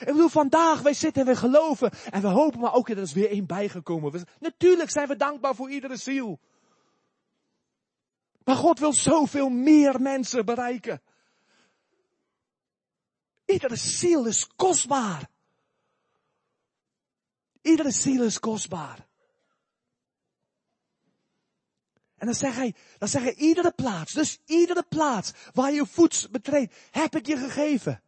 Ik 0.00 0.06
bedoel, 0.06 0.28
vandaag, 0.28 0.80
wij 0.80 0.94
zitten 0.94 1.22
en 1.22 1.28
we 1.28 1.36
geloven 1.36 1.90
en 2.10 2.20
we 2.20 2.28
hopen, 2.28 2.60
maar 2.60 2.74
ook, 2.74 2.88
er 2.88 2.98
is 2.98 3.12
weer 3.12 3.30
één 3.30 3.46
bijgekomen. 3.46 4.12
We, 4.12 4.24
natuurlijk 4.38 4.90
zijn 4.90 5.08
we 5.08 5.16
dankbaar 5.16 5.54
voor 5.54 5.70
iedere 5.70 5.96
ziel. 5.96 6.40
Maar 8.44 8.56
God 8.56 8.78
wil 8.78 8.92
zoveel 8.92 9.48
meer 9.48 10.00
mensen 10.00 10.44
bereiken. 10.44 11.02
Iedere 13.44 13.76
ziel 13.76 14.26
is 14.26 14.46
kostbaar. 14.56 15.30
Iedere 17.62 17.90
ziel 17.90 18.22
is 18.22 18.38
kostbaar. 18.38 19.06
En 22.16 22.26
dan 22.26 22.34
zeg 22.38 22.54
hij, 22.54 22.74
dan 22.98 23.08
zeg 23.08 23.22
hij, 23.22 23.34
iedere 23.34 23.72
plaats, 23.72 24.12
dus 24.12 24.38
iedere 24.44 24.82
plaats 24.82 25.32
waar 25.52 25.72
je 25.72 25.86
voet 25.86 26.28
betreedt, 26.30 26.74
heb 26.90 27.16
ik 27.16 27.26
je 27.26 27.36
gegeven. 27.36 28.02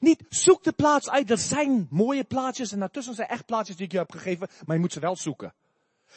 Niet 0.00 0.24
zoek 0.28 0.64
de 0.64 0.72
plaats 0.72 1.10
uit. 1.10 1.30
Er 1.30 1.38
zijn 1.38 1.86
mooie 1.90 2.24
plaatsjes 2.24 2.72
en 2.72 2.78
daartussen 2.78 3.14
zijn 3.14 3.28
echt 3.28 3.46
plaatsjes 3.46 3.76
die 3.76 3.86
ik 3.86 3.92
je 3.92 3.98
heb 3.98 4.10
gegeven, 4.10 4.48
maar 4.66 4.76
je 4.76 4.82
moet 4.82 4.92
ze 4.92 5.00
wel 5.00 5.16
zoeken. 5.16 5.54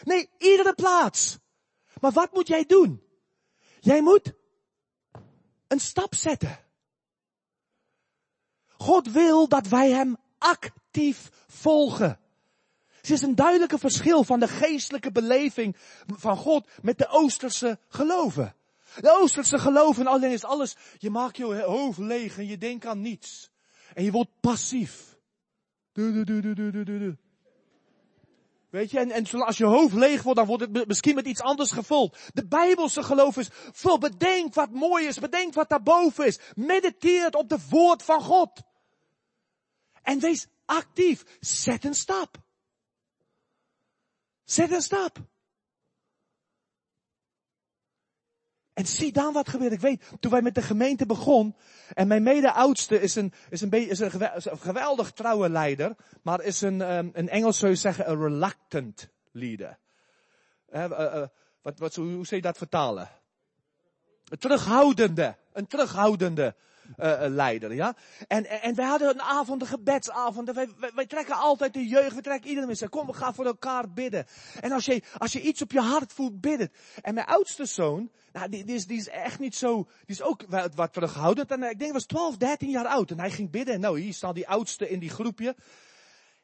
Nee, 0.04 0.30
iedere 0.38 0.74
plaats. 0.74 1.38
Maar 2.00 2.12
wat 2.12 2.34
moet 2.34 2.48
jij 2.48 2.66
doen? 2.66 3.04
Jij 3.80 4.02
moet 4.02 4.34
een 5.68 5.80
stap 5.80 6.16
zetten. 6.16 6.60
God 8.78 9.12
wil 9.12 9.48
dat 9.48 9.68
wij 9.68 9.92
hem 9.92 10.18
actief 10.38 11.30
volgen. 11.48 12.20
Het 13.02 13.10
is 13.10 13.22
een 13.22 13.36
duidelijke 13.36 13.78
verschil 13.78 14.24
van 14.24 14.40
de 14.40 14.48
geestelijke 14.48 15.12
beleving 15.12 15.76
van 16.08 16.38
God 16.38 16.68
met 16.82 16.98
de 16.98 17.08
Oosterse 17.08 17.80
geloven. 17.88 18.56
De 19.00 19.12
Oosterse 19.20 19.60
geloven 19.60 20.08
alleen 20.08 20.32
is 20.32 20.44
alles, 20.44 20.76
je 20.98 21.10
maakt 21.10 21.38
je 21.38 21.62
hoofd 21.62 21.98
leeg 21.98 22.38
en 22.38 22.48
je 22.48 22.58
denkt 22.58 22.86
aan 22.86 23.02
niets. 23.02 23.52
En 23.94 24.04
je 24.04 24.12
wordt 24.12 24.40
passief. 24.40 25.20
Du, 25.92 26.24
du, 26.24 26.42
du, 26.42 27.18
Weet 28.70 28.92
je, 28.92 29.00
en, 29.00 29.12
en 29.12 29.46
als 29.46 29.58
je 29.58 29.66
hoofd 29.66 29.94
leeg 29.94 30.24
wordt, 30.24 30.38
dan 30.38 30.48
wordt 30.48 30.64
het 30.64 30.88
misschien 30.88 31.16
met 31.16 31.26
iets 31.26 31.42
anders 31.42 31.72
gevuld. 31.72 32.18
De 32.34 32.48
Bijbelse 32.48 33.04
geloof 33.04 33.38
is, 33.38 33.50
vol 33.52 33.98
bedenk 33.98 34.54
wat 34.54 34.72
mooi 34.72 35.08
is, 35.08 35.20
bedenk 35.20 35.54
wat 35.54 35.70
daarboven 35.70 36.26
is. 36.26 36.40
Mediteer 36.56 37.30
op 37.30 37.50
de 37.50 37.60
woord 37.70 38.04
van 38.04 38.22
God. 38.22 38.62
En 40.02 40.20
wees 40.20 40.48
actief. 40.66 41.24
Zet 41.40 41.84
een 41.84 41.94
stap. 41.94 42.38
Zet 44.44 44.72
een 44.72 44.82
stap. 44.82 45.18
En 48.74 48.86
zie 48.86 49.12
dan 49.12 49.34
wat 49.34 49.50
gebeurt. 49.50 49.72
Ik 49.72 49.80
weet, 49.80 50.04
toen 50.20 50.32
wij 50.32 50.42
met 50.42 50.56
de 50.56 50.62
gemeente 50.62 51.06
begon, 51.06 51.56
en 51.94 52.08
mijn 52.08 52.24
mede-oudste 52.24 53.02
is 53.02 53.16
een, 53.16 53.34
is 53.50 53.62
een, 53.62 53.72
is 53.72 54.00
een 54.00 54.12
geweldig 54.60 55.12
trouwe 55.12 55.50
leider, 55.50 55.96
maar 56.22 56.42
is 56.42 56.62
een, 56.62 56.82
um, 56.82 57.10
een 57.14 57.30
Engels 57.30 57.58
zou 57.58 57.72
je 57.72 57.78
zeggen, 57.78 58.10
een 58.10 58.22
reluctant 58.22 59.10
leader. 59.32 59.78
Uh, 60.70 60.86
uh, 60.90 61.24
wat, 61.62 61.80
wat, 61.80 61.96
hoe 61.96 62.26
zou 62.26 62.36
je 62.36 62.42
dat 62.42 62.58
vertalen? 62.58 63.10
Een 64.26 64.38
terughoudende, 64.38 65.36
een 65.54 65.68
terughoudende 65.68 66.56
uh, 66.98 67.26
leider, 67.28 67.74
ja. 67.74 67.96
En, 68.28 68.62
en 68.62 68.76
wij 68.76 68.86
hadden 68.86 69.10
een 69.10 69.22
avond, 69.22 69.62
een 69.62 69.68
gebedsavond. 69.68 70.52
Wij, 70.52 70.70
wij, 70.96 71.06
trekken 71.06 71.36
altijd 71.36 71.74
de 71.74 71.88
jeugd, 71.88 72.16
we 72.16 72.22
trekken 72.22 72.48
iedereen 72.48 72.68
mensen. 72.68 72.90
Kom, 72.90 73.08
we 73.08 73.14
gaan 73.14 73.36
voor 73.36 73.46
elkaar 73.46 73.92
bidden. 73.92 74.26
En 74.60 74.72
als 74.72 74.86
je, 74.86 75.02
als 75.18 75.32
je 75.32 75.42
iets 75.42 75.62
op 75.62 75.72
je 75.72 75.80
hart 75.80 76.14
voelt, 76.14 76.42
bidden. 76.42 76.72
En 77.02 77.14
mijn 77.14 77.26
oudste 77.26 77.66
zoon, 77.66 78.12
nou, 78.32 78.50
die, 78.50 78.66
die, 78.66 78.76
is, 78.76 78.88
die 78.88 78.98
is 78.98 79.08
echt 79.08 79.40
niet 79.40 79.56
zo, 79.56 79.84
die 79.84 80.16
is 80.16 80.22
ook 80.22 80.46
wat, 80.48 80.76
wat 80.76 80.94
terughoudend. 80.94 81.52
En 81.52 81.64
ik 81.64 81.80
denk, 81.80 81.94
was 81.94 82.06
12, 82.06 82.38
13 82.38 82.70
jaar 82.70 82.88
oud. 82.88 83.12
En 83.12 83.20
hij 83.20 83.32
ging 83.32 83.52
bidden. 83.52 83.80
Nou, 83.80 84.00
hier 84.00 84.14
staat 84.14 84.36
die 84.36 84.48
oudste 84.48 84.90
in 84.90 85.00
die 85.00 85.10
groepje. 85.10 85.56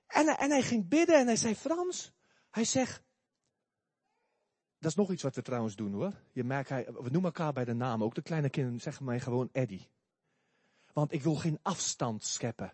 En, 0.08 0.28
en 0.28 0.52
hij 0.52 0.62
ging 0.62 0.90
bidden 0.90 1.16
en 1.16 1.26
hij 1.26 1.36
zei, 1.36 1.56
Frans, 1.56 2.12
hij 2.50 2.66
zegt, 2.66 3.02
dat 4.80 4.92
is 4.92 4.96
nog 4.96 5.12
iets 5.12 5.24
wat 5.24 5.36
we 5.36 5.42
trouwens 5.42 5.76
doen 5.76 5.94
hoor. 5.94 6.14
Je 6.32 6.44
merkt, 6.44 6.70
hij, 6.70 6.86
we 6.86 7.10
noemen 7.10 7.24
elkaar 7.24 7.54
bij 7.54 7.66
de 7.66 7.74
naam. 7.74 8.04
Ook 8.04 8.16
de 8.16 8.22
kleine 8.22 8.50
kinderen 8.50 8.80
zeggen 8.80 9.06
mij 9.06 9.20
gewoon 9.20 9.50
Eddie. 9.52 9.88
Want 10.98 11.14
ik 11.14 11.24
wil 11.24 11.36
geen 11.36 11.60
afstand 11.62 12.24
scheppen. 12.24 12.74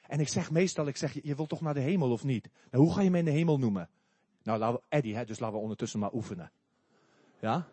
En 0.00 0.20
ik 0.20 0.28
zeg 0.28 0.50
meestal, 0.50 0.86
ik 0.86 0.96
zeg, 0.96 1.12
je 1.22 1.34
wilt 1.34 1.48
toch 1.48 1.60
naar 1.60 1.74
de 1.74 1.80
hemel 1.80 2.10
of 2.10 2.24
niet? 2.24 2.48
Nou, 2.70 2.84
hoe 2.84 2.94
ga 2.94 3.00
je 3.00 3.10
me 3.10 3.18
in 3.18 3.24
de 3.24 3.30
hemel 3.30 3.58
noemen? 3.58 3.88
Nou, 4.42 4.58
laten 4.58 4.80
Eddie, 4.88 5.16
hè, 5.16 5.24
dus 5.24 5.38
laten 5.38 5.56
we 5.56 5.62
ondertussen 5.62 6.00
maar 6.00 6.12
oefenen. 6.12 6.52
Ja? 7.38 7.68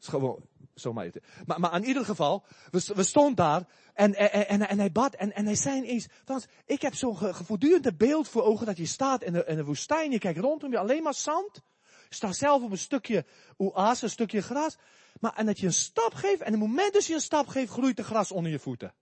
is 0.00 0.06
gewoon, 0.06 0.40
zomaar. 0.74 1.10
Maar, 1.46 1.60
maar 1.60 1.74
in 1.74 1.84
ieder 1.84 2.04
geval, 2.04 2.44
we, 2.70 2.92
we 2.94 3.02
stonden 3.02 3.34
daar 3.34 3.66
en, 3.94 4.14
en, 4.14 4.48
en, 4.48 4.68
en 4.68 4.78
hij 4.78 4.92
bad 4.92 5.14
en, 5.14 5.34
en 5.34 5.44
hij 5.44 5.56
zei 5.56 5.76
ineens, 5.76 6.06
Frans, 6.24 6.46
ik 6.64 6.82
heb 6.82 6.94
zo'n 6.94 7.16
voortdurende 7.16 7.94
beeld 7.94 8.28
voor 8.28 8.42
ogen 8.42 8.66
dat 8.66 8.76
je 8.76 8.86
staat 8.86 9.22
in 9.22 9.32
de, 9.32 9.44
in 9.44 9.56
de 9.56 9.64
woestijn, 9.64 10.10
je 10.10 10.18
kijkt 10.18 10.38
rondom 10.38 10.70
je 10.70 10.78
alleen 10.78 11.02
maar 11.02 11.14
zand. 11.14 11.62
Staat 12.08 12.36
zelf 12.36 12.62
op 12.62 12.70
een 12.70 12.78
stukje 12.78 13.24
oase, 13.56 14.04
een 14.04 14.10
stukje 14.10 14.42
gras. 14.42 14.76
Maar 15.20 15.34
en 15.34 15.46
dat 15.46 15.58
je 15.58 15.66
een 15.66 15.72
stap 15.72 16.14
geeft, 16.14 16.40
en 16.40 16.50
het 16.50 16.60
moment 16.60 16.92
dat 16.92 17.06
je 17.06 17.14
een 17.14 17.20
stap 17.20 17.46
geeft, 17.46 17.72
groeit 17.72 17.96
de 17.96 18.04
gras 18.04 18.32
onder 18.32 18.50
je 18.50 18.58
voeten. 18.58 18.94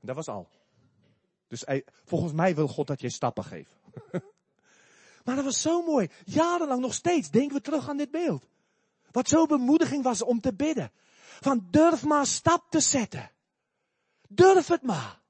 Dat 0.00 0.16
was 0.16 0.28
al. 0.28 0.48
Dus 1.48 1.60
hij, 1.60 1.84
volgens 2.04 2.32
mij 2.32 2.54
wil 2.54 2.68
God 2.68 2.86
dat 2.86 3.00
je 3.00 3.08
stappen 3.08 3.44
geeft. 3.44 3.76
maar 5.24 5.36
dat 5.36 5.44
was 5.44 5.60
zo 5.60 5.82
mooi. 5.82 6.08
Jarenlang 6.24 6.80
nog 6.80 6.94
steeds 6.94 7.30
denken 7.30 7.56
we 7.56 7.62
terug 7.62 7.88
aan 7.88 7.96
dit 7.96 8.10
beeld. 8.10 8.48
Wat 9.10 9.28
zo 9.28 9.46
bemoediging 9.46 10.02
was 10.02 10.22
om 10.22 10.40
te 10.40 10.54
bidden. 10.54 10.92
Van 11.40 11.66
durf 11.70 12.04
maar 12.04 12.26
stap 12.26 12.70
te 12.70 12.80
zetten. 12.80 13.30
Durf 14.28 14.66
het 14.66 14.82
maar. 14.82 15.20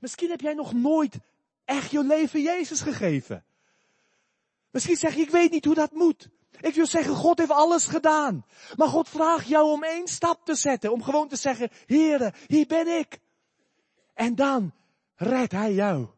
Misschien 0.00 0.30
heb 0.30 0.40
jij 0.40 0.54
nog 0.54 0.72
nooit 0.72 1.18
echt 1.64 1.90
je 1.90 2.04
leven 2.04 2.42
Jezus 2.42 2.80
gegeven. 2.80 3.44
Misschien 4.70 4.96
zeg 4.96 5.14
je, 5.14 5.20
ik 5.20 5.30
weet 5.30 5.50
niet 5.50 5.64
hoe 5.64 5.74
dat 5.74 5.92
moet. 5.92 6.28
Ik 6.60 6.74
wil 6.74 6.86
zeggen, 6.86 7.14
God 7.14 7.38
heeft 7.38 7.50
alles 7.50 7.86
gedaan. 7.86 8.44
Maar 8.76 8.88
God 8.88 9.08
vraagt 9.08 9.48
jou 9.48 9.70
om 9.70 9.84
één 9.84 10.08
stap 10.08 10.44
te 10.44 10.54
zetten. 10.54 10.92
Om 10.92 11.02
gewoon 11.02 11.28
te 11.28 11.36
zeggen, 11.36 11.70
Heere, 11.86 12.34
hier 12.46 12.66
ben 12.66 12.98
ik. 12.98 13.20
En 14.14 14.34
dan 14.34 14.72
redt 15.14 15.52
Hij 15.52 15.72
jou. 15.72 16.08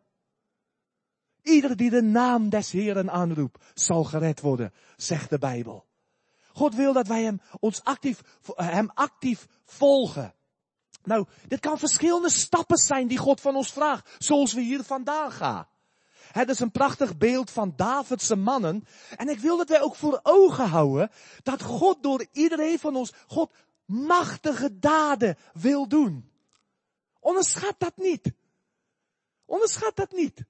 Ieder 1.42 1.76
die 1.76 1.90
de 1.90 2.02
naam 2.02 2.48
des 2.48 2.70
Heeren 2.70 3.10
aanroept, 3.10 3.64
zal 3.74 4.04
gered 4.04 4.40
worden, 4.40 4.72
zegt 4.96 5.30
de 5.30 5.38
Bijbel. 5.38 5.86
God 6.52 6.74
wil 6.74 6.92
dat 6.92 7.06
wij 7.06 7.22
hem, 7.22 7.40
ons 7.58 7.84
actief, 7.84 8.20
hem 8.54 8.90
actief 8.94 9.46
volgen. 9.64 10.34
Nou, 11.04 11.26
dit 11.48 11.60
kan 11.60 11.78
verschillende 11.78 12.30
stappen 12.30 12.76
zijn 12.76 13.08
die 13.08 13.18
God 13.18 13.40
van 13.40 13.56
ons 13.56 13.72
vraagt, 13.72 14.14
zoals 14.18 14.52
we 14.52 14.60
hier 14.60 14.84
vandaan 14.84 15.32
gaan. 15.32 15.68
Het 16.32 16.48
is 16.48 16.60
een 16.60 16.70
prachtig 16.70 17.16
beeld 17.16 17.50
van 17.50 17.72
Davidse 17.76 18.36
mannen. 18.36 18.86
En 19.16 19.28
ik 19.28 19.38
wil 19.38 19.56
dat 19.56 19.68
wij 19.68 19.80
ook 19.80 19.94
voor 19.94 20.20
ogen 20.22 20.68
houden 20.68 21.10
dat 21.42 21.62
God 21.62 22.02
door 22.02 22.26
iedereen 22.32 22.78
van 22.78 22.96
ons, 22.96 23.12
God 23.26 23.52
machtige 23.84 24.78
daden 24.78 25.38
wil 25.52 25.88
doen. 25.88 26.30
Onderschat 27.20 27.74
dat 27.78 27.96
niet. 27.96 28.32
Onderschat 29.44 29.96
dat 29.96 30.12
niet. 30.12 30.44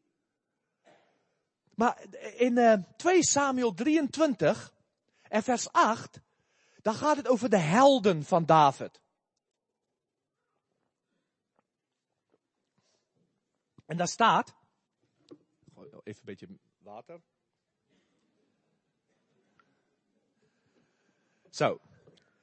Maar 1.74 2.02
in 2.36 2.56
uh, 2.56 2.72
eh, 2.72 2.80
2 2.96 3.24
Samuel 3.24 3.74
23 3.74 4.72
en 5.22 5.42
vers 5.42 5.72
8, 5.72 6.20
dan 6.82 6.94
gaat 6.94 7.16
het 7.16 7.28
over 7.28 7.50
de 7.50 7.58
helden 7.58 8.24
van 8.24 8.46
David. 8.46 9.00
En 13.86 13.96
daar 13.96 14.08
staat, 14.08 14.54
even 16.10 16.28
een 16.28 16.34
beetje 16.36 16.58
water. 16.78 17.20
Zo. 21.50 21.80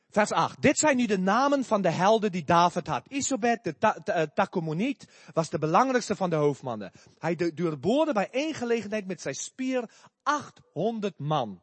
Vers 0.09 0.31
8. 0.31 0.61
Dit 0.61 0.77
zijn 0.77 0.97
nu 0.97 1.05
de 1.05 1.19
namen 1.19 1.63
van 1.63 1.81
de 1.81 1.89
helden 1.89 2.31
die 2.31 2.43
David 2.43 2.87
had. 2.87 3.07
Isobet, 3.07 3.63
de 3.63 3.75
eh, 4.05 5.31
was 5.33 5.49
de 5.49 5.59
belangrijkste 5.59 6.15
van 6.15 6.29
de 6.29 6.35
hoofdmannen. 6.35 6.91
Hij 7.19 7.51
doorboorde 7.53 8.13
bij 8.13 8.29
één 8.31 8.53
gelegenheid 8.53 9.07
met 9.07 9.21
zijn 9.21 9.35
spier 9.35 9.89
800 10.23 11.19
man. 11.19 11.61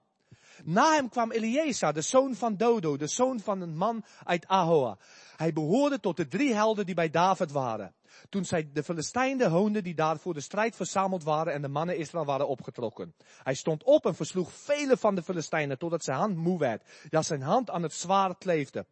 Na 0.65 0.95
hem 0.95 1.09
kwam 1.09 1.33
Eliezer, 1.33 1.93
de 1.93 2.01
zoon 2.01 2.35
van 2.35 2.57
Dodo, 2.57 2.97
de 2.97 3.07
zoon 3.07 3.41
van 3.41 3.61
een 3.61 3.77
man 3.77 4.05
uit 4.25 4.47
Ahoa. 4.47 4.99
Hij 5.37 5.53
behoorde 5.53 6.01
tot 6.01 6.17
de 6.17 6.27
drie 6.27 6.55
helden 6.55 6.87
die 6.87 6.95
bij 6.95 7.11
David 7.11 7.51
waren. 7.51 7.95
Toen 8.29 8.45
zij 8.45 8.71
de 8.73 8.83
Filistijnen 8.83 9.51
hoonden 9.51 9.85
die 9.85 9.95
daar 9.95 10.19
voor 10.19 10.35
de 10.35 10.41
strijd 10.41 10.77
verzameld 10.77 11.25
waren 11.25 11.53
en 11.53 11.63
de 11.63 11.69
mannen 11.69 11.97
Israël 11.97 12.25
waren 12.25 12.49
opgetrokken. 12.49 13.15
Hij 13.43 13.55
stond 13.55 13.85
op 13.85 14.07
en 14.07 14.15
versloeg 14.15 14.53
vele 14.53 14.97
van 14.97 15.15
de 15.15 15.23
Filistijnen 15.23 15.79
totdat 15.79 16.05
zijn 16.05 16.19
hand 16.19 16.37
moe 16.37 16.59
werd. 16.59 16.83
Ja, 17.11 17.23
zijn 17.23 17.43
hand 17.43 17.71
aan 17.71 17.83
het 17.83 17.93
zwaard 17.93 18.39
kleefde. 18.39 18.87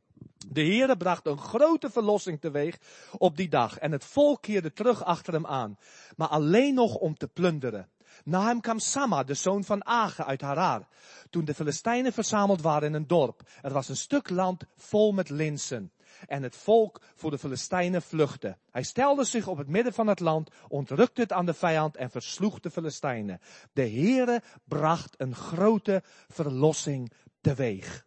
De 0.49 0.61
Heere 0.61 0.97
bracht 0.97 1.27
een 1.27 1.39
grote 1.39 1.91
verlossing 1.91 2.41
teweeg 2.41 2.79
op 3.19 3.37
die 3.37 3.49
dag 3.49 3.79
en 3.79 3.93
het 3.93 4.05
volk 4.05 4.43
keerde 4.43 4.73
terug 4.73 5.05
achter 5.05 5.33
hem 5.33 5.47
aan, 5.47 5.79
maar 6.17 6.29
alleen 6.29 6.75
nog 6.75 6.95
om 6.95 7.17
te 7.17 7.29
plunderen. 7.29 7.89
Na 8.25 8.47
hem 8.47 8.61
kwam 8.61 8.79
Sama, 8.79 9.25
de 9.25 9.35
zoon 9.35 9.65
van 9.65 9.85
Age 9.85 10.25
uit 10.25 10.41
Harar. 10.41 10.87
Toen 11.31 11.45
de 11.45 11.55
Filistijnen 11.55 12.13
verzameld 12.13 12.61
waren 12.61 12.89
in 12.89 12.95
een 12.95 13.07
dorp. 13.07 13.43
Er 13.63 13.73
was 13.73 13.89
een 13.89 13.97
stuk 13.97 14.31
land 14.31 14.65
vol 14.77 15.13
met 15.13 15.29
linsen. 15.29 15.93
En 16.27 16.43
het 16.43 16.57
volk 16.57 17.01
voor 17.15 17.31
de 17.31 17.39
Filistijnen 17.39 18.03
vluchtte. 18.03 18.57
Hij 18.71 18.83
stelde 18.83 19.25
zich 19.25 19.47
op 19.47 19.59
het 19.59 19.69
midden 19.69 19.93
van 19.93 20.07
het 20.07 20.21
land, 20.21 20.51
ontrukte 20.69 21.21
het 21.21 21.33
aan 21.33 21.47
de 21.47 21.55
vijand 21.55 21.97
en 21.97 22.11
versloeg 22.11 22.61
de 22.61 22.71
Filistijnen. 22.71 23.41
De 23.73 23.89
Heere 23.89 24.43
bracht 24.65 25.15
een 25.17 25.35
grote 25.35 26.03
verlossing 26.29 27.13
teweeg. 27.41 28.05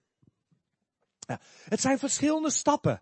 Ja, 1.28 1.40
het 1.70 1.82
zijn 1.82 2.00
verschillende 2.00 2.50
stappen. 2.50 3.02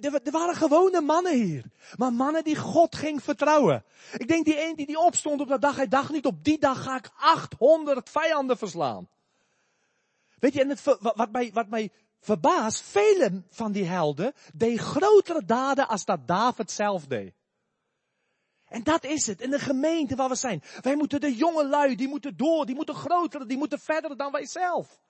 Er 0.00 0.30
waren 0.30 0.54
gewone 0.54 1.00
mannen 1.00 1.42
hier. 1.42 1.64
Maar 1.96 2.12
mannen 2.12 2.44
die 2.44 2.56
God 2.56 2.96
ging 2.96 3.22
vertrouwen. 3.22 3.84
Ik 4.18 4.28
denk 4.28 4.44
die 4.44 4.66
een 4.68 4.76
die, 4.76 4.86
die 4.86 4.98
opstond 4.98 5.40
op 5.40 5.48
dat 5.48 5.60
dag, 5.60 5.76
hij 5.76 5.88
dacht 5.88 6.10
niet 6.10 6.26
op 6.26 6.44
die 6.44 6.58
dag 6.58 6.82
ga 6.82 6.96
ik 6.96 7.10
800 7.16 8.10
vijanden 8.10 8.58
verslaan. 8.58 9.08
Weet 10.38 10.52
je, 10.52 10.60
en 10.60 10.68
het, 10.68 10.84
wat, 11.00 11.30
mij, 11.30 11.50
wat 11.52 11.68
mij 11.68 11.92
verbaast, 12.20 12.82
vele 12.82 13.42
van 13.50 13.72
die 13.72 13.84
helden 13.84 14.32
deed 14.54 14.78
grotere 14.78 15.44
daden 15.44 15.88
als 15.88 16.04
dat 16.04 16.28
David 16.28 16.70
zelf 16.70 17.06
deed. 17.06 17.34
En 18.68 18.82
dat 18.82 19.04
is 19.04 19.26
het, 19.26 19.40
in 19.40 19.50
de 19.50 19.58
gemeente 19.58 20.16
waar 20.16 20.28
we 20.28 20.34
zijn. 20.34 20.62
Wij 20.80 20.96
moeten 20.96 21.20
de 21.20 21.34
jonge 21.34 21.66
lui, 21.66 21.96
die 21.96 22.08
moeten 22.08 22.36
door, 22.36 22.66
die 22.66 22.74
moeten 22.74 22.94
groter, 22.94 23.48
die 23.48 23.58
moeten 23.58 23.78
verder 23.78 24.16
dan 24.16 24.32
wij 24.32 24.46
zelf 24.46 25.00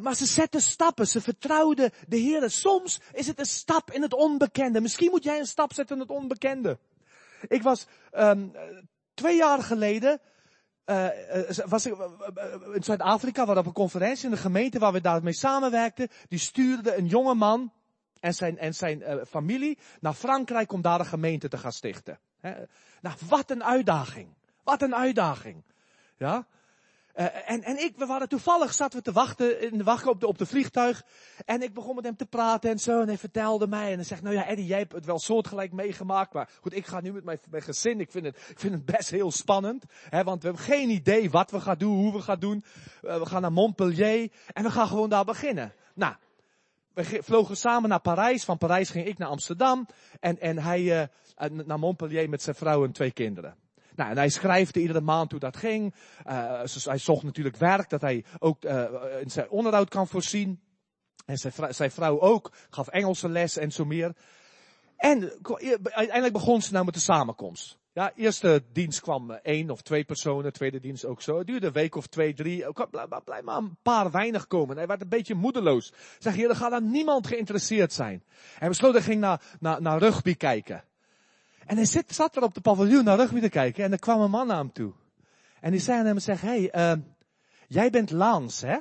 maar 0.00 0.14
ze 0.14 0.26
zetten 0.26 0.60
stappen, 0.62 1.06
ze 1.08 1.20
vertrouwden 1.20 1.92
de 2.08 2.16
Heer. 2.16 2.50
Soms 2.50 3.00
is 3.12 3.26
het 3.26 3.38
een 3.38 3.46
stap 3.46 3.90
in 3.90 4.02
het 4.02 4.14
onbekende. 4.14 4.80
Misschien 4.80 5.10
moet 5.10 5.24
jij 5.24 5.38
een 5.38 5.46
stap 5.46 5.72
zetten 5.72 5.96
in 5.96 6.02
het 6.02 6.10
onbekende. 6.10 6.78
Ik 7.48 7.62
was 7.62 7.86
um, 8.12 8.52
twee 9.14 9.36
jaar 9.36 9.62
geleden 9.62 10.20
uh, 10.90 11.08
was 11.66 11.86
ik, 11.86 11.94
in 12.72 12.82
Zuid-Afrika, 12.82 13.46
waar 13.46 13.56
op 13.56 13.66
een 13.66 13.72
conferentie 13.72 14.24
in 14.24 14.30
de 14.30 14.36
gemeente 14.36 14.78
waar 14.78 14.92
we 14.92 15.00
daarmee 15.00 15.32
samenwerkten. 15.32 16.08
Die 16.28 16.38
stuurde 16.38 16.96
een 16.96 17.06
jonge 17.06 17.34
man 17.34 17.72
en 18.20 18.34
zijn, 18.34 18.58
en 18.58 18.74
zijn 18.74 19.26
familie 19.26 19.78
naar 20.00 20.14
Frankrijk 20.14 20.72
om 20.72 20.82
daar 20.82 21.00
een 21.00 21.06
gemeente 21.06 21.48
te 21.48 21.58
gaan 21.58 21.72
stichten. 21.72 22.18
Nou, 23.00 23.16
wat 23.28 23.50
een 23.50 23.64
uitdaging. 23.64 24.28
Wat 24.64 24.82
een 24.82 24.94
uitdaging. 24.94 25.62
Ja? 26.16 26.46
Uh, 27.18 27.50
en, 27.50 27.62
en 27.62 27.78
ik, 27.78 27.96
we 27.96 28.06
waren 28.06 28.28
toevallig, 28.28 28.74
zaten 28.74 28.98
we 28.98 29.04
te 29.04 29.12
wachten, 29.12 29.60
in 29.60 29.78
de 29.78 30.26
op 30.26 30.38
de, 30.38 30.46
vliegtuig. 30.46 31.04
En 31.44 31.62
ik 31.62 31.74
begon 31.74 31.94
met 31.94 32.04
hem 32.04 32.16
te 32.16 32.26
praten 32.26 32.70
en 32.70 32.78
zo. 32.78 33.00
En 33.00 33.06
hij 33.06 33.18
vertelde 33.18 33.66
mij. 33.66 33.90
En 33.90 33.94
hij 33.94 34.04
zegt, 34.04 34.22
nou 34.22 34.34
ja, 34.34 34.46
Eddie, 34.46 34.66
jij 34.66 34.78
hebt 34.78 34.92
het 34.92 35.04
wel 35.04 35.18
soortgelijk 35.18 35.72
meegemaakt. 35.72 36.32
Maar 36.32 36.48
goed, 36.60 36.76
ik 36.76 36.86
ga 36.86 37.00
nu 37.00 37.12
met 37.12 37.24
mijn, 37.24 37.38
mijn 37.50 37.62
gezin. 37.62 38.00
Ik 38.00 38.10
vind 38.10 38.24
het, 38.24 38.36
ik 38.48 38.58
vind 38.58 38.74
het 38.74 38.84
best 38.84 39.10
heel 39.10 39.30
spannend. 39.30 39.84
Hè, 40.08 40.24
want 40.24 40.42
we 40.42 40.48
hebben 40.48 40.66
geen 40.66 40.90
idee 40.90 41.30
wat 41.30 41.50
we 41.50 41.60
gaan 41.60 41.78
doen, 41.78 41.96
hoe 41.96 42.12
we 42.12 42.20
gaan 42.20 42.38
doen. 42.38 42.64
Uh, 43.02 43.18
we 43.18 43.26
gaan 43.26 43.42
naar 43.42 43.52
Montpellier. 43.52 44.30
En 44.52 44.62
we 44.62 44.70
gaan 44.70 44.86
gewoon 44.86 45.08
daar 45.08 45.24
beginnen. 45.24 45.72
Nou, 45.94 46.14
we 46.94 47.22
vlogen 47.22 47.56
samen 47.56 47.88
naar 47.88 48.00
Parijs. 48.00 48.44
Van 48.44 48.58
Parijs 48.58 48.90
ging 48.90 49.06
ik 49.06 49.18
naar 49.18 49.28
Amsterdam. 49.28 49.86
En, 50.20 50.40
en 50.40 50.58
hij 50.58 51.08
uh, 51.38 51.64
naar 51.64 51.78
Montpellier 51.78 52.28
met 52.28 52.42
zijn 52.42 52.56
vrouw 52.56 52.84
en 52.84 52.92
twee 52.92 53.12
kinderen. 53.12 53.56
Nou, 53.98 54.10
en 54.10 54.16
hij 54.16 54.28
schrijft 54.28 54.76
iedere 54.76 55.00
maand 55.00 55.30
hoe 55.30 55.40
dat 55.40 55.56
ging. 55.56 55.94
Uh, 56.26 56.62
hij 56.64 56.98
zocht 56.98 57.22
natuurlijk 57.22 57.56
werk, 57.56 57.90
dat 57.90 58.00
hij 58.00 58.24
ook 58.38 58.64
uh, 58.64 58.84
in 59.20 59.30
zijn 59.30 59.50
onderhoud 59.50 59.88
kan 59.88 60.08
voorzien. 60.08 60.60
En 61.26 61.36
zijn, 61.36 61.74
zijn 61.74 61.90
vrouw 61.90 62.20
ook, 62.20 62.52
gaf 62.70 62.88
Engelse 62.88 63.28
les 63.28 63.56
en 63.56 63.72
zo 63.72 63.84
meer. 63.84 64.16
En 64.96 65.32
uiteindelijk 65.82 66.32
begon 66.32 66.62
ze 66.62 66.72
nou 66.72 66.84
met 66.84 66.94
de 66.94 67.00
samenkomst. 67.00 67.78
Ja, 67.92 68.12
eerste 68.14 68.64
dienst 68.72 69.00
kwam 69.00 69.30
één 69.30 69.70
of 69.70 69.82
twee 69.82 70.04
personen, 70.04 70.52
tweede 70.52 70.80
dienst 70.80 71.04
ook 71.04 71.22
zo. 71.22 71.38
Het 71.38 71.46
duurde 71.46 71.66
een 71.66 71.72
week 71.72 71.94
of 71.94 72.06
twee, 72.06 72.34
drie. 72.34 72.64
Blijf 73.24 73.42
maar 73.42 73.56
een 73.56 73.78
paar 73.82 74.10
weinig 74.10 74.46
komen. 74.46 74.76
Hij 74.76 74.86
werd 74.86 75.00
een 75.00 75.08
beetje 75.08 75.34
moedeloos. 75.34 75.92
Zeg 76.18 76.36
je, 76.36 76.48
er 76.48 76.56
gaat 76.56 76.70
dan 76.70 76.90
niemand 76.90 77.26
geïnteresseerd 77.26 77.92
zijn. 77.92 78.24
Hij 78.58 78.68
besloot, 78.68 78.92
hij 78.92 79.02
ging 79.02 79.20
naar, 79.20 79.42
naar, 79.60 79.82
naar 79.82 79.98
rugby 79.98 80.34
kijken. 80.34 80.84
En 81.68 81.76
hij 81.76 81.84
zit, 81.84 82.14
zat 82.14 82.36
er 82.36 82.42
op 82.42 82.54
de 82.54 82.60
paviljoen 82.60 83.04
naar 83.04 83.16
rugby 83.16 83.40
te 83.40 83.48
kijken 83.48 83.84
en 83.84 83.92
er 83.92 83.98
kwam 83.98 84.20
een 84.20 84.30
man 84.30 84.46
naar 84.46 84.56
hem 84.56 84.72
toe. 84.72 84.92
En 85.60 85.70
die 85.70 85.80
zei 85.80 85.98
aan 85.98 86.06
hem, 86.06 86.18
zeg, 86.18 86.40
hey, 86.40 86.74
uh, 86.74 87.04
jij 87.66 87.90
bent 87.90 88.10
Lans, 88.10 88.60
hè? 88.60 88.78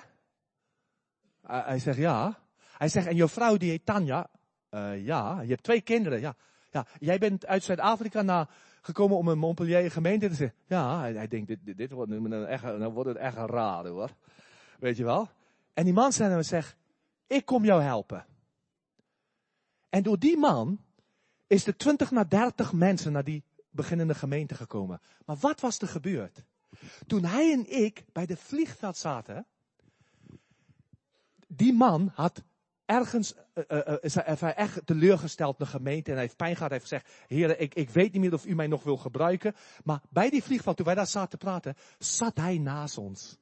Hij 1.41 1.79
zegt, 1.79 1.97
ja. 1.97 2.39
Hij 2.77 2.89
zegt, 2.89 3.07
en 3.07 3.15
jouw 3.15 3.27
vrouw 3.27 3.57
die 3.57 3.69
heet 3.69 3.85
Tanja? 3.85 4.29
Uh, 4.69 5.05
ja. 5.05 5.41
Je 5.41 5.49
hebt 5.49 5.63
twee 5.63 5.81
kinderen, 5.81 6.19
ja. 6.19 6.35
Ja, 6.71 6.85
jij 6.99 7.17
bent 7.17 7.45
uit 7.45 7.63
Zuid-Afrika 7.63 8.21
naar 8.21 8.49
gekomen 8.81 9.17
om 9.17 9.27
een 9.27 9.39
Montpellier 9.39 9.91
gemeente 9.91 10.27
te 10.27 10.35
zeggen. 10.35 10.57
Ja, 10.65 10.99
hij, 10.99 11.27
denkt, 11.27 11.47
dit, 11.47 11.77
dit, 11.77 11.91
wordt, 11.91 12.11
een 12.11 12.45
echt, 12.45 12.63
nou 12.63 12.91
wordt 12.91 13.09
het 13.09 13.17
echt 13.17 13.37
een 13.37 13.87
hoor. 13.87 14.09
Weet 14.79 14.97
je 14.97 15.03
wel? 15.03 15.29
En 15.73 15.83
die 15.83 15.93
man 15.93 16.13
zei 16.13 16.29
hem, 16.29 16.43
zegt, 16.43 16.75
ik 17.27 17.45
kom 17.45 17.65
jou 17.65 17.81
helpen. 17.81 18.25
En 19.89 20.03
door 20.03 20.19
die 20.19 20.37
man 20.37 20.85
is 21.47 21.67
er 21.67 21.77
20 21.77 22.11
naar 22.11 22.29
30 22.29 22.73
mensen 22.73 23.11
naar 23.11 23.23
die 23.23 23.43
beginnende 23.69 24.15
gemeente 24.15 24.55
gekomen. 24.55 25.01
Maar 25.25 25.35
wat 25.35 25.59
was 25.59 25.79
er 25.79 25.87
gebeurd? 25.87 26.43
Toen 27.07 27.23
hij 27.23 27.53
en 27.53 27.83
ik 27.83 28.03
bij 28.11 28.25
de 28.25 28.37
vliegveld 28.37 28.97
zaten, 28.97 29.45
die 31.47 31.73
man 31.73 32.11
had 32.13 32.43
ergens, 32.85 33.33
uh, 33.53 33.63
uh, 33.87 33.95
is 34.01 34.15
hij 34.15 34.53
echt 34.53 34.85
teleurgesteld 34.85 35.57
de 35.57 35.65
gemeente 35.65 36.09
en 36.09 36.13
hij 36.13 36.23
heeft 36.23 36.37
pijn 36.37 36.55
gehad. 36.55 36.69
Hij 36.69 36.79
heeft 36.79 36.91
gezegd, 36.91 37.25
heren, 37.27 37.61
ik, 37.61 37.73
ik 37.73 37.89
weet 37.89 38.11
niet 38.13 38.21
meer 38.21 38.33
of 38.33 38.45
u 38.45 38.55
mij 38.55 38.67
nog 38.67 38.83
wil 38.83 38.97
gebruiken. 38.97 39.55
Maar 39.83 40.01
bij 40.09 40.29
die 40.29 40.43
vliegveld, 40.43 40.77
toen 40.77 40.85
wij 40.85 40.95
daar 40.95 41.07
zaten 41.07 41.29
te 41.29 41.45
praten, 41.45 41.75
zat 41.97 42.37
hij 42.37 42.57
naast 42.57 42.97
ons. 42.97 43.37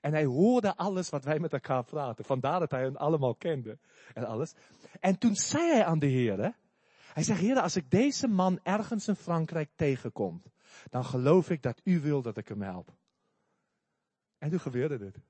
En 0.00 0.12
hij 0.12 0.24
hoorde 0.24 0.76
alles 0.76 1.08
wat 1.08 1.24
wij 1.24 1.38
met 1.38 1.52
elkaar 1.52 1.84
praten. 1.84 2.24
Vandaar 2.24 2.60
dat 2.60 2.70
hij 2.70 2.82
hen 2.82 2.96
allemaal 2.96 3.34
kende. 3.34 3.78
En 4.14 4.24
alles. 4.24 4.54
En 5.00 5.18
toen 5.18 5.34
zei 5.34 5.70
hij 5.72 5.84
aan 5.84 5.98
de 5.98 6.06
heren, 6.06 6.56
hij 7.12 7.22
zegt, 7.22 7.40
Heer, 7.40 7.60
als 7.60 7.76
ik 7.76 7.90
deze 7.90 8.28
man 8.28 8.60
ergens 8.62 9.08
in 9.08 9.16
Frankrijk 9.16 9.70
tegenkom, 9.76 10.42
dan 10.90 11.04
geloof 11.04 11.50
ik 11.50 11.62
dat 11.62 11.80
u 11.84 12.00
wil 12.00 12.22
dat 12.22 12.36
ik 12.36 12.48
hem 12.48 12.62
help. 12.62 12.96
En 14.38 14.50
toen 14.50 14.60
gebeurde 14.60 14.98
dit. 14.98 15.20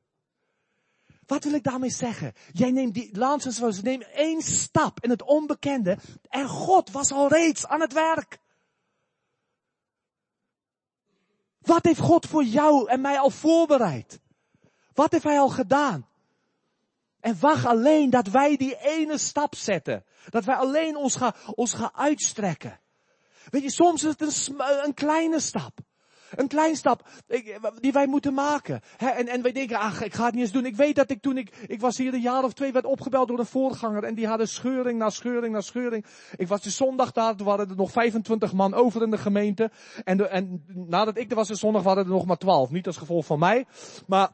Wat 1.26 1.44
wil 1.44 1.52
ik 1.52 1.62
daarmee 1.62 1.90
zeggen? 1.90 2.32
Jij 2.52 2.70
neemt 2.70 2.94
die 2.94 3.16
Lansens, 3.18 3.82
neem 3.82 4.00
één 4.00 4.42
stap 4.42 5.00
in 5.00 5.10
het 5.10 5.22
onbekende 5.22 5.98
en 6.28 6.48
God 6.48 6.90
was 6.90 7.12
al 7.12 7.28
reeds 7.28 7.66
aan 7.66 7.80
het 7.80 7.92
werk. 7.92 8.38
Wat 11.58 11.84
heeft 11.84 12.00
God 12.00 12.26
voor 12.26 12.44
jou 12.44 12.88
en 12.88 13.00
mij 13.00 13.18
al 13.18 13.30
voorbereid? 13.30 14.20
Wat 14.94 15.12
heeft 15.12 15.24
hij 15.24 15.38
al 15.38 15.48
gedaan? 15.48 16.08
En 17.28 17.36
wacht 17.40 17.66
alleen 17.66 18.10
dat 18.10 18.28
wij 18.28 18.56
die 18.56 18.76
ene 18.80 19.18
stap 19.18 19.54
zetten. 19.54 20.04
Dat 20.28 20.44
wij 20.44 20.54
alleen 20.54 20.96
ons 20.96 21.16
gaan, 21.16 21.32
ons 21.54 21.72
gaan 21.72 21.90
uitstrekken. 21.94 22.80
Weet 23.50 23.62
je, 23.62 23.70
soms 23.70 24.04
is 24.04 24.14
het 24.18 24.50
een, 24.84 24.94
kleine 24.94 25.40
stap. 25.40 25.78
Een 26.36 26.48
kleine 26.48 26.76
stap 26.76 27.08
die 27.80 27.92
wij 27.92 28.06
moeten 28.06 28.34
maken. 28.34 28.80
En, 28.98 29.28
en 29.28 29.42
wij 29.42 29.52
denken, 29.52 29.78
ach, 29.78 30.02
ik 30.02 30.14
ga 30.14 30.24
het 30.24 30.34
niet 30.34 30.42
eens 30.42 30.52
doen. 30.52 30.66
Ik 30.66 30.76
weet 30.76 30.96
dat 30.96 31.10
ik 31.10 31.22
toen 31.22 31.36
ik, 31.38 31.56
ik 31.66 31.80
was 31.80 31.96
hier 31.96 32.14
een 32.14 32.20
jaar 32.20 32.44
of 32.44 32.52
twee, 32.52 32.72
werd 32.72 32.84
opgebeld 32.84 33.28
door 33.28 33.38
een 33.38 33.46
voorganger. 33.46 34.04
En 34.04 34.14
die 34.14 34.26
hadden 34.26 34.48
scheuring 34.48 34.98
na 34.98 35.10
scheuring 35.10 35.52
na 35.52 35.60
scheuring. 35.60 36.06
Ik 36.36 36.48
was 36.48 36.62
de 36.62 36.70
zondag 36.70 37.12
daar, 37.12 37.36
toen 37.36 37.46
waren 37.46 37.68
er 37.68 37.76
nog 37.76 37.90
25 37.90 38.52
man 38.52 38.74
over 38.74 39.02
in 39.02 39.10
de 39.10 39.18
gemeente. 39.18 39.70
En, 40.04 40.30
en 40.30 40.64
nadat 40.74 41.18
ik 41.18 41.30
er 41.30 41.36
was 41.36 41.48
de 41.48 41.54
zondag 41.54 41.82
waren 41.82 42.04
er 42.04 42.10
nog 42.10 42.26
maar 42.26 42.38
12. 42.38 42.70
Niet 42.70 42.86
als 42.86 42.96
gevolg 42.96 43.26
van 43.26 43.38
mij. 43.38 43.66
Maar 44.06 44.30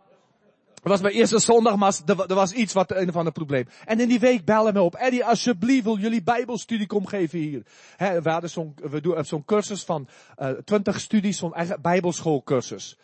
het 0.85 0.93
was 0.93 1.01
mijn 1.01 1.15
eerste 1.15 1.39
zondag, 1.39 1.77
maar 1.77 1.95
er, 2.07 2.15
wa- 2.15 2.27
was 2.27 2.53
iets 2.53 2.73
wat 2.73 2.91
een 2.91 3.09
of 3.09 3.17
ander 3.17 3.33
probleem. 3.33 3.69
En 3.85 4.01
in 4.01 4.09
die 4.09 4.21
week 4.21 4.45
bellen 4.45 4.73
me 4.73 4.83
op. 4.83 4.95
Eddie, 4.95 5.25
alsjeblieft 5.25 5.85
wil 5.85 5.99
jullie 5.99 6.23
bijbelstudie 6.23 6.87
komen 6.87 7.09
geven 7.09 7.39
hier. 7.39 7.63
We 7.99 8.31
hadden 8.31 8.51
zo'n, 8.51 8.75
we 8.83 9.01
doen 9.01 9.25
zo'n 9.25 9.45
cursus 9.45 9.85
van 9.85 10.09
eh 10.37 10.51
20 10.51 11.01
studies, 11.01 11.39
zo'n 11.39 11.55
eigen 11.55 11.81
bijbelschoolcursus. 11.81 12.99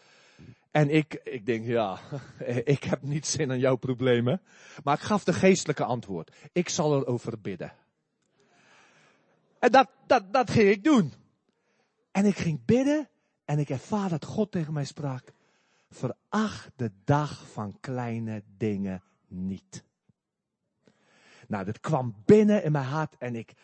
En 0.70 0.90
ik, 0.90 1.20
ik 1.24 1.46
denk, 1.46 1.66
ja, 1.66 1.98
ik 2.64 2.84
heb 2.84 3.02
niet 3.02 3.26
zin 3.26 3.50
in 3.50 3.58
jouw 3.58 3.76
problemen. 3.76 4.40
Maar 4.84 4.94
ik 4.94 5.02
gaf 5.02 5.24
de 5.24 5.32
geestelijke 5.32 5.84
antwoord. 5.84 6.30
Ik 6.52 6.68
zal 6.68 6.96
erover 7.00 7.40
bidden. 7.40 7.72
En 9.58 9.70
dat, 9.70 9.88
dat, 10.06 10.32
dat 10.32 10.50
ging 10.50 10.68
ik 10.68 10.84
doen. 10.84 11.12
En 12.12 12.24
ik 12.24 12.36
ging 12.36 12.64
bidden 12.64 13.08
en 13.44 13.58
ik 13.58 13.70
ervaar 13.70 14.08
dat 14.08 14.24
God 14.24 14.50
tegen 14.50 14.72
mij 14.72 14.84
sprak. 14.84 15.32
Veracht 15.90 16.70
de 16.76 16.90
dag 17.04 17.46
van 17.52 17.76
kleine 17.80 18.42
dingen 18.56 19.02
niet. 19.28 19.84
Nou, 21.48 21.64
dat 21.64 21.80
kwam 21.80 22.14
binnen 22.24 22.62
in 22.62 22.72
mijn 22.72 22.84
hart 22.84 23.16
en 23.18 23.34
ik, 23.34 23.54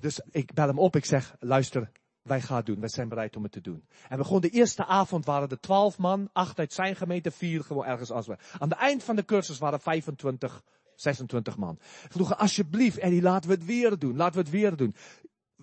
dus 0.00 0.20
ik 0.30 0.54
bel 0.54 0.66
hem 0.66 0.78
op. 0.78 0.96
Ik 0.96 1.04
zeg, 1.04 1.36
luister, 1.40 1.90
wij 2.22 2.40
gaan 2.40 2.56
het 2.56 2.66
doen. 2.66 2.80
Wij 2.80 2.88
zijn 2.88 3.08
bereid 3.08 3.36
om 3.36 3.42
het 3.42 3.52
te 3.52 3.60
doen. 3.60 3.84
En 4.02 4.10
we 4.10 4.16
begonnen 4.16 4.50
de 4.50 4.56
eerste 4.56 4.84
avond 4.84 5.24
waren 5.24 5.48
er 5.48 5.60
twaalf 5.60 5.98
man, 5.98 6.30
acht 6.32 6.58
uit 6.58 6.72
zijn 6.72 6.96
gemeente, 6.96 7.30
vier 7.30 7.64
gewoon 7.64 7.84
ergens 7.84 8.10
als 8.10 8.26
we. 8.26 8.36
Aan 8.58 8.68
het 8.68 8.78
eind 8.78 9.02
van 9.02 9.16
de 9.16 9.24
cursus 9.24 9.58
waren 9.58 9.80
25, 9.80 10.62
26 10.94 11.56
man. 11.56 11.78
Vroegen, 12.08 12.38
alsjeblieft, 12.38 12.98
Eddie, 12.98 13.22
laten 13.22 13.50
we 13.50 13.54
het 13.54 13.64
weer 13.64 13.98
doen. 13.98 14.16
Laten 14.16 14.34
we 14.34 14.40
het 14.40 14.50
weer 14.50 14.76
doen. 14.76 14.94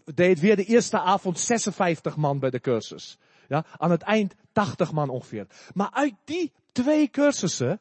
We 0.04 0.14
deden 0.14 0.44
weer 0.44 0.56
de 0.56 0.66
eerste 0.66 1.00
avond 1.00 1.40
56 1.40 2.16
man 2.16 2.40
bij 2.40 2.50
de 2.50 2.60
cursus. 2.60 3.18
Ja, 3.48 3.66
aan 3.78 3.92
het 3.92 4.02
eind 4.02 4.34
80 4.52 4.92
man 4.92 5.10
ongeveer. 5.10 5.48
Maar 5.74 5.90
uit 5.92 6.14
die 6.24 6.54
twee 6.72 7.10
cursussen 7.10 7.80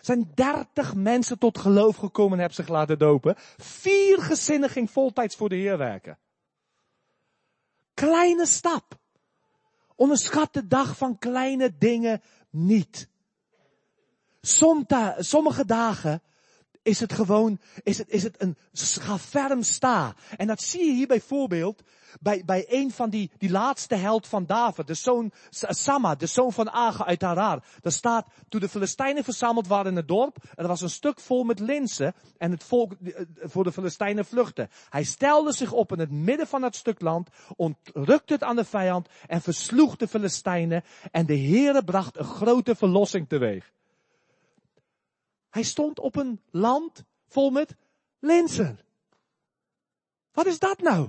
zijn 0.00 0.30
30 0.34 0.94
mensen 0.94 1.38
tot 1.38 1.58
geloof 1.58 1.96
gekomen 1.96 2.32
en 2.32 2.38
hebben 2.38 2.56
zich 2.56 2.68
laten 2.68 2.98
dopen. 2.98 3.34
Vier 3.56 4.22
gezinnen 4.22 4.70
ging 4.70 4.90
voltijds 4.90 5.36
voor 5.36 5.48
de 5.48 5.54
Heer 5.54 5.78
werken. 5.78 6.18
Kleine 7.94 8.46
stap. 8.46 8.98
Onderschat 9.94 10.52
de 10.52 10.66
dag 10.66 10.96
van 10.96 11.18
kleine 11.18 11.78
dingen 11.78 12.22
niet. 12.50 13.08
Somta, 14.40 15.22
sommige 15.22 15.64
dagen 15.64 16.22
is 16.84 17.00
het 17.00 17.12
gewoon, 17.12 17.58
is 17.82 17.98
het, 17.98 18.08
is 18.08 18.22
het 18.22 18.42
een 18.42 18.56
ga 18.72 19.18
ferm 19.18 19.62
sta. 19.62 20.14
En 20.36 20.46
dat 20.46 20.62
zie 20.62 20.84
je 20.84 20.92
hier 20.92 21.06
bijvoorbeeld 21.06 21.82
bij, 22.20 22.42
bij 22.44 22.66
een 22.68 22.90
van 22.90 23.10
die, 23.10 23.30
die 23.38 23.50
laatste 23.50 23.94
held 23.94 24.26
van 24.26 24.46
David, 24.46 24.86
de 24.86 24.94
zoon 24.94 25.32
Sama, 25.50 26.14
de 26.14 26.26
zoon 26.26 26.52
van 26.52 26.70
Aga 26.70 27.06
uit 27.06 27.22
Harar. 27.22 27.64
Daar 27.80 27.92
staat, 27.92 28.26
toen 28.48 28.60
de 28.60 28.68
Filistijnen 28.68 29.24
verzameld 29.24 29.66
waren 29.66 29.90
in 29.90 29.96
het 29.96 30.08
dorp, 30.08 30.36
er 30.54 30.66
was 30.66 30.80
een 30.80 30.90
stuk 30.90 31.20
vol 31.20 31.44
met 31.44 31.60
linzen 31.60 32.14
en 32.38 32.50
het 32.50 32.64
volk 32.64 32.92
eh, 32.92 33.24
voor 33.38 33.64
de 33.64 33.72
Filistijnen 33.72 34.24
vluchtte. 34.24 34.68
Hij 34.88 35.04
stelde 35.04 35.52
zich 35.52 35.72
op 35.72 35.92
in 35.92 35.98
het 35.98 36.10
midden 36.10 36.46
van 36.46 36.60
dat 36.60 36.76
stuk 36.76 37.00
land, 37.00 37.28
ontrukte 37.56 38.32
het 38.32 38.42
aan 38.42 38.56
de 38.56 38.64
vijand 38.64 39.08
en 39.26 39.42
versloeg 39.42 39.96
de 39.96 40.08
Filistijnen 40.08 40.84
en 41.10 41.26
de 41.26 41.38
Heere 41.38 41.84
bracht 41.84 42.18
een 42.18 42.24
grote 42.24 42.74
verlossing 42.74 43.28
teweeg. 43.28 43.72
Hij 45.54 45.62
stond 45.62 46.00
op 46.00 46.16
een 46.16 46.40
land 46.50 47.04
vol 47.28 47.50
met 47.50 47.74
linzen. 48.18 48.80
Wat 50.32 50.46
is 50.46 50.58
dat 50.58 50.80
nou? 50.80 51.08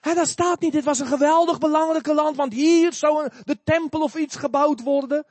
Daar 0.00 0.26
staat 0.26 0.60
niet, 0.60 0.72
dit 0.72 0.84
was 0.84 0.98
een 0.98 1.06
geweldig 1.06 1.58
belangrijke 1.58 2.14
land, 2.14 2.36
want 2.36 2.52
hier 2.52 2.92
zou 2.92 3.24
een, 3.24 3.30
de 3.44 3.62
tempel 3.64 4.00
of 4.00 4.16
iets 4.16 4.36
gebouwd 4.36 4.82
worden. 4.82 5.26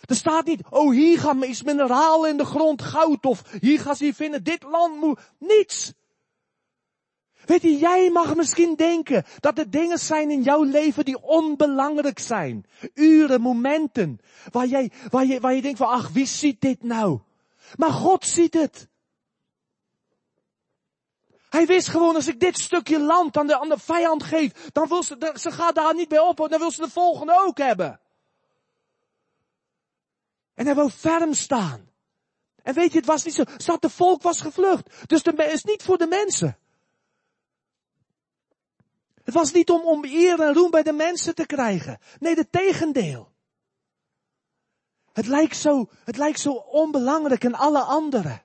Er 0.00 0.16
staat 0.16 0.46
niet, 0.46 0.60
oh 0.70 0.90
hier 0.90 1.18
gaan 1.18 1.44
is 1.44 1.62
mineraal 1.62 2.26
in 2.26 2.36
de 2.36 2.44
grond, 2.44 2.82
goud 2.82 3.24
of 3.24 3.42
hier 3.60 3.80
gaan 3.80 3.96
ze 3.96 4.04
hier 4.04 4.14
vinden, 4.14 4.44
dit 4.44 4.62
land 4.62 5.00
moet, 5.00 5.20
niets. 5.38 5.92
Weet 7.44 7.62
je, 7.62 7.78
jij 7.78 8.10
mag 8.10 8.34
misschien 8.34 8.74
denken 8.74 9.24
dat 9.40 9.58
er 9.58 9.70
dingen 9.70 9.98
zijn 9.98 10.30
in 10.30 10.42
jouw 10.42 10.62
leven 10.62 11.04
die 11.04 11.22
onbelangrijk 11.22 12.18
zijn. 12.18 12.66
Uren, 12.94 13.40
momenten, 13.40 14.20
waar 14.50 14.66
jij, 14.66 14.90
waar 15.10 15.26
je, 15.26 15.40
waar 15.40 15.54
je 15.54 15.62
denkt 15.62 15.78
van, 15.78 15.88
ach, 15.88 16.08
wie 16.08 16.26
ziet 16.26 16.60
dit 16.60 16.82
nou? 16.82 17.20
Maar 17.76 17.90
God 17.90 18.26
ziet 18.26 18.54
het. 18.54 18.88
Hij 21.48 21.66
wist 21.66 21.88
gewoon, 21.88 22.14
als 22.14 22.28
ik 22.28 22.40
dit 22.40 22.58
stukje 22.58 23.00
land 23.00 23.36
aan 23.36 23.46
de, 23.46 23.60
aan 23.60 23.68
de 23.68 23.78
vijand 23.78 24.22
geef, 24.22 24.70
dan 24.72 24.88
wil 24.88 25.02
ze, 25.02 25.32
ze 25.34 25.50
gaat 25.50 25.74
daar 25.74 25.94
niet 25.94 26.08
bij 26.08 26.18
op, 26.18 26.36
dan 26.36 26.58
wil 26.58 26.70
ze 26.70 26.82
de 26.82 26.90
volgende 26.90 27.42
ook 27.46 27.58
hebben. 27.58 28.00
En 30.54 30.66
hij 30.66 30.74
wou 30.74 30.90
ferm 30.90 31.34
staan. 31.34 31.90
En 32.62 32.74
weet 32.74 32.92
je, 32.92 32.98
het 32.98 33.06
was 33.06 33.24
niet 33.24 33.34
zo, 33.34 33.44
zat 33.56 33.82
de 33.82 33.90
volk 33.90 34.22
was 34.22 34.40
gevlucht. 34.40 35.08
Dus 35.08 35.22
het 35.22 35.38
is 35.38 35.64
niet 35.64 35.82
voor 35.82 35.98
de 35.98 36.06
mensen. 36.06 36.56
Het 39.24 39.34
was 39.34 39.52
niet 39.52 39.70
om, 39.70 40.04
eer 40.04 40.40
en 40.40 40.54
roem 40.54 40.70
bij 40.70 40.82
de 40.82 40.92
mensen 40.92 41.34
te 41.34 41.46
krijgen. 41.46 41.98
Nee, 42.18 42.34
de 42.34 42.50
tegendeel. 42.50 43.30
Het 45.12 45.26
lijkt 45.26 45.56
zo, 45.56 45.88
het 46.04 46.16
lijkt 46.16 46.40
zo 46.40 46.52
onbelangrijk 46.52 47.44
en 47.44 47.54
alle 47.54 47.80
anderen. 47.80 48.42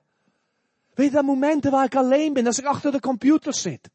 Weet 0.94 1.08
je, 1.08 1.12
dat 1.12 1.24
momenten 1.24 1.70
waar 1.70 1.84
ik 1.84 1.96
alleen 1.96 2.32
ben, 2.32 2.46
als 2.46 2.58
ik 2.58 2.64
achter 2.64 2.92
de 2.92 3.00
computer 3.00 3.54
zit. 3.54 3.90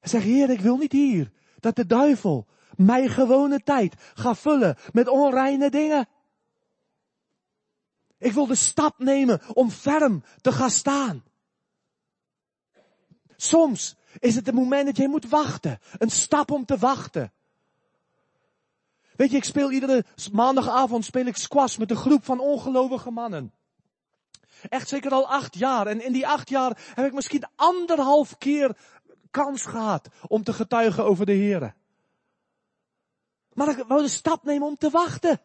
En 0.00 0.08
zeg, 0.08 0.22
Heer, 0.22 0.50
ik 0.50 0.60
wil 0.60 0.76
niet 0.76 0.92
hier 0.92 1.30
dat 1.60 1.76
de 1.76 1.86
duivel 1.86 2.46
mijn 2.76 3.08
gewone 3.08 3.60
tijd 3.62 3.94
gaat 4.14 4.38
vullen 4.38 4.76
met 4.92 5.08
onreine 5.08 5.70
dingen. 5.70 6.08
Ik 8.18 8.32
wil 8.32 8.46
de 8.46 8.54
stap 8.54 8.98
nemen 8.98 9.40
om 9.54 9.70
ferm 9.70 10.22
te 10.40 10.52
gaan 10.52 10.70
staan. 10.70 11.24
Soms 13.40 13.96
is 14.18 14.34
het 14.34 14.48
een 14.48 14.54
moment 14.54 14.86
dat 14.86 14.96
je 14.96 15.08
moet 15.08 15.28
wachten. 15.28 15.78
Een 15.98 16.10
stap 16.10 16.50
om 16.50 16.64
te 16.64 16.78
wachten. 16.78 17.32
Weet 19.16 19.30
je, 19.30 19.36
ik 19.36 19.44
speel 19.44 19.70
iedere 19.70 20.04
maandagavond 20.32 21.04
speel 21.04 21.26
ik 21.26 21.36
squash 21.36 21.76
met 21.76 21.90
een 21.90 21.96
groep 21.96 22.24
van 22.24 22.40
ongelovige 22.40 23.10
mannen. 23.10 23.52
Echt 24.68 24.88
zeker 24.88 25.10
al 25.10 25.28
acht 25.28 25.58
jaar. 25.58 25.86
En 25.86 26.04
in 26.04 26.12
die 26.12 26.26
acht 26.26 26.48
jaar 26.48 26.92
heb 26.94 27.06
ik 27.06 27.12
misschien 27.12 27.44
anderhalf 27.54 28.38
keer 28.38 28.76
kans 29.30 29.62
gehad 29.62 30.08
om 30.26 30.42
te 30.42 30.52
getuigen 30.52 31.04
over 31.04 31.26
de 31.26 31.32
Heer. 31.32 31.74
Maar 33.52 33.68
ik 33.68 33.84
wou 33.86 34.02
de 34.02 34.08
stap 34.08 34.44
nemen 34.44 34.68
om 34.68 34.76
te 34.76 34.90
wachten. 34.90 35.40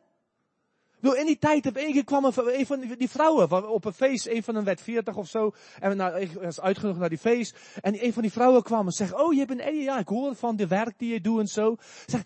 Wil 1.03 1.13
in 1.13 1.25
die 1.25 1.37
tijd 1.37 1.63
heb 1.63 1.73
keer 1.73 2.03
kwam 2.03 2.25
een, 2.25 2.59
een 2.59 2.65
van 2.65 2.79
die 2.97 3.09
vrouwen 3.09 3.69
op 3.69 3.85
een 3.85 3.93
feest, 3.93 4.27
een 4.27 4.43
van 4.43 4.55
hen 4.55 4.63
werd 4.63 4.81
40 4.81 5.15
of 5.15 5.27
zo, 5.27 5.53
en 5.79 5.97
nou, 5.97 6.19
ik 6.19 6.31
was 6.31 6.61
uitgenodigd 6.61 6.99
naar 6.99 7.09
die 7.09 7.17
feest, 7.17 7.57
en 7.81 8.05
een 8.05 8.13
van 8.13 8.21
die 8.21 8.31
vrouwen 8.31 8.63
kwam 8.63 8.85
en 8.85 8.91
zegt, 8.91 9.13
oh 9.13 9.33
je 9.33 9.45
bent 9.45 9.59
Eddie, 9.59 9.81
ja 9.81 9.99
ik 9.99 10.07
hoor 10.07 10.35
van 10.35 10.55
de 10.55 10.67
werk 10.67 10.93
die 10.97 11.13
je 11.13 11.21
doet 11.21 11.39
en 11.39 11.47
zo. 11.47 11.75
Zeg, 12.05 12.21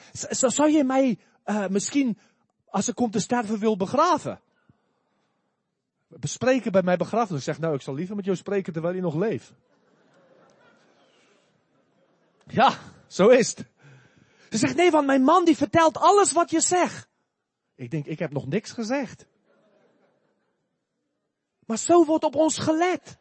zou 0.54 0.72
je 0.72 0.84
mij 0.84 1.18
uh, 1.46 1.68
misschien, 1.68 2.18
als 2.70 2.88
ik 2.88 2.96
kom 2.96 3.12
te 3.12 3.20
sterven, 3.20 3.60
wil 3.60 3.78
begraven? 3.78 4.40
Bespreken 6.08 6.72
bij 6.72 6.84
mij 6.84 6.98
begrafenis. 6.98 7.40
Ik 7.40 7.46
zeg, 7.46 7.60
nou 7.60 7.76
ik 7.76 7.82
zal 7.82 7.94
liever 7.94 8.16
met 8.16 8.26
jou 8.26 8.38
spreken 8.38 8.74
terwijl 8.74 8.96
je 8.96 9.02
nog 9.02 9.16
leeft. 9.16 9.54
Ja, 12.48 12.74
zo 13.08 13.28
is 13.28 13.50
het. 13.50 13.66
Ze 14.50 14.58
zegt, 14.58 14.76
nee, 14.76 14.92
want 14.92 15.06
mijn 15.06 15.24
man 15.24 15.46
die 15.46 15.58
vertelt 15.58 15.98
alles 15.98 16.32
wat 16.32 16.50
je 16.50 16.62
zegt. 16.62 17.07
Ik 17.78 17.92
denk, 17.92 18.06
ik 18.06 18.20
heb 18.20 18.32
nog 18.32 18.48
niks 18.48 18.72
gezegd. 18.72 19.26
Maar 21.66 21.78
zo 21.78 22.06
wordt 22.06 22.24
op 22.24 22.36
ons 22.36 22.58
gelet. 22.58 23.18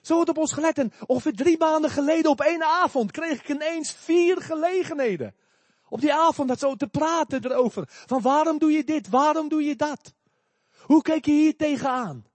Zo 0.00 0.14
wordt 0.14 0.30
op 0.30 0.38
ons 0.38 0.52
gelet. 0.52 0.78
En 0.78 0.92
ongeveer 1.06 1.34
drie 1.34 1.58
maanden 1.58 1.90
geleden 1.90 2.30
op 2.30 2.40
één 2.40 2.62
avond 2.62 3.10
kreeg 3.10 3.40
ik 3.40 3.48
ineens 3.48 3.92
vier 3.92 4.42
gelegenheden. 4.42 5.34
Op 5.88 6.00
die 6.00 6.14
avond 6.14 6.48
dat 6.48 6.58
zo 6.58 6.74
te 6.74 6.86
praten 6.86 7.44
erover. 7.44 7.84
Van 7.86 8.20
waarom 8.20 8.58
doe 8.58 8.70
je 8.70 8.84
dit? 8.84 9.08
Waarom 9.08 9.48
doe 9.48 9.64
je 9.64 9.76
dat? 9.76 10.14
Hoe 10.80 11.02
kijk 11.02 11.24
je 11.24 11.32
hier 11.32 11.56
tegenaan? 11.56 12.26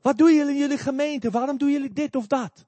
Wat 0.00 0.18
doen 0.18 0.34
jullie 0.34 0.52
in 0.52 0.60
jullie 0.60 0.78
gemeente? 0.78 1.30
Waarom 1.30 1.58
doen 1.58 1.70
jullie 1.70 1.92
dit 1.92 2.16
of 2.16 2.26
dat? 2.26 2.66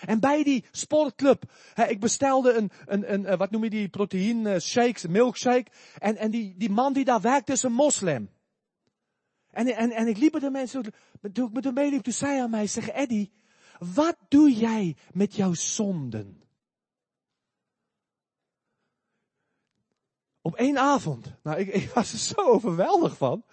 En 0.00 0.20
bij 0.20 0.42
die 0.42 0.64
sportclub, 0.70 1.44
hè, 1.74 1.84
ik 1.84 2.00
bestelde 2.00 2.52
een, 2.52 2.70
een, 2.86 3.12
een, 3.12 3.26
eh, 3.26 3.38
wat 3.38 3.50
noem 3.50 3.64
je 3.64 3.70
die, 3.70 3.88
proteïne 3.88 4.54
eh, 4.54 4.60
shakes, 4.60 5.06
milkshake. 5.06 5.70
En, 5.98 6.16
en 6.16 6.30
die, 6.30 6.54
die 6.56 6.70
man 6.70 6.92
die 6.92 7.04
daar 7.04 7.20
werkte 7.20 7.52
is 7.52 7.62
een 7.62 7.72
moslim. 7.72 8.30
En, 9.50 9.66
en, 9.66 9.90
en 9.90 10.06
ik 10.06 10.18
liep 10.18 10.32
met 10.32 10.42
de 10.42 10.50
mensen, 10.50 10.82
toen 11.32 11.46
ik 11.46 11.52
met 11.52 11.64
hem 11.64 11.74
meeliep, 11.74 12.02
toen 12.02 12.12
zei 12.12 12.32
hij 12.32 12.42
aan 12.42 12.50
mij, 12.50 12.66
zeg 12.66 12.88
Eddie, 12.88 13.32
wat 13.94 14.16
doe 14.28 14.52
jij 14.52 14.96
met 15.12 15.34
jouw 15.34 15.54
zonden? 15.54 16.42
Op 20.40 20.54
één 20.54 20.78
avond. 20.78 21.32
Nou, 21.42 21.58
ik, 21.58 21.68
ik 21.68 21.90
was 21.90 22.12
er 22.12 22.18
zo 22.18 22.40
overweldigd 22.40 23.16
van. 23.16 23.44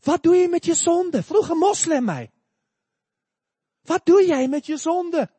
Wat 0.00 0.22
doe 0.22 0.36
je 0.36 0.48
met 0.48 0.64
je 0.64 0.74
zonden? 0.74 1.24
Vroeg 1.24 1.48
een 1.48 1.58
moslim 1.58 2.04
mij. 2.04 2.30
Wat 3.84 4.06
doe 4.06 4.26
jij 4.26 4.48
met 4.48 4.66
je 4.66 4.76
zonde? 4.76 5.30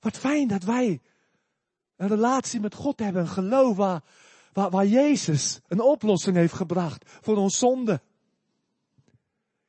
Wat 0.00 0.18
fijn 0.18 0.48
dat 0.48 0.62
wij 0.62 1.00
een 1.96 2.08
relatie 2.08 2.60
met 2.60 2.74
God 2.74 2.98
hebben, 2.98 3.22
een 3.22 3.28
geloof 3.28 3.76
waar, 3.76 4.02
waar, 4.52 4.70
waar 4.70 4.86
Jezus 4.86 5.60
een 5.68 5.80
oplossing 5.80 6.36
heeft 6.36 6.52
gebracht 6.54 7.04
voor 7.20 7.36
ons 7.36 7.58
zonde. 7.58 8.00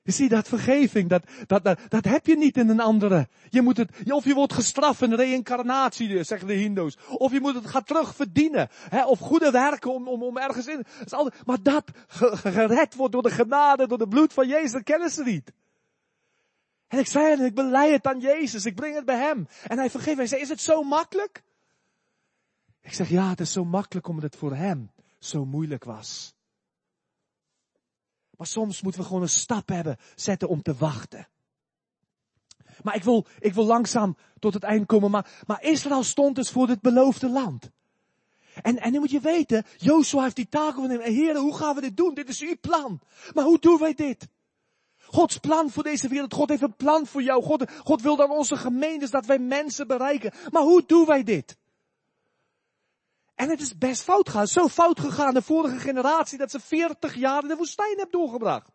Je 0.10 0.16
ziet 0.16 0.30
dat 0.30 0.48
vergeving, 0.48 1.10
dat, 1.10 1.24
dat, 1.48 1.64
dat, 1.64 1.80
dat 1.88 2.06
heb 2.06 2.26
je 2.26 2.38
niet 2.38 2.58
in 2.58 2.70
een 2.70 2.80
andere. 2.80 3.28
Je 3.50 3.62
moet 3.62 3.78
het, 3.78 3.90
of 4.12 4.26
je 4.26 4.34
wordt 4.34 4.54
gestraft 4.54 5.02
in 5.02 5.14
reïncarnatie, 5.14 6.24
zeggen 6.24 6.48
de 6.48 6.54
hindoes. 6.54 6.98
Of 7.08 7.32
je 7.32 7.40
moet 7.40 7.56
het 7.56 7.68
gaan 7.68 7.84
terugverdienen. 7.84 8.68
Hè, 8.72 9.06
of 9.06 9.20
goede 9.20 9.52
werken 9.52 9.94
om, 9.94 10.08
om, 10.08 10.24
om 10.24 10.38
ergens 10.38 10.68
in. 10.68 10.86
Dat 11.00 11.14
altijd, 11.14 11.46
maar 11.46 11.64
dat 11.64 11.84
gered 12.44 12.96
wordt 12.96 13.14
door 13.14 13.24
de 13.24 13.30
genade, 13.30 13.88
door 13.88 13.98
de 13.98 14.08
bloed 14.08 14.34
van 14.34 14.48
Jezus, 14.48 14.72
dat 14.72 14.84
kennen 14.84 15.10
ze 15.10 15.24
niet. 15.24 15.52
En 16.88 17.00
ik 17.00 17.08
zei 17.08 17.30
het, 17.30 17.40
ik 17.40 17.56
belei 17.56 17.92
het 17.92 18.06
aan 18.06 18.20
Jezus, 18.20 18.66
ik 18.66 18.76
breng 18.76 18.96
het 18.96 19.06
bij 19.06 19.18
hem. 19.18 19.48
En 19.68 19.78
hij 19.78 19.90
vergeeft, 19.90 20.18
hij 20.18 20.28
zei, 20.28 20.42
is 20.42 20.50
het 20.50 20.62
zo 20.62 20.84
makkelijk? 20.84 21.44
Ik 22.82 22.94
zeg, 22.94 23.10
ja, 23.10 23.30
het 23.30 23.40
is 23.40 23.52
zo 23.52 23.66
makkelijk 23.66 24.08
omdat 24.08 24.24
het 24.24 24.36
voor 24.36 24.56
hem 24.56 24.92
zo 25.20 25.46
moeilijk 25.46 25.84
was. 25.84 26.34
Maar 28.40 28.48
soms 28.48 28.82
moeten 28.82 29.02
we 29.02 29.08
gewoon 29.08 29.22
een 29.22 29.30
stap 29.30 29.70
hebben, 29.70 29.98
zetten 30.16 30.50
om 30.50 30.62
te 30.62 30.74
wachten. 30.74 31.28
Maar 32.84 32.96
ik 32.96 33.04
wil, 33.04 33.26
ik 33.40 33.54
wil 33.54 33.66
langzaam 33.66 34.18
tot 34.40 34.54
het 34.54 34.64
eind 34.64 34.86
komen. 34.86 35.12
Maar, 35.12 35.44
maar 35.48 35.64
Israël 35.64 36.04
stond 36.04 36.36
dus 36.36 36.50
voor 36.50 36.68
het 36.68 36.82
beloofde 36.82 37.30
land. 37.30 37.70
En, 38.62 38.78
en 38.78 38.92
nu 38.92 39.00
moet 39.00 39.12
je 39.12 39.20
weten, 39.20 39.66
Joshua 39.78 40.24
heeft 40.24 40.36
die 40.36 40.50
taak 40.50 40.78
overnemen. 40.78 41.14
Heren, 41.14 41.42
hoe 41.42 41.56
gaan 41.56 41.76
we 41.76 41.82
dit 41.82 41.98
doen? 41.98 42.14
Dit 42.14 42.30
is 42.30 42.42
uw 42.42 42.56
plan. 42.62 43.00
Maar 43.34 43.44
hoe 43.44 43.60
doen 43.60 43.80
wij 43.80 43.94
dit? 43.94 44.28
Gods 44.98 45.38
plan 45.38 45.70
voor 45.70 45.84
deze 45.84 46.08
wereld. 46.08 46.34
God 46.34 46.50
heeft 46.50 46.62
een 46.62 46.76
plan 46.76 47.08
voor 47.08 47.24
jou. 47.24 47.44
God, 47.44 47.72
God 47.84 48.02
wil 48.02 48.16
dan 48.16 48.32
onze 48.32 48.58
gemeentes 48.58 49.12
dat 49.12 49.26
wij 49.26 49.40
mensen 49.40 49.88
bereiken. 49.88 50.34
Maar 50.52 50.64
hoe 50.64 50.84
doen 50.86 51.06
wij 51.06 51.24
dit? 51.24 51.58
En 53.40 53.50
het 53.50 53.62
is 53.62 53.78
best 53.78 54.02
fout 54.02 54.30
gegaan. 54.30 54.48
Zo 54.48 54.68
fout 54.68 55.00
gegaan 55.00 55.34
de 55.34 55.42
vorige 55.42 55.80
generatie 55.80 56.38
dat 56.38 56.52
ze 56.52 56.60
40 56.60 57.16
jaar 57.16 57.42
in 57.42 57.48
de 57.48 57.56
woestijn 57.56 57.98
hebben 57.98 58.20
doorgebracht. 58.20 58.72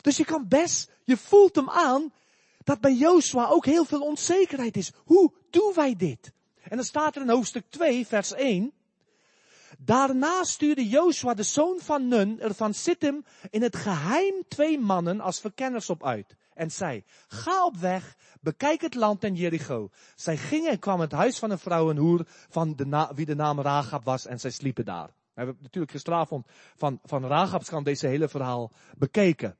Dus 0.00 0.16
je 0.16 0.24
kan 0.24 0.48
best, 0.48 0.90
je 1.04 1.16
voelt 1.16 1.56
hem 1.56 1.70
aan 1.70 2.12
dat 2.64 2.80
bij 2.80 2.92
Joshua 2.92 3.46
ook 3.46 3.64
heel 3.64 3.84
veel 3.84 4.00
onzekerheid 4.00 4.76
is. 4.76 4.92
Hoe 5.04 5.32
doen 5.50 5.72
wij 5.74 5.96
dit? 5.96 6.32
En 6.62 6.76
dan 6.76 6.84
staat 6.84 7.16
er 7.16 7.22
in 7.22 7.28
hoofdstuk 7.28 7.64
2, 7.68 8.06
vers 8.06 8.32
1. 8.32 8.72
Daarna 9.78 10.44
stuurde 10.44 10.88
Joshua 10.88 11.34
de 11.34 11.42
zoon 11.42 11.78
van 11.80 12.08
Nun 12.08 12.40
er 12.40 12.54
van 12.54 12.74
Sittim 12.74 13.24
in 13.50 13.62
het 13.62 13.76
geheim 13.76 14.34
twee 14.48 14.78
mannen 14.78 15.20
als 15.20 15.40
verkenners 15.40 15.90
op 15.90 16.04
uit. 16.04 16.36
En 16.60 16.70
zei, 16.70 17.04
ga 17.28 17.64
op 17.64 17.76
weg, 17.76 18.16
bekijk 18.40 18.80
het 18.80 18.94
land 18.94 19.24
en 19.24 19.34
Jericho. 19.34 19.90
Zij 20.14 20.36
gingen 20.36 20.70
en 20.70 20.78
kwamen 20.78 21.00
het 21.00 21.12
huis 21.12 21.38
van 21.38 21.50
een 21.50 21.58
vrouw 21.58 21.90
en 21.90 21.96
hoer 21.96 22.26
van 22.48 22.76
de 22.76 23.08
wie 23.14 23.26
de 23.26 23.34
naam 23.34 23.60
Rahab 23.60 24.04
was 24.04 24.26
en 24.26 24.40
zij 24.40 24.50
sliepen 24.50 24.84
daar. 24.84 25.06
We 25.06 25.12
hebben 25.34 25.56
natuurlijk 25.60 25.92
gisteravond 25.92 26.46
van, 26.76 27.00
van 27.04 27.26
Rahab's 27.26 27.68
kant 27.68 27.84
deze 27.84 28.06
hele 28.06 28.28
verhaal 28.28 28.72
bekeken. 28.96 29.56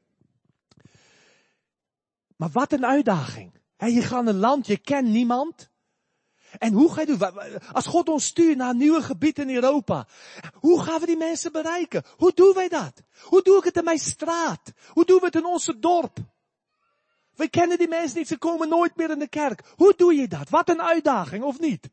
Maar 2.37 2.51
wat 2.53 2.73
een 2.73 2.87
uitdaging. 2.87 3.53
je 3.77 4.03
gaat 4.03 4.27
een 4.27 4.39
land, 4.39 4.67
je 4.67 4.79
kent 4.79 5.09
niemand. 5.09 5.71
En 6.59 6.73
hoe 6.73 6.93
ga 6.93 7.01
je 7.01 7.07
doen? 7.07 7.73
Als 7.73 7.87
God 7.87 8.09
ons 8.09 8.25
stuurt 8.25 8.57
naar 8.57 8.75
nieuwe 8.75 9.03
gebieden 9.03 9.49
in 9.49 9.55
Europa. 9.55 10.07
Hoe 10.55 10.83
gaan 10.83 11.01
we 11.01 11.07
die 11.07 11.17
mensen 11.17 11.53
bereiken? 11.53 12.05
Hoe 12.17 12.33
doen 12.35 12.55
wij 12.55 12.69
dat? 12.69 13.03
Hoe 13.23 13.43
doe 13.43 13.59
ik 13.59 13.65
het 13.65 13.77
in 13.77 13.85
mijn 13.85 13.99
straat? 13.99 14.73
Hoe 14.87 15.05
doen 15.05 15.19
we 15.19 15.27
het 15.27 15.35
in 15.35 15.47
onze 15.47 15.79
dorp? 15.79 16.19
We 17.41 17.49
kennen 17.49 17.79
die 17.79 17.89
mensen 17.89 18.19
niet, 18.19 18.29
ze 18.29 18.39
komen 18.39 18.69
nooit 18.69 18.97
meer 18.97 19.11
in 19.11 19.19
de 19.19 19.29
kerk. 19.29 19.63
Hoe 19.77 19.95
doe 19.97 20.15
je 20.15 20.29
dat? 20.29 20.49
Wat 20.49 20.69
een 20.69 20.83
uitdaging, 20.83 21.45
of 21.45 21.59
niet? 21.59 21.89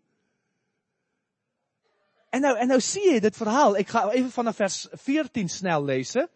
En 2.30 2.42
nou, 2.42 2.58
en 2.58 2.68
nou 2.68 2.82
zie 2.82 3.14
je 3.14 3.22
dit 3.22 3.38
verhaal. 3.38 3.78
Ik 3.78 3.88
ga 3.88 4.12
even 4.12 4.32
vanaf 4.32 4.56
vers 4.56 4.88
14 4.92 5.50
snel 5.50 5.84
lezen. 5.84 6.30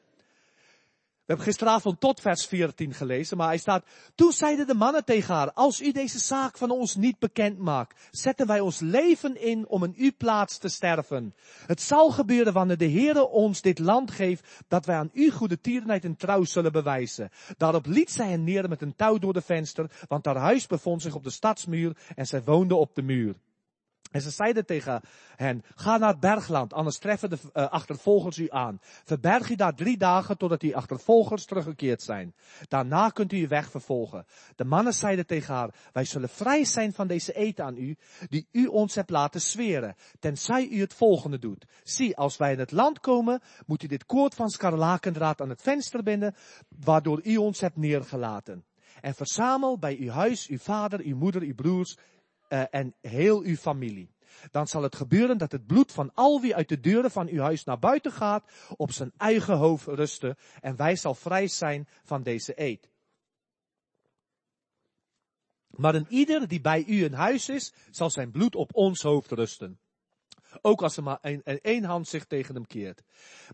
Hebben 1.32 1.50
gisteravond 1.50 2.00
tot 2.00 2.22
vers 2.22 2.46
14 2.46 2.94
gelezen, 2.94 3.38
maar 3.38 3.48
hij 3.48 3.58
staat, 3.58 3.86
toen 4.16 4.32
zeiden 4.32 4.68
de 4.68 4.74
mannen 4.74 5.06
tegen 5.06 5.36
haar, 5.36 5.52
als 5.54 5.82
u 5.82 5.92
deze 5.92 6.20
zaak 6.20 6.58
van 6.58 6.72
ons 6.72 6.96
niet 6.96 7.20
bekend 7.20 7.58
maakt, 7.58 8.00
zetten 8.12 8.48
wij 8.48 8.60
ons 8.60 8.80
leven 8.80 9.42
in 9.42 9.68
om 9.68 9.84
in 9.84 9.94
uw 9.98 10.12
plaats 10.18 10.58
te 10.58 10.68
sterven. 10.68 11.36
Het 11.66 11.82
zal 11.82 12.12
gebeuren 12.12 12.54
wanneer 12.54 12.78
de 12.78 12.90
Heere 12.90 13.28
ons 13.28 13.62
dit 13.62 13.80
land 13.80 14.12
geeft, 14.12 14.48
dat 14.68 14.86
wij 14.86 14.96
aan 14.96 15.10
u 15.14 15.32
goede 15.32 15.62
tierenheid 15.62 16.04
en 16.04 16.16
trouw 16.16 16.44
zullen 16.44 16.72
bewijzen. 16.72 17.30
Daarop 17.58 17.86
liet 17.86 18.12
zij 18.12 18.30
hen 18.30 18.44
neer 18.44 18.70
met 18.70 18.82
een 18.82 18.96
touw 18.96 19.18
door 19.18 19.34
de 19.34 19.42
venster, 19.42 19.92
want 20.08 20.26
haar 20.26 20.38
huis 20.38 20.68
bevond 20.68 21.02
zich 21.02 21.16
op 21.16 21.24
de 21.24 21.30
stadsmuur 21.30 21.98
en 22.16 22.28
zij 22.28 22.44
woonde 22.44 22.76
op 22.76 22.96
de 22.96 23.02
muur. 23.02 23.36
En 24.12 24.22
ze 24.22 24.30
zeiden 24.30 24.66
tegen 24.66 25.02
hen, 25.36 25.64
ga 25.76 25.98
naar 25.98 26.10
het 26.10 26.20
bergland, 26.20 26.74
anders 26.74 26.98
treffen 26.98 27.30
de 27.30 27.38
uh, 27.54 27.68
achtervolgers 27.70 28.38
u 28.38 28.48
aan. 28.50 28.80
Verberg 28.82 29.50
u 29.50 29.56
daar 29.56 29.76
drie 29.76 29.98
dagen 29.98 30.38
totdat 30.38 30.60
die 30.60 30.76
achtervolgers 30.76 31.46
teruggekeerd 31.46 32.02
zijn. 32.02 32.36
Daarna 32.68 33.10
kunt 33.10 33.34
u 33.34 33.42
uw 33.42 33.48
weg 33.48 33.70
vervolgen. 33.70 34.26
De 34.56 34.66
mannen 34.66 34.94
zeiden 34.94 35.26
tegen 35.26 35.54
haar, 35.54 35.74
wij 35.92 36.06
zullen 36.06 36.30
vrij 36.30 36.66
zijn 36.66 36.94
van 36.94 37.08
deze 37.08 37.34
eten 37.34 37.66
aan 37.66 37.78
u, 37.78 37.98
die 38.30 38.48
u 38.52 38.66
ons 38.66 38.96
hebt 38.96 39.10
laten 39.10 39.42
zweren, 39.42 39.96
tenzij 40.20 40.68
u 40.68 40.80
het 40.80 40.94
volgende 40.94 41.40
doet. 41.40 41.66
Zie, 41.84 42.18
als 42.18 42.38
wij 42.38 42.52
in 42.54 42.60
het 42.60 42.72
land 42.72 43.00
komen, 43.00 43.42
moet 43.66 43.84
u 43.84 43.88
dit 43.88 44.06
koord 44.06 44.36
van 44.36 44.50
skarlakendraad 44.50 45.42
aan 45.42 45.50
het 45.50 45.62
venster 45.62 46.04
binden, 46.04 46.36
waardoor 46.84 47.20
u 47.24 47.38
ons 47.38 47.60
hebt 47.60 47.78
neergelaten. 47.78 48.66
En 49.02 49.16
verzamel 49.16 49.80
bij 49.80 49.98
uw 50.00 50.10
huis 50.10 50.48
uw 50.48 50.58
vader, 50.58 51.00
uw 51.00 51.16
moeder, 51.16 51.42
uw 51.42 51.56
broers, 51.56 51.98
uh, 52.52 52.64
en 52.70 52.96
heel 53.02 53.42
uw 53.42 53.56
familie. 53.56 54.14
Dan 54.52 54.68
zal 54.68 54.84
het 54.84 54.96
gebeuren 54.96 55.38
dat 55.38 55.52
het 55.52 55.66
bloed 55.66 55.92
van 55.92 56.12
al 56.14 56.42
wie 56.42 56.56
uit 56.56 56.70
de 56.70 56.80
deuren 56.80 57.12
van 57.12 57.28
uw 57.28 57.42
huis 57.42 57.64
naar 57.64 57.80
buiten 57.80 58.12
gaat, 58.12 58.52
op 58.78 58.92
zijn 58.92 59.12
eigen 59.18 59.58
hoofd 59.58 59.88
rusten 59.88 60.38
en 60.60 60.76
wij 60.76 60.96
zal 60.96 61.16
vrij 61.16 61.48
zijn 61.48 61.88
van 62.04 62.24
deze 62.24 62.62
eed. 62.62 62.90
Maar 65.68 65.96
een 65.96 66.08
ieder 66.10 66.48
die 66.48 66.62
bij 66.62 66.84
u 66.88 67.04
in 67.04 67.14
huis 67.14 67.50
is, 67.50 67.74
zal 67.92 68.10
zijn 68.10 68.32
bloed 68.32 68.56
op 68.56 68.76
ons 68.76 69.02
hoofd 69.02 69.32
rusten. 69.32 69.80
Ook 70.62 70.82
als 70.82 70.98
er 70.98 71.04
maar 71.04 71.20
één 71.62 71.84
hand 71.84 72.08
zich 72.08 72.26
tegen 72.26 72.56
hem 72.56 72.68
keert. 72.68 73.04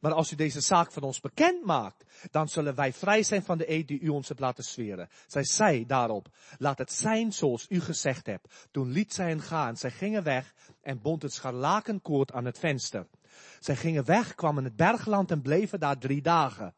Maar 0.02 0.14
als 0.14 0.32
u 0.32 0.36
deze 0.36 0.62
zaak 0.62 0.92
van 0.92 1.04
ons 1.04 1.20
bekend 1.20 1.66
maakt, 1.66 2.04
dan 2.32 2.48
zullen 2.48 2.76
wij 2.76 2.94
vrij 2.94 3.24
zijn 3.24 3.44
van 3.44 3.58
de 3.58 3.72
eed 3.72 3.88
die 3.88 4.00
u 4.00 4.08
ons 4.08 4.28
hebt 4.28 4.40
laten 4.40 4.64
zweren. 4.64 5.10
Zij 5.28 5.44
zei 5.44 5.86
daarop, 5.86 6.28
laat 6.58 6.78
het 6.78 6.92
zijn 6.92 7.34
zoals 7.34 7.66
u 7.70 7.80
gezegd 7.80 8.26
hebt. 8.26 8.68
Toen 8.72 8.92
liet 8.92 9.14
zij 9.14 9.28
hen 9.28 9.42
gaan. 9.42 9.78
Zij 9.78 9.92
gingen 9.92 10.24
weg 10.24 10.54
en 10.82 11.02
bond 11.02 11.22
het 11.22 11.34
scharlakenkoord 11.34 12.32
aan 12.32 12.46
het 12.46 12.60
venster. 12.60 13.08
Zij 13.60 13.76
gingen 13.76 14.06
weg, 14.06 14.36
kwamen 14.36 14.64
het 14.64 14.76
bergland 14.76 15.32
en 15.32 15.42
bleven 15.42 15.80
daar 15.80 15.98
drie 15.98 16.22
dagen. 16.22 16.74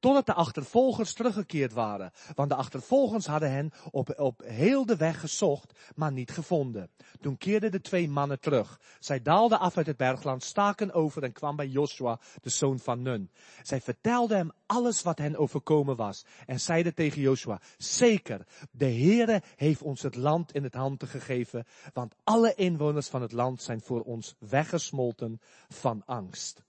Totdat 0.00 0.26
de 0.26 0.34
achtervolgers 0.34 1.12
teruggekeerd 1.12 1.72
waren. 1.72 2.12
Want 2.34 2.48
de 2.48 2.54
achtervolgers 2.54 3.26
hadden 3.26 3.50
hen 3.50 3.72
op, 3.90 4.18
op 4.18 4.42
heel 4.44 4.86
de 4.86 4.96
weg 4.96 5.20
gezocht, 5.20 5.78
maar 5.94 6.12
niet 6.12 6.30
gevonden. 6.30 6.90
Toen 7.20 7.36
keerden 7.36 7.70
de 7.70 7.80
twee 7.80 8.08
mannen 8.08 8.40
terug. 8.40 8.80
Zij 8.98 9.22
daalden 9.22 9.58
af 9.58 9.76
uit 9.76 9.86
het 9.86 9.96
bergland, 9.96 10.42
staken 10.42 10.92
over 10.92 11.22
en 11.22 11.32
kwamen 11.32 11.56
bij 11.56 11.68
Joshua, 11.68 12.20
de 12.42 12.50
zoon 12.50 12.78
van 12.78 13.02
Nun. 13.02 13.30
Zij 13.62 13.80
vertelden 13.80 14.36
hem 14.36 14.52
alles 14.66 15.02
wat 15.02 15.18
hen 15.18 15.36
overkomen 15.36 15.96
was. 15.96 16.24
En 16.46 16.60
zeiden 16.60 16.94
tegen 16.94 17.20
Joshua, 17.20 17.60
zeker, 17.76 18.46
de 18.70 18.84
Heere 18.84 19.42
heeft 19.56 19.82
ons 19.82 20.02
het 20.02 20.16
land 20.16 20.52
in 20.52 20.62
het 20.62 20.74
handen 20.74 21.08
gegeven, 21.08 21.66
want 21.92 22.14
alle 22.24 22.54
inwoners 22.54 23.08
van 23.08 23.22
het 23.22 23.32
land 23.32 23.62
zijn 23.62 23.80
voor 23.80 24.02
ons 24.02 24.34
weggesmolten 24.38 25.40
van 25.68 26.02
angst. 26.06 26.62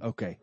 Oké. 0.00 0.24
Nou, 0.24 0.36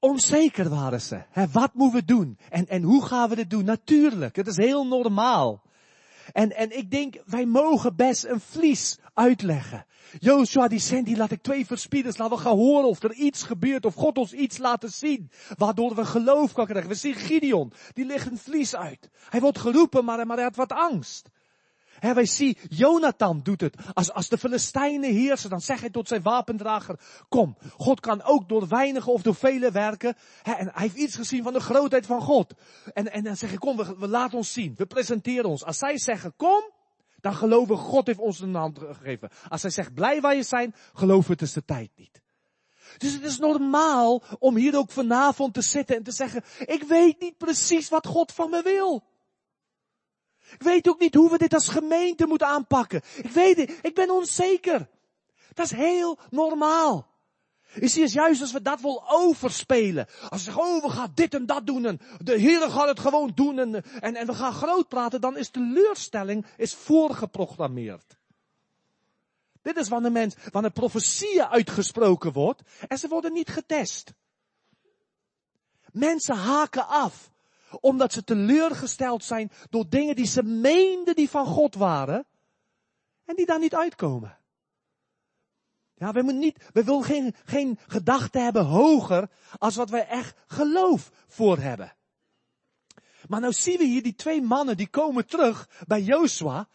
Onzeker 0.00 0.68
waren 0.68 1.00
ze. 1.00 1.22
Wat 1.52 1.74
moeten 1.74 2.00
we 2.00 2.04
doen? 2.04 2.38
En, 2.48 2.68
en 2.68 2.82
hoe 2.82 3.04
gaan 3.04 3.28
we 3.28 3.36
dit 3.36 3.50
doen? 3.50 3.64
Natuurlijk, 3.64 4.36
het 4.36 4.46
is 4.46 4.56
heel 4.56 4.86
normaal. 4.86 5.62
En, 6.32 6.56
en 6.56 6.78
ik 6.78 6.90
denk, 6.90 7.22
wij 7.26 7.46
mogen 7.46 7.96
best 7.96 8.24
een 8.24 8.40
vlies 8.40 8.98
uitleggen. 9.14 9.86
Joshua 10.18 10.68
die 10.68 10.78
zendt, 10.78 11.06
die 11.06 11.16
laat 11.16 11.30
ik 11.30 11.42
twee 11.42 11.66
verspieders, 11.66 12.16
laten 12.16 12.36
we 12.36 12.42
gaan 12.42 12.56
horen 12.56 12.88
of 12.88 13.02
er 13.02 13.12
iets 13.12 13.42
gebeurt, 13.42 13.84
of 13.84 13.94
God 13.94 14.18
ons 14.18 14.32
iets 14.32 14.58
laten 14.58 14.90
zien, 14.90 15.30
waardoor 15.56 15.94
we 15.94 16.04
geloof 16.04 16.52
kan 16.52 16.66
krijgen. 16.66 16.90
We 16.90 16.96
zien 16.96 17.14
Gideon, 17.14 17.72
die 17.92 18.04
ligt 18.04 18.30
een 18.30 18.38
vlies 18.38 18.76
uit. 18.76 19.10
Hij 19.28 19.40
wordt 19.40 19.58
geroepen, 19.58 20.04
maar, 20.04 20.26
maar 20.26 20.36
hij 20.36 20.44
had 20.44 20.56
wat 20.56 20.72
angst. 20.72 21.28
He, 22.00 22.14
wij 22.14 22.26
zien, 22.26 22.56
Jonathan 22.68 23.40
doet 23.42 23.60
het. 23.60 23.76
Als, 23.94 24.12
als 24.12 24.28
de 24.28 24.38
Filistijnen 24.38 25.12
heersen, 25.12 25.50
dan 25.50 25.60
zegt 25.60 25.80
hij 25.80 25.90
tot 25.90 26.08
zijn 26.08 26.22
wapendrager, 26.22 27.00
kom, 27.28 27.56
God 27.76 28.00
kan 28.00 28.22
ook 28.22 28.48
door 28.48 28.68
weinigen 28.68 29.12
of 29.12 29.22
door 29.22 29.34
velen 29.34 29.72
werken. 29.72 30.16
en 30.42 30.70
hij 30.72 30.72
heeft 30.72 30.96
iets 30.96 31.16
gezien 31.16 31.42
van 31.42 31.52
de 31.52 31.60
grootheid 31.60 32.06
van 32.06 32.20
God. 32.20 32.54
En, 32.92 33.12
en 33.12 33.24
dan 33.24 33.36
zeg 33.36 33.52
ik, 33.52 33.58
kom, 33.58 33.76
we, 33.76 34.08
laten 34.08 34.36
ons 34.36 34.52
zien. 34.52 34.74
We 34.76 34.86
presenteren 34.86 35.48
ons. 35.48 35.64
Als 35.64 35.78
zij 35.78 35.98
zeggen, 35.98 36.36
kom, 36.36 36.62
Dan 37.20 37.34
geloven 37.34 37.76
God 37.76 38.06
heeft 38.06 38.18
ons 38.18 38.40
een 38.40 38.54
hand 38.54 38.78
gegeven. 38.78 39.30
Als 39.48 39.62
hij 39.62 39.70
zegt 39.70 39.94
blij 39.94 40.20
waar 40.20 40.36
je 40.36 40.42
zijn, 40.42 40.74
geloof 40.92 41.28
het 41.28 41.42
is 41.42 41.52
de 41.52 41.64
tijd 41.64 41.90
niet. 41.96 42.20
Dus 42.98 43.12
het 43.12 43.22
is 43.22 43.38
normaal 43.38 44.22
om 44.38 44.56
hier 44.56 44.76
ook 44.76 44.90
vanavond 44.90 45.54
te 45.54 45.62
zitten 45.62 45.96
en 45.96 46.02
te 46.02 46.12
zeggen, 46.12 46.44
ik 46.58 46.82
weet 46.82 47.20
niet 47.20 47.38
precies 47.38 47.88
wat 47.88 48.06
God 48.06 48.32
van 48.32 48.50
me 48.50 48.62
wil. 48.62 49.04
Ik 50.52 50.62
weet 50.62 50.88
ook 50.88 51.00
niet 51.00 51.14
hoe 51.14 51.30
we 51.30 51.38
dit 51.38 51.54
als 51.54 51.68
gemeente 51.68 52.26
moeten 52.26 52.46
aanpakken. 52.46 53.02
Ik 53.16 53.30
weet 53.30 53.56
het, 53.56 53.78
ik 53.82 53.94
ben 53.94 54.10
onzeker. 54.10 54.88
Dat 55.54 55.64
is 55.64 55.72
heel 55.72 56.18
normaal. 56.30 57.08
Je 57.74 57.88
ziet 57.88 58.12
juist 58.12 58.40
als 58.40 58.52
we 58.52 58.62
dat 58.62 58.80
wel 58.80 59.04
overspelen. 59.08 60.06
Als 60.28 60.44
we 60.44 60.50
zeggen, 60.52 60.62
oh, 60.62 60.82
we 60.82 60.90
gaan 60.90 61.12
dit 61.14 61.34
en 61.34 61.46
dat 61.46 61.66
doen 61.66 61.86
en 61.86 62.00
de 62.18 62.38
Heer 62.38 62.70
gaat 62.70 62.88
het 62.88 63.00
gewoon 63.00 63.32
doen 63.34 63.58
en, 63.58 63.84
en, 64.00 64.16
en 64.16 64.26
we 64.26 64.34
gaan 64.34 64.52
groot 64.52 64.88
praten, 64.88 65.20
dan 65.20 65.36
is 65.36 65.48
teleurstelling 65.48 66.46
is 66.56 66.74
voorgeprogrammeerd. 66.74 68.18
Dit 69.62 69.76
is 69.76 69.88
wanneer, 69.88 70.12
mens, 70.12 70.34
wanneer 70.50 70.70
profetieën 70.70 71.46
uitgesproken 71.46 72.32
wordt 72.32 72.62
en 72.88 72.98
ze 72.98 73.08
worden 73.08 73.32
niet 73.32 73.48
getest. 73.48 74.12
Mensen 75.92 76.36
haken 76.36 76.86
af 76.86 77.29
omdat 77.80 78.12
ze 78.12 78.24
teleurgesteld 78.24 79.24
zijn 79.24 79.50
door 79.70 79.88
dingen 79.88 80.16
die 80.16 80.26
ze 80.26 80.42
meenden 80.42 81.14
die 81.14 81.30
van 81.30 81.46
God 81.46 81.74
waren 81.74 82.26
en 83.24 83.36
die 83.36 83.46
daar 83.46 83.58
niet 83.58 83.74
uitkomen. 83.74 84.38
Ja, 85.94 86.12
we 86.12 86.22
moeten 86.22 86.40
niet, 86.40 86.70
we 86.72 86.84
willen 86.84 87.04
geen, 87.04 87.34
geen 87.44 87.78
gedachte 87.86 88.38
hebben 88.38 88.64
hoger 88.64 89.30
als 89.58 89.76
wat 89.76 89.90
wij 89.90 90.06
echt 90.06 90.36
geloof 90.46 91.10
voor 91.28 91.58
hebben. 91.58 91.96
Maar 93.28 93.40
nou 93.40 93.52
zien 93.52 93.78
we 93.78 93.84
hier 93.84 94.02
die 94.02 94.14
twee 94.14 94.42
mannen 94.42 94.76
die 94.76 94.88
komen 94.88 95.26
terug 95.26 95.68
bij 95.86 96.02
Joshua. 96.02 96.68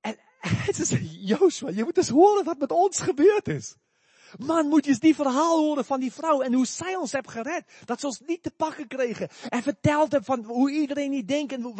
En 0.00 0.18
het 0.66 0.78
is 0.78 0.94
Joshua, 1.28 1.70
je 1.70 1.84
moet 1.84 1.96
eens 1.96 2.08
horen 2.08 2.44
wat 2.44 2.58
met 2.58 2.70
ons 2.70 3.00
gebeurd 3.00 3.48
is. 3.48 3.76
Man, 4.38 4.68
moet 4.68 4.84
je 4.84 4.90
eens 4.90 5.00
die 5.00 5.14
verhaal 5.14 5.58
horen 5.58 5.84
van 5.84 6.00
die 6.00 6.12
vrouw 6.12 6.40
en 6.40 6.52
hoe 6.52 6.66
zij 6.66 6.96
ons 6.96 7.12
heeft 7.12 7.30
gered. 7.30 7.64
Dat 7.84 8.00
ze 8.00 8.06
ons 8.06 8.20
niet 8.26 8.42
te 8.42 8.50
pakken 8.50 8.86
kregen. 8.86 9.28
En 9.48 9.62
verteld 9.62 10.12
heeft 10.12 10.24
van 10.24 10.44
hoe 10.44 10.70
iedereen 10.70 11.10
niet 11.10 11.28
denkt 11.28 11.52
en 11.52 11.74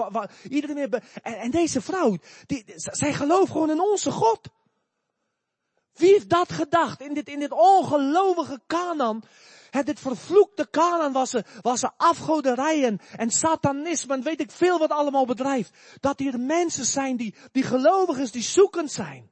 iedereen 0.48 0.76
meer, 0.76 1.02
en, 1.22 1.38
en, 1.38 1.50
deze 1.50 1.80
vrouw, 1.80 2.16
die, 2.46 2.64
zij 2.74 3.12
gelooft 3.12 3.50
gewoon 3.50 3.70
in 3.70 3.80
onze 3.80 4.10
God. 4.10 4.40
Wie 5.94 6.12
heeft 6.12 6.28
dat 6.28 6.52
gedacht? 6.52 7.00
In 7.00 7.14
dit, 7.14 7.28
in 7.28 7.38
dit 7.38 7.52
ongelovige 7.52 8.60
Canaan. 8.66 9.22
Dit 9.84 10.00
vervloekte 10.00 10.70
Canaan 10.70 11.12
was 11.12 11.32
er, 11.32 11.46
was 11.62 11.82
er 11.82 11.92
afgoderijen 11.96 13.00
en 13.16 13.30
satanisme 13.30 14.14
en 14.14 14.22
weet 14.22 14.40
ik 14.40 14.50
veel 14.50 14.78
wat 14.78 14.90
allemaal 14.90 15.26
bedrijft. 15.26 15.76
Dat 16.00 16.18
hier 16.18 16.40
mensen 16.40 16.84
zijn 16.84 17.16
die, 17.16 17.34
die 17.52 17.62
gelovig 17.62 18.18
is, 18.18 18.30
die 18.30 18.42
zoekend 18.42 18.92
zijn. 18.92 19.30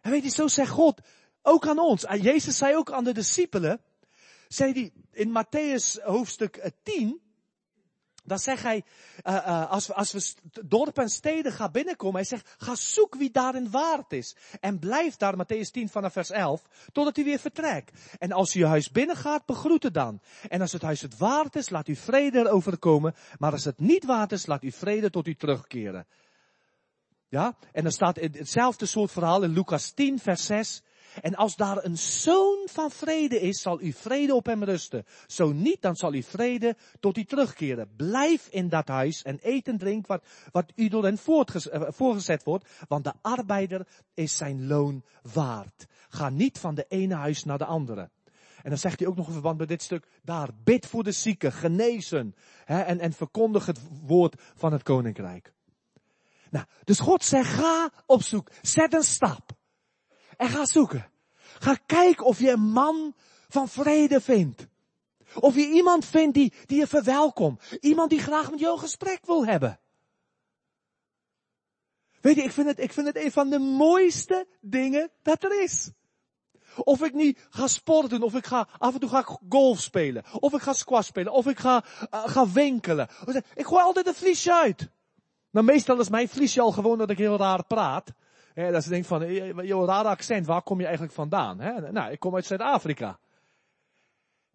En 0.00 0.10
weet 0.10 0.22
je, 0.22 0.30
zo 0.30 0.46
zegt 0.46 0.70
God, 0.70 1.00
ook 1.48 1.66
aan 1.66 1.78
ons. 1.78 2.04
En 2.04 2.20
Jezus 2.20 2.56
zei 2.56 2.76
ook 2.76 2.92
aan 2.92 3.04
de 3.04 3.12
discipelen, 3.12 3.80
zei 4.48 4.72
hij 4.72 4.92
in 5.12 5.28
Matthäus 5.28 6.02
hoofdstuk 6.04 6.70
10, 6.82 7.20
dan 8.28 8.38
zegt 8.38 8.62
hij, 8.62 8.84
uh, 9.24 9.34
uh, 9.34 9.70
als, 9.70 9.86
we, 9.86 9.94
als 9.94 10.12
we 10.12 10.34
dorpen 10.66 11.02
en 11.02 11.08
steden 11.08 11.52
gaan 11.52 11.72
binnenkomen, 11.72 12.14
hij 12.14 12.24
zegt, 12.24 12.54
ga 12.58 12.74
zoek 12.74 13.14
wie 13.14 13.30
daarin 13.30 13.70
waard 13.70 14.12
is. 14.12 14.36
En 14.60 14.78
blijf 14.78 15.16
daar, 15.16 15.34
Matthäus 15.36 15.70
10 15.70 15.88
vanaf 15.88 16.12
vers 16.12 16.30
11, 16.30 16.62
totdat 16.92 17.16
hij 17.16 17.24
weer 17.24 17.38
vertrekt. 17.38 17.92
En 18.18 18.32
als 18.32 18.54
u 18.54 18.58
je 18.58 18.66
huis 18.66 18.90
binnengaat, 18.90 19.46
begroet 19.46 19.82
het 19.82 19.94
dan. 19.94 20.20
En 20.48 20.60
als 20.60 20.72
het 20.72 20.82
huis 20.82 21.00
het 21.00 21.16
waard 21.16 21.56
is, 21.56 21.70
laat 21.70 21.88
u 21.88 21.96
vrede 21.96 22.38
erover 22.38 22.78
komen. 22.78 23.14
Maar 23.38 23.52
als 23.52 23.64
het 23.64 23.78
niet 23.78 24.04
waard 24.04 24.32
is, 24.32 24.46
laat 24.46 24.62
u 24.62 24.72
vrede 24.72 25.10
tot 25.10 25.26
u 25.26 25.34
terugkeren. 25.34 26.06
Ja, 27.28 27.56
en 27.72 27.82
dan 27.82 27.92
staat 27.92 28.16
hetzelfde 28.16 28.86
soort 28.86 29.10
verhaal 29.10 29.42
in 29.42 29.52
Lucas 29.52 29.90
10 29.90 30.18
vers 30.18 30.46
6. 30.46 30.82
En 31.20 31.34
als 31.34 31.56
daar 31.56 31.84
een 31.84 31.98
zoon 31.98 32.58
van 32.70 32.90
vrede 32.90 33.40
is, 33.40 33.60
zal 33.60 33.78
uw 33.78 33.92
vrede 33.92 34.34
op 34.34 34.46
hem 34.46 34.64
rusten. 34.64 35.04
Zo 35.26 35.52
niet, 35.52 35.82
dan 35.82 35.96
zal 35.96 36.12
uw 36.12 36.22
vrede 36.22 36.76
tot 37.00 37.16
u 37.16 37.24
terugkeren. 37.24 37.90
Blijf 37.96 38.48
in 38.48 38.68
dat 38.68 38.88
huis 38.88 39.22
en 39.22 39.38
eet 39.42 39.68
en 39.68 39.78
drink 39.78 40.06
wat, 40.06 40.24
wat 40.52 40.72
u 40.74 40.88
door 40.88 41.04
hen 41.04 41.18
eh, 41.18 41.82
voorgezet 41.88 42.44
wordt, 42.44 42.68
want 42.88 43.04
de 43.04 43.12
arbeider 43.22 43.86
is 44.14 44.36
zijn 44.36 44.66
loon 44.66 45.04
waard. 45.32 45.86
Ga 46.08 46.28
niet 46.28 46.58
van 46.58 46.74
de 46.74 46.84
ene 46.88 47.14
huis 47.14 47.44
naar 47.44 47.58
de 47.58 47.64
andere. 47.64 48.10
En 48.62 48.70
dan 48.70 48.78
zegt 48.78 48.98
hij 48.98 49.08
ook 49.08 49.16
nog 49.16 49.26
in 49.26 49.32
verband 49.32 49.58
met 49.58 49.68
dit 49.68 49.82
stuk, 49.82 50.06
daar, 50.22 50.48
bid 50.64 50.86
voor 50.86 51.04
de 51.04 51.12
zieken, 51.12 51.52
genezen, 51.52 52.34
hè, 52.64 52.80
en, 52.80 53.00
en 53.00 53.12
verkondig 53.12 53.66
het 53.66 53.80
woord 54.06 54.42
van 54.54 54.72
het 54.72 54.82
koninkrijk. 54.82 55.52
Nou, 56.50 56.64
dus 56.84 57.00
God 57.00 57.24
zegt, 57.24 57.52
ga 57.52 57.90
op 58.06 58.22
zoek, 58.22 58.50
zet 58.62 58.94
een 58.94 59.02
stap. 59.02 59.57
En 60.38 60.48
ga 60.48 60.66
zoeken. 60.66 61.10
Ga 61.58 61.74
kijken 61.86 62.24
of 62.24 62.38
je 62.38 62.50
een 62.50 62.70
man 62.70 63.14
van 63.48 63.68
vrede 63.68 64.20
vindt. 64.20 64.66
Of 65.34 65.54
je 65.54 65.68
iemand 65.68 66.04
vindt 66.04 66.34
die, 66.34 66.52
die 66.66 66.78
je 66.78 66.86
verwelkomt. 66.86 67.62
Iemand 67.80 68.10
die 68.10 68.18
graag 68.18 68.50
met 68.50 68.60
jou 68.60 68.72
een 68.72 68.80
gesprek 68.80 69.26
wil 69.26 69.46
hebben. 69.46 69.80
Weet 72.20 72.36
je, 72.36 72.42
ik 72.42 72.52
vind 72.52 72.66
het, 72.66 72.78
ik 72.78 72.92
vind 72.92 73.06
het 73.06 73.16
een 73.16 73.32
van 73.32 73.50
de 73.50 73.58
mooiste 73.58 74.46
dingen 74.60 75.10
dat 75.22 75.42
er 75.42 75.62
is. 75.62 75.90
Of 76.76 77.02
ik 77.02 77.14
niet 77.14 77.46
ga 77.50 77.66
sporten, 77.66 78.22
of 78.22 78.34
ik 78.34 78.46
ga, 78.46 78.68
af 78.78 78.94
en 78.94 79.00
toe 79.00 79.08
ga 79.08 79.18
ik 79.18 79.38
golf 79.48 79.80
spelen. 79.80 80.24
Of 80.40 80.52
ik 80.52 80.60
ga 80.60 80.72
squash 80.72 81.06
spelen, 81.06 81.32
of 81.32 81.46
ik 81.46 81.58
ga, 81.58 81.84
uh, 82.14 82.28
ga 82.28 82.48
winkelen. 82.48 83.08
Ik 83.54 83.66
gooi 83.66 83.82
altijd 83.82 84.06
een 84.06 84.14
vliesje 84.14 84.54
uit. 84.54 84.90
Nou, 85.50 85.66
meestal 85.66 86.00
is 86.00 86.08
mijn 86.08 86.28
vliesje 86.28 86.60
al 86.60 86.72
gewoon 86.72 86.98
dat 86.98 87.10
ik 87.10 87.18
heel 87.18 87.36
raar 87.36 87.64
praat. 87.64 88.12
He, 88.58 88.70
dat 88.70 88.82
ze 88.82 88.88
denkt 88.88 89.06
van, 89.06 89.34
joh, 89.66 89.86
raar 89.86 90.04
accent, 90.04 90.46
waar 90.46 90.62
kom 90.62 90.78
je 90.78 90.84
eigenlijk 90.84 91.14
vandaan? 91.14 91.56
Nou, 91.92 92.10
ik 92.10 92.20
kom 92.20 92.34
uit 92.34 92.46
Zuid-Afrika. 92.46 93.18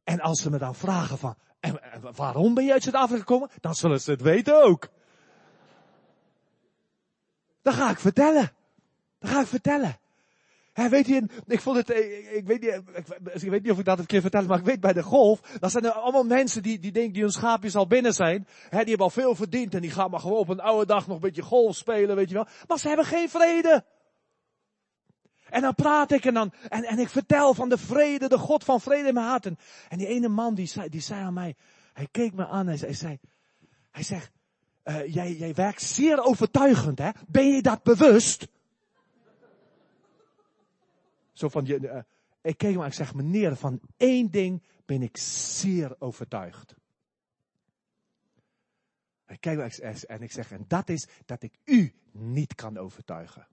En 0.03 0.19
als 0.19 0.41
ze 0.41 0.49
me 0.49 0.57
dan 0.57 0.75
vragen 0.75 1.17
van, 1.17 1.35
waarom 2.15 2.53
ben 2.53 2.65
je 2.65 2.71
uit 2.71 2.83
Zuid-Afrika 2.83 3.19
gekomen? 3.19 3.49
Dan 3.59 3.75
zullen 3.75 4.01
ze 4.01 4.11
het 4.11 4.21
weten 4.21 4.63
ook. 4.63 4.89
Dan 7.61 7.73
ga 7.73 7.89
ik 7.89 7.99
vertellen. 7.99 8.51
Dan 9.19 9.29
ga 9.29 9.39
ik 9.41 9.47
vertellen. 9.47 9.97
Weet 10.73 11.07
je, 11.07 11.25
ik 11.47 11.61
vond 11.61 11.77
het, 11.77 11.89
ik, 12.33 12.43
weet 12.45 12.61
niet, 12.61 12.81
ik, 13.33 13.49
weet 13.49 13.63
niet 13.63 13.71
of 13.71 13.79
ik 13.79 13.85
dat 13.85 13.99
een 13.99 14.05
keer 14.05 14.21
vertel, 14.21 14.45
maar 14.45 14.59
ik 14.59 14.65
weet 14.65 14.79
bij 14.79 14.93
de 14.93 15.03
golf, 15.03 15.39
dat 15.59 15.71
zijn 15.71 15.85
er 15.85 15.91
allemaal 15.91 16.23
mensen 16.23 16.63
die, 16.63 16.79
die 16.79 16.91
denken 16.91 17.13
die 17.13 17.21
hun 17.21 17.31
schaapjes 17.31 17.75
al 17.75 17.87
binnen 17.87 18.13
zijn. 18.13 18.47
Die 18.69 18.79
hebben 18.79 18.97
al 18.97 19.09
veel 19.09 19.35
verdiend 19.35 19.73
en 19.73 19.81
die 19.81 19.91
gaan 19.91 20.09
maar 20.09 20.19
gewoon 20.19 20.37
op 20.37 20.49
een 20.49 20.59
oude 20.59 20.85
dag 20.85 21.07
nog 21.07 21.15
een 21.15 21.21
beetje 21.21 21.41
golf 21.41 21.75
spelen, 21.75 22.15
weet 22.15 22.29
je 22.29 22.35
wel. 22.35 22.47
Maar 22.67 22.79
ze 22.79 22.87
hebben 22.87 23.05
geen 23.05 23.29
vrede. 23.29 23.83
En 25.53 25.61
dan 25.61 25.75
praat 25.75 26.11
ik 26.11 26.25
en 26.25 26.33
dan, 26.33 26.53
en, 26.69 26.83
en 26.83 26.99
ik 26.99 27.09
vertel 27.09 27.53
van 27.53 27.69
de 27.69 27.77
vrede, 27.77 28.27
de 28.27 28.37
God 28.37 28.63
van 28.63 28.81
vrede 28.81 29.07
in 29.07 29.13
mijn 29.13 29.25
hart. 29.25 29.45
En, 29.45 29.57
die 29.89 30.07
ene 30.07 30.27
man 30.27 30.55
die 30.55 30.65
zei, 30.65 30.89
die 30.89 31.01
zei 31.01 31.21
aan 31.21 31.33
mij, 31.33 31.55
hij 31.93 32.07
keek 32.11 32.33
me 32.33 32.47
aan 32.47 32.67
en 32.67 32.79
hij 32.79 32.93
zei, 32.93 33.19
hij 33.91 34.03
zegt, 34.03 34.31
uh, 34.83 35.13
jij, 35.13 35.33
jij 35.35 35.53
werkt 35.53 35.81
zeer 35.81 36.23
overtuigend, 36.23 36.99
hè? 36.99 37.09
Ben 37.27 37.47
je 37.47 37.61
dat 37.61 37.83
bewust? 37.83 38.47
Zo 41.31 41.49
van, 41.49 41.65
je, 41.65 41.79
uh, 41.79 41.97
ik 42.41 42.57
keek 42.57 42.75
maar, 42.75 42.87
ik 42.87 42.93
zeg, 42.93 43.13
meneer, 43.13 43.55
van 43.55 43.79
één 43.97 44.31
ding 44.31 44.63
ben 44.85 45.01
ik 45.01 45.17
zeer 45.17 45.95
overtuigd. 45.99 46.75
Ik 49.27 49.41
kijk 49.41 49.59
en 50.07 50.21
ik 50.21 50.31
zeg, 50.31 50.51
en 50.51 50.65
dat 50.67 50.89
is 50.89 51.07
dat 51.25 51.43
ik 51.43 51.57
u 51.63 51.93
niet 52.11 52.55
kan 52.55 52.77
overtuigen. 52.77 53.47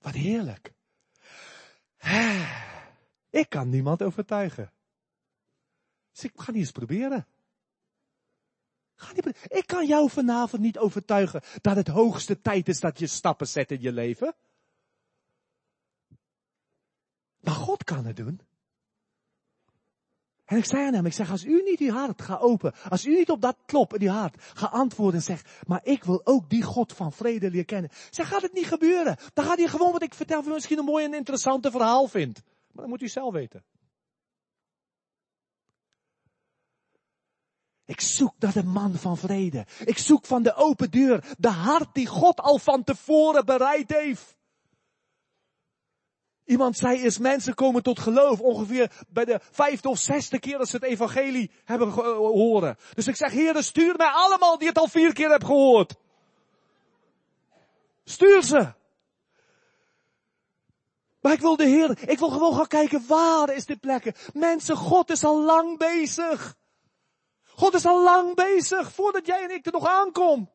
Wat 0.00 0.14
heerlijk. 0.14 0.72
Ik 3.30 3.48
kan 3.48 3.68
niemand 3.68 4.02
overtuigen. 4.02 4.72
Dus 6.12 6.24
ik 6.24 6.32
ga 6.34 6.50
niet 6.50 6.60
eens 6.60 6.70
proberen. 6.70 7.26
Niet, 9.14 9.46
ik 9.48 9.66
kan 9.66 9.86
jou 9.86 10.10
vanavond 10.10 10.62
niet 10.62 10.78
overtuigen 10.78 11.42
dat 11.60 11.76
het 11.76 11.88
hoogste 11.88 12.40
tijd 12.40 12.68
is 12.68 12.80
dat 12.80 12.98
je 12.98 13.06
stappen 13.06 13.48
zet 13.48 13.70
in 13.70 13.80
je 13.80 13.92
leven. 13.92 14.34
Maar 17.40 17.54
God 17.54 17.84
kan 17.84 18.04
het 18.04 18.16
doen. 18.16 18.40
En 20.50 20.56
ik 20.56 20.64
zei 20.64 20.86
aan 20.86 20.94
hem, 20.94 21.06
ik 21.06 21.12
zeg, 21.12 21.30
als 21.30 21.44
u 21.44 21.62
niet 21.62 21.78
uw 21.78 21.90
hart 21.90 22.22
gaat 22.22 22.40
open, 22.40 22.74
als 22.88 23.06
u 23.06 23.14
niet 23.14 23.30
op 23.30 23.40
dat 23.40 23.56
klop 23.66 23.94
in 23.94 24.02
uw 24.02 24.14
hart 24.14 24.36
gaat 24.54 24.72
antwoorden 24.72 25.14
en 25.14 25.26
zegt, 25.26 25.48
maar 25.66 25.80
ik 25.82 26.04
wil 26.04 26.20
ook 26.24 26.50
die 26.50 26.62
God 26.62 26.92
van 26.92 27.12
vrede 27.12 27.50
leren 27.50 27.66
kennen. 27.66 27.90
Zeg, 28.10 28.28
gaat 28.28 28.42
het 28.42 28.52
niet 28.52 28.66
gebeuren. 28.66 29.16
Dan 29.34 29.44
gaat 29.44 29.58
hij 29.58 29.68
gewoon 29.68 29.92
wat 29.92 30.02
ik 30.02 30.14
vertel, 30.14 30.42
misschien 30.42 30.78
een 30.78 30.84
mooi 30.84 31.04
en 31.04 31.14
interessante 31.14 31.70
verhaal 31.70 32.08
vindt. 32.08 32.42
Maar 32.72 32.82
dan 32.82 32.88
moet 32.88 33.02
u 33.02 33.08
zelf 33.08 33.32
weten. 33.32 33.64
Ik 37.84 38.00
zoek 38.00 38.34
naar 38.38 38.52
de 38.52 38.64
man 38.64 38.94
van 38.94 39.16
vrede. 39.16 39.66
Ik 39.84 39.98
zoek 39.98 40.26
van 40.26 40.42
de 40.42 40.54
open 40.54 40.90
deur, 40.90 41.24
de 41.38 41.48
hart 41.48 41.94
die 41.94 42.06
God 42.06 42.40
al 42.40 42.58
van 42.58 42.84
tevoren 42.84 43.44
bereid 43.44 43.90
heeft. 43.90 44.36
Iemand 46.50 46.76
zei 46.76 47.02
eens, 47.02 47.18
mensen 47.18 47.54
komen 47.54 47.82
tot 47.82 47.98
geloof 47.98 48.40
ongeveer 48.40 48.92
bij 49.08 49.24
de 49.24 49.40
vijfde 49.50 49.88
of 49.88 49.98
zesde 49.98 50.38
keer 50.38 50.58
dat 50.58 50.68
ze 50.68 50.76
het 50.76 50.84
evangelie 50.84 51.50
hebben 51.64 51.92
ge- 51.92 52.02
horen. 52.14 52.76
Dus 52.94 53.06
ik 53.08 53.16
zeg, 53.16 53.32
Heer, 53.32 53.62
stuur 53.62 53.96
mij 53.96 54.06
allemaal 54.06 54.58
die 54.58 54.68
het 54.68 54.78
al 54.78 54.88
vier 54.88 55.12
keer 55.12 55.30
hebben 55.30 55.48
gehoord. 55.48 55.94
Stuur 58.04 58.42
ze. 58.42 58.72
Maar 61.20 61.32
ik 61.32 61.40
wil 61.40 61.56
de 61.56 61.66
Heer, 61.66 62.08
ik 62.08 62.18
wil 62.18 62.30
gewoon 62.30 62.54
gaan 62.54 62.66
kijken, 62.66 63.04
waar 63.06 63.54
is 63.54 63.66
dit 63.66 63.80
plekken? 63.80 64.14
Mensen, 64.32 64.76
God 64.76 65.10
is 65.10 65.24
al 65.24 65.42
lang 65.42 65.78
bezig. 65.78 66.56
God 67.44 67.74
is 67.74 67.86
al 67.86 68.02
lang 68.02 68.34
bezig, 68.34 68.92
voordat 68.92 69.26
jij 69.26 69.42
en 69.42 69.50
ik 69.50 69.66
er 69.66 69.72
nog 69.72 69.86
aankom. 69.86 70.50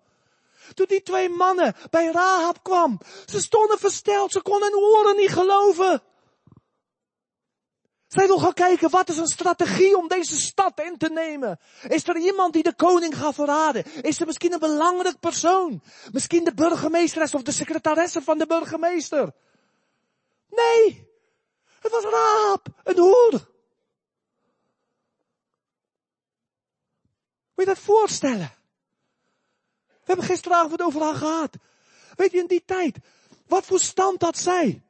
Toen 0.74 0.86
die 0.86 1.02
twee 1.02 1.30
mannen 1.30 1.76
bij 1.90 2.12
Rahab 2.12 2.64
kwam, 2.64 3.00
ze 3.26 3.42
stonden 3.42 3.80
versteld, 3.80 4.32
ze 4.32 4.42
konden 4.42 4.72
hun 4.72 4.82
oren 4.82 5.16
niet 5.16 5.32
geloven. 5.32 6.04
Zij 8.08 8.28
wil 8.28 8.40
gaan 8.40 8.54
kijken, 8.54 8.90
wat 8.90 9.10
is 9.10 9.18
een 9.18 9.28
strategie 9.28 9.98
om 9.98 10.08
deze 10.08 10.40
stad 10.40 10.80
in 10.80 10.98
te 10.98 11.10
nemen? 11.10 11.60
Is 11.88 12.08
er 12.08 12.18
iemand 12.18 12.54
die 12.54 12.64
de 12.64 12.76
koning 12.76 13.18
gaat 13.18 13.34
verraden? 13.34 13.86
Is 14.02 14.20
er 14.20 14.26
misschien 14.26 14.54
een 14.54 14.60
belangrijk 14.60 15.20
persoon? 15.20 15.82
Misschien 16.12 16.44
de 16.44 16.54
burgemeesteres 16.54 17.34
of 17.34 17.42
de 17.42 17.52
secretaresse 17.52 18.22
van 18.22 18.38
de 18.38 18.46
burgemeester? 18.46 19.34
Nee, 20.50 21.10
het 21.80 21.92
was 21.92 22.04
Rahab, 22.04 22.68
een 22.84 22.98
hoer. 22.98 23.32
Moet 27.56 27.66
je 27.66 27.66
dat 27.66 27.80
voorstellen? 27.80 28.65
We 30.06 30.12
hebben 30.12 30.26
gisteravond 30.26 30.82
over 30.82 31.02
haar 31.02 31.16
gehad. 31.16 31.58
Weet 32.16 32.32
je, 32.32 32.38
in 32.38 32.48
die 32.48 32.66
tijd, 32.66 32.98
wat 33.48 33.66
voor 33.66 33.80
stand 33.80 34.22
had 34.22 34.38
zij? 34.38 34.84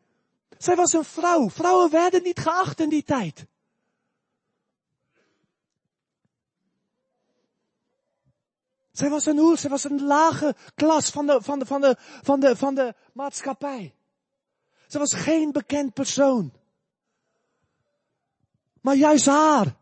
Zij 0.57 0.75
was 0.75 0.93
een 0.93 1.03
vrouw. 1.03 1.49
Vrouwen 1.49 1.91
werden 1.91 2.23
niet 2.23 2.39
geacht 2.39 2.79
in 2.79 2.89
die 2.89 3.03
tijd. 3.03 3.45
Zij 8.91 9.09
was 9.09 9.25
een 9.25 9.37
hoer, 9.37 9.57
zij 9.57 9.69
was 9.69 9.83
een 9.83 10.03
lage 10.03 10.55
klas 10.75 11.09
van 11.09 11.25
de, 11.25 11.41
van 11.41 11.59
de, 11.59 11.65
van 11.65 11.81
de, 11.81 11.95
van 12.23 12.39
de, 12.39 12.55
van 12.55 12.75
de 12.75 12.95
maatschappij. 13.13 13.95
Ze 14.87 14.99
was 14.99 15.13
geen 15.13 15.51
bekend 15.51 15.93
persoon. 15.93 16.53
Maar 18.81 18.95
juist 18.95 19.25
haar, 19.25 19.75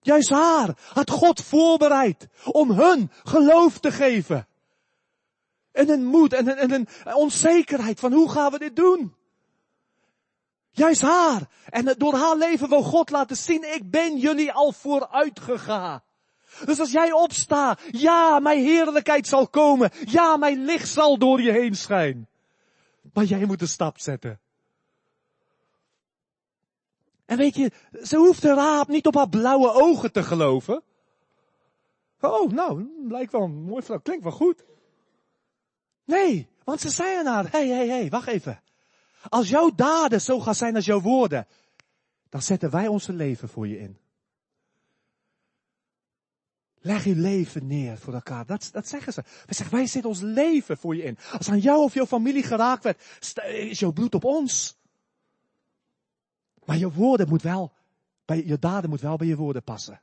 juist 0.00 0.30
haar 0.30 0.78
had 0.92 1.10
God 1.10 1.40
voorbereid 1.40 2.28
om 2.44 2.70
hun 2.70 3.10
geloof 3.24 3.78
te 3.78 3.92
geven. 3.92 4.48
En 5.74 5.88
een 5.88 6.04
moed 6.04 6.32
en 6.32 6.62
een, 6.62 6.86
en 7.04 7.14
onzekerheid 7.14 8.00
van 8.00 8.12
hoe 8.12 8.30
gaan 8.30 8.52
we 8.52 8.58
dit 8.58 8.76
doen? 8.76 9.14
Juist 10.70 11.02
haar. 11.02 11.48
En 11.68 11.94
door 11.98 12.14
haar 12.14 12.36
leven 12.36 12.68
wil 12.68 12.82
God 12.82 13.10
laten 13.10 13.36
zien, 13.36 13.74
ik 13.74 13.90
ben 13.90 14.18
jullie 14.18 14.52
al 14.52 14.72
vooruit 14.72 15.40
gegaan. 15.40 16.02
Dus 16.64 16.80
als 16.80 16.90
jij 16.90 17.12
opstaat, 17.12 17.80
ja, 17.90 18.38
mijn 18.38 18.64
heerlijkheid 18.64 19.26
zal 19.26 19.48
komen. 19.48 19.90
Ja, 20.04 20.36
mijn 20.36 20.64
licht 20.64 20.88
zal 20.88 21.18
door 21.18 21.42
je 21.42 21.50
heen 21.50 21.74
schijnen. 21.74 22.28
Maar 23.12 23.24
jij 23.24 23.44
moet 23.44 23.60
een 23.60 23.68
stap 23.68 23.98
zetten. 23.98 24.40
En 27.24 27.36
weet 27.36 27.54
je, 27.54 27.70
ze 28.02 28.16
hoeft 28.16 28.42
de 28.42 28.54
raap 28.54 28.88
niet 28.88 29.06
op 29.06 29.14
haar 29.14 29.28
blauwe 29.28 29.72
ogen 29.72 30.12
te 30.12 30.22
geloven. 30.22 30.82
Oh, 32.20 32.50
nou, 32.50 32.90
lijkt 33.08 33.32
wel 33.32 33.42
een 33.42 33.62
mooi 33.62 33.82
vrouw, 33.82 34.00
klinkt 34.00 34.22
wel 34.22 34.32
goed. 34.32 34.64
Nee, 36.04 36.48
want 36.64 36.80
ze 36.80 36.90
zeiden 36.90 37.32
haar, 37.32 37.50
hé, 37.50 37.68
hé, 37.68 37.88
hé, 37.88 38.08
wacht 38.08 38.28
even. 38.28 38.62
Als 39.28 39.48
jouw 39.48 39.70
daden 39.70 40.20
zo 40.20 40.40
gaan 40.40 40.54
zijn 40.54 40.74
als 40.74 40.84
jouw 40.84 41.00
woorden, 41.00 41.46
dan 42.28 42.42
zetten 42.42 42.70
wij 42.70 42.86
onze 42.86 43.12
leven 43.12 43.48
voor 43.48 43.68
je 43.68 43.78
in. 43.78 43.98
Leg 46.80 47.04
je 47.04 47.16
leven 47.16 47.66
neer 47.66 47.98
voor 47.98 48.14
elkaar. 48.14 48.46
Dat, 48.46 48.68
dat 48.72 48.88
zeggen 48.88 49.12
ze. 49.12 49.22
Wij 49.22 49.54
zeggen, 49.54 49.76
wij 49.76 49.86
zetten 49.86 50.10
ons 50.10 50.20
leven 50.20 50.76
voor 50.76 50.96
je 50.96 51.02
in. 51.02 51.18
Als 51.32 51.50
aan 51.50 51.58
jou 51.58 51.82
of 51.82 51.94
jouw 51.94 52.06
familie 52.06 52.42
geraakt 52.42 52.84
werd, 52.84 53.02
is 53.46 53.78
jouw 53.78 53.92
bloed 53.92 54.14
op 54.14 54.24
ons. 54.24 54.76
Maar 56.64 56.76
je 56.76 56.92
woorden 56.92 57.28
moet 57.28 57.42
wel, 57.42 57.72
bij, 58.24 58.46
je 58.46 58.58
daden 58.58 58.90
moet 58.90 59.00
wel 59.00 59.16
bij 59.16 59.26
je 59.26 59.36
woorden 59.36 59.62
passen. 59.62 60.00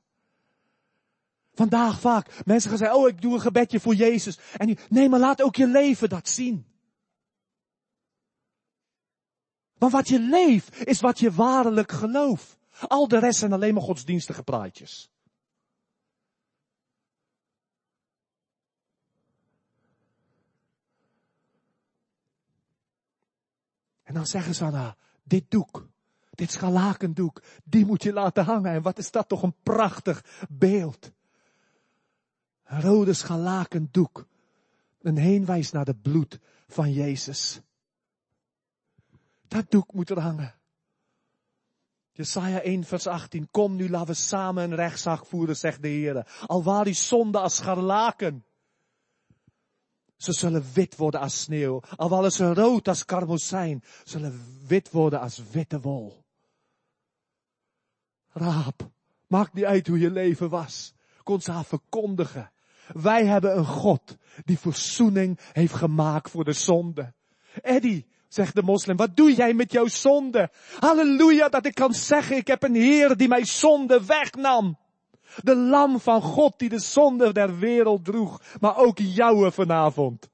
Vandaag 1.54 2.00
vaak, 2.00 2.42
mensen 2.46 2.70
gaan 2.70 2.80
zeggen, 2.80 2.98
oh 2.98 3.08
ik 3.08 3.22
doe 3.22 3.34
een 3.34 3.42
gebedje 3.42 3.80
voor 3.80 3.96
Jezus. 3.96 4.40
En 4.58 4.78
nee, 4.90 5.10
maar 5.10 5.20
laat 5.20 5.42
ook 5.42 5.56
je 5.56 5.68
leven 5.68 6.10
dat 6.10 6.30
zien. 6.30 6.66
Want 9.78 9.94
wat 9.94 10.08
je 10.08 10.20
leeft, 10.20 10.88
is 10.88 11.00
wat 11.00 11.20
je 11.20 11.32
waarlijk 11.32 11.92
gelooft. 11.92 12.58
Al 12.88 13.08
de 13.08 13.20
rest 13.20 13.40
zijn 13.40 13.54
alleen 13.54 13.74
maar 13.74 13.84
godsdienstige 13.84 14.44
praatjes. 14.44 15.12
En 24.04 24.14
dan 24.14 24.26
zeggen 24.28 24.56
ze 24.56 24.64
aan 24.64 24.96
dit 25.24 25.52
doek, 25.52 25.88
dit 26.30 26.52
scharlakendoek, 26.52 27.44
die 27.64 27.86
moet 27.86 28.04
je 28.04 28.14
laten 28.14 28.44
hangen. 28.44 28.72
En 28.72 28.82
wat 28.82 28.98
is 28.98 29.12
dat 29.12 29.28
toch 29.28 29.44
een 29.44 29.56
prachtig 29.64 30.26
beeld. 30.50 31.12
Rode 32.80 33.14
scharlakendoek. 33.14 34.28
Een 35.02 35.18
heenwijs 35.18 35.72
naar 35.72 35.86
het 35.86 36.02
bloed 36.02 36.40
van 36.68 36.94
Jezus. 36.94 37.62
Dat 39.48 39.72
doek 39.72 39.94
moet 39.94 40.10
er 40.10 40.20
hangen. 40.20 40.56
Jesaja 42.12 42.62
1 42.62 42.84
vers 42.84 43.08
18. 43.08 43.52
Kom 43.52 43.76
nu, 43.76 43.90
laten 43.90 44.08
we 44.08 44.14
samen 44.14 44.64
een 44.64 44.76
rechtszaak 44.76 45.26
voeren, 45.26 45.58
zegt 45.58 45.82
de 45.82 45.88
Heer. 45.88 46.44
Al 46.46 46.64
waar 46.64 46.84
die 46.84 46.94
zonde 46.94 47.40
als 47.40 47.56
scharlaken. 47.56 48.46
Ze 50.18 50.32
zullen 50.34 50.66
wit 50.74 50.96
worden 50.96 51.20
als 51.20 51.42
sneeuw. 51.42 51.82
Al 51.96 52.10
waren 52.10 52.32
ze 52.32 52.54
rood 52.54 52.88
als 52.88 53.06
karmozijn. 53.06 53.84
Zullen 54.04 54.66
wit 54.68 54.92
worden 54.92 55.20
als 55.20 55.44
witte 55.52 55.80
wol. 55.80 56.24
Raap. 58.30 58.90
Maakt 59.28 59.54
niet 59.54 59.66
uit 59.66 59.88
hoe 59.88 60.00
je 60.00 60.12
leven 60.12 60.50
was. 60.50 60.94
Kon 61.24 61.42
ze 61.42 61.52
haar 61.52 61.66
verkondigen. 61.66 62.52
Wij 62.94 63.26
hebben 63.26 63.58
een 63.58 63.66
God 63.66 64.18
die 64.46 64.60
verzoening 64.60 65.40
heeft 65.52 65.74
gemaakt 65.74 66.30
voor 66.30 66.44
de 66.44 66.54
zonde. 66.54 67.14
Eddie, 67.62 68.08
zegt 68.28 68.56
de 68.56 68.64
moslim, 68.64 68.98
wat 68.98 69.16
doe 69.16 69.34
jij 69.34 69.54
met 69.54 69.72
jouw 69.72 69.88
zonde? 69.88 70.50
Halleluja 70.80 71.50
dat 71.50 71.66
ik 71.66 71.76
kan 71.76 71.94
zeggen, 71.94 72.36
ik 72.36 72.48
heb 72.48 72.64
een 72.64 72.76
Heer 72.76 73.18
die 73.18 73.28
mijn 73.28 73.46
zonde 73.46 74.06
wegnam. 74.06 74.78
De 75.44 75.56
lam 75.56 76.00
van 76.00 76.22
God 76.22 76.60
die 76.60 76.70
de 76.70 76.80
zonde 76.80 77.34
der 77.34 77.60
wereld 77.60 78.06
droeg, 78.06 78.42
maar 78.60 78.78
ook 78.78 78.98
jouwe 78.98 79.52
vanavond. 79.52 80.30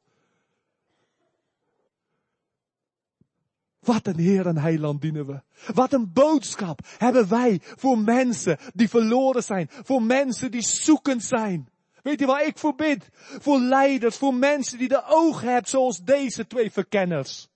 Wat 3.80 4.08
een 4.08 4.20
Heer 4.20 4.48
en 4.48 4.58
Heiland 4.58 5.02
dienen 5.02 5.26
we. 5.26 5.42
Wat 5.74 5.94
een 5.94 6.14
boodschap 6.14 6.80
hebben 6.98 7.30
wij 7.30 7.62
voor 7.62 7.98
mensen 7.98 8.58
die 8.74 8.90
verloren 8.90 9.44
zijn. 9.44 9.68
Voor 9.70 10.02
mensen 10.02 10.52
die 10.52 10.62
zoekend 10.62 11.24
zijn. 11.24 11.70
Weet 12.08 12.20
je 12.20 12.26
waar 12.26 12.46
ik 12.46 12.58
voor 12.58 12.76
bid? 12.76 13.10
Voor 13.14 13.60
leiders, 13.60 14.18
voor 14.18 14.34
mensen 14.34 14.78
die 14.78 14.88
de 14.88 15.04
ogen 15.06 15.48
hebben 15.48 15.70
zoals 15.70 16.04
deze 16.04 16.48
twee 16.48 16.72
verkenners. 16.72 17.48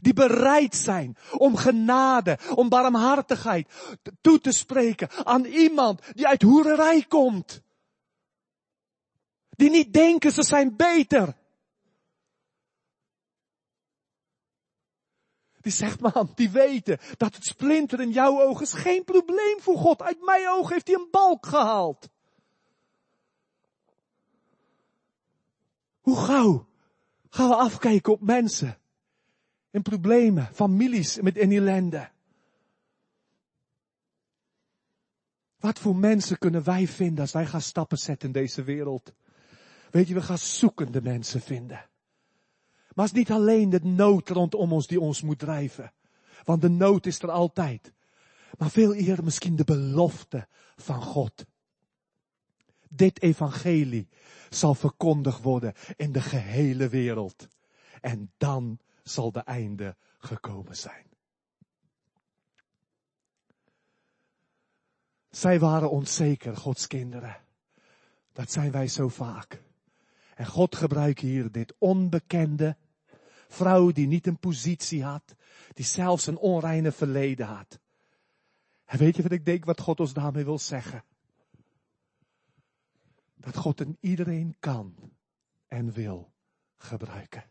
Die 0.00 0.12
bereid 0.12 0.74
zijn 0.74 1.16
om 1.32 1.56
genade, 1.56 2.38
om 2.54 2.68
barmhartigheid 2.68 3.68
toe 4.20 4.40
te 4.40 4.52
spreken 4.52 5.10
aan 5.24 5.44
iemand 5.44 6.02
die 6.12 6.26
uit 6.26 6.42
hoererij 6.42 7.04
komt. 7.08 7.62
Die 9.50 9.70
niet 9.70 9.92
denken 9.92 10.32
ze 10.32 10.42
zijn 10.42 10.76
beter. 10.76 11.36
Die 15.60 15.72
zegt 15.72 16.00
man, 16.14 16.32
die 16.34 16.50
weten 16.50 16.98
dat 17.16 17.34
het 17.34 17.44
splinter 17.44 18.00
in 18.00 18.10
jouw 18.10 18.40
ogen 18.40 18.62
is 18.62 18.72
geen 18.72 19.04
probleem 19.04 19.60
voor 19.60 19.76
God. 19.76 20.02
Uit 20.02 20.24
mijn 20.24 20.48
ogen 20.48 20.72
heeft 20.72 20.86
hij 20.86 20.96
een 20.96 21.08
balk 21.10 21.46
gehaald. 21.46 22.08
Hoe 26.10 26.18
gauw 26.18 26.66
gaan 27.28 27.48
we 27.48 27.54
afkijken 27.54 28.12
op 28.12 28.20
mensen 28.20 28.78
in 29.70 29.82
problemen, 29.82 30.48
families 30.54 31.20
met 31.20 31.36
in 31.36 31.52
ellende. 31.52 32.10
Wat 35.58 35.78
voor 35.78 35.96
mensen 35.96 36.38
kunnen 36.38 36.64
wij 36.64 36.86
vinden 36.86 37.20
als 37.20 37.32
wij 37.32 37.46
gaan 37.46 37.60
stappen 37.60 37.98
zetten 37.98 38.26
in 38.26 38.32
deze 38.32 38.62
wereld? 38.62 39.12
Weet 39.90 40.08
je, 40.08 40.14
we 40.14 40.22
gaan 40.22 40.38
zoekende 40.38 41.02
mensen 41.02 41.40
vinden. 41.40 41.88
Maar 42.94 43.06
het 43.06 43.14
is 43.14 43.18
niet 43.20 43.30
alleen 43.30 43.70
de 43.70 43.80
nood 43.82 44.28
rondom 44.28 44.72
ons 44.72 44.86
die 44.86 45.00
ons 45.00 45.22
moet 45.22 45.38
drijven. 45.38 45.92
Want 46.44 46.62
de 46.62 46.70
nood 46.70 47.06
is 47.06 47.22
er 47.22 47.30
altijd. 47.30 47.92
Maar 48.58 48.70
veel 48.70 48.94
eerder 48.94 49.24
misschien 49.24 49.56
de 49.56 49.64
belofte 49.64 50.48
van 50.76 51.02
God. 51.02 51.46
Dit 52.92 53.22
evangelie 53.22 54.08
zal 54.48 54.74
verkondigd 54.74 55.42
worden 55.42 55.74
in 55.96 56.12
de 56.12 56.20
gehele 56.20 56.88
wereld. 56.88 57.48
En 58.00 58.32
dan 58.36 58.78
zal 59.02 59.32
de 59.32 59.40
einde 59.40 59.96
gekomen 60.18 60.76
zijn. 60.76 61.06
Zij 65.30 65.58
waren 65.58 65.90
onzeker, 65.90 66.56
Gods 66.56 66.86
kinderen. 66.86 67.36
Dat 68.32 68.50
zijn 68.50 68.70
wij 68.70 68.88
zo 68.88 69.08
vaak. 69.08 69.62
En 70.34 70.46
God 70.46 70.76
gebruikt 70.76 71.20
hier 71.20 71.52
dit 71.52 71.74
onbekende 71.78 72.76
vrouw 73.48 73.90
die 73.90 74.06
niet 74.06 74.26
een 74.26 74.38
positie 74.38 75.04
had, 75.04 75.34
die 75.74 75.84
zelfs 75.84 76.26
een 76.26 76.38
onreine 76.38 76.92
verleden 76.92 77.46
had. 77.46 77.78
En 78.84 78.98
weet 78.98 79.16
je 79.16 79.22
wat 79.22 79.32
ik 79.32 79.44
denk 79.44 79.64
wat 79.64 79.80
God 79.80 80.00
ons 80.00 80.12
daarmee 80.12 80.44
wil 80.44 80.58
zeggen? 80.58 81.04
Dat 83.40 83.56
God 83.56 83.80
een 83.80 83.96
iedereen 84.00 84.56
kan 84.60 85.12
en 85.68 85.92
wil 85.92 86.32
gebruiken. 86.76 87.44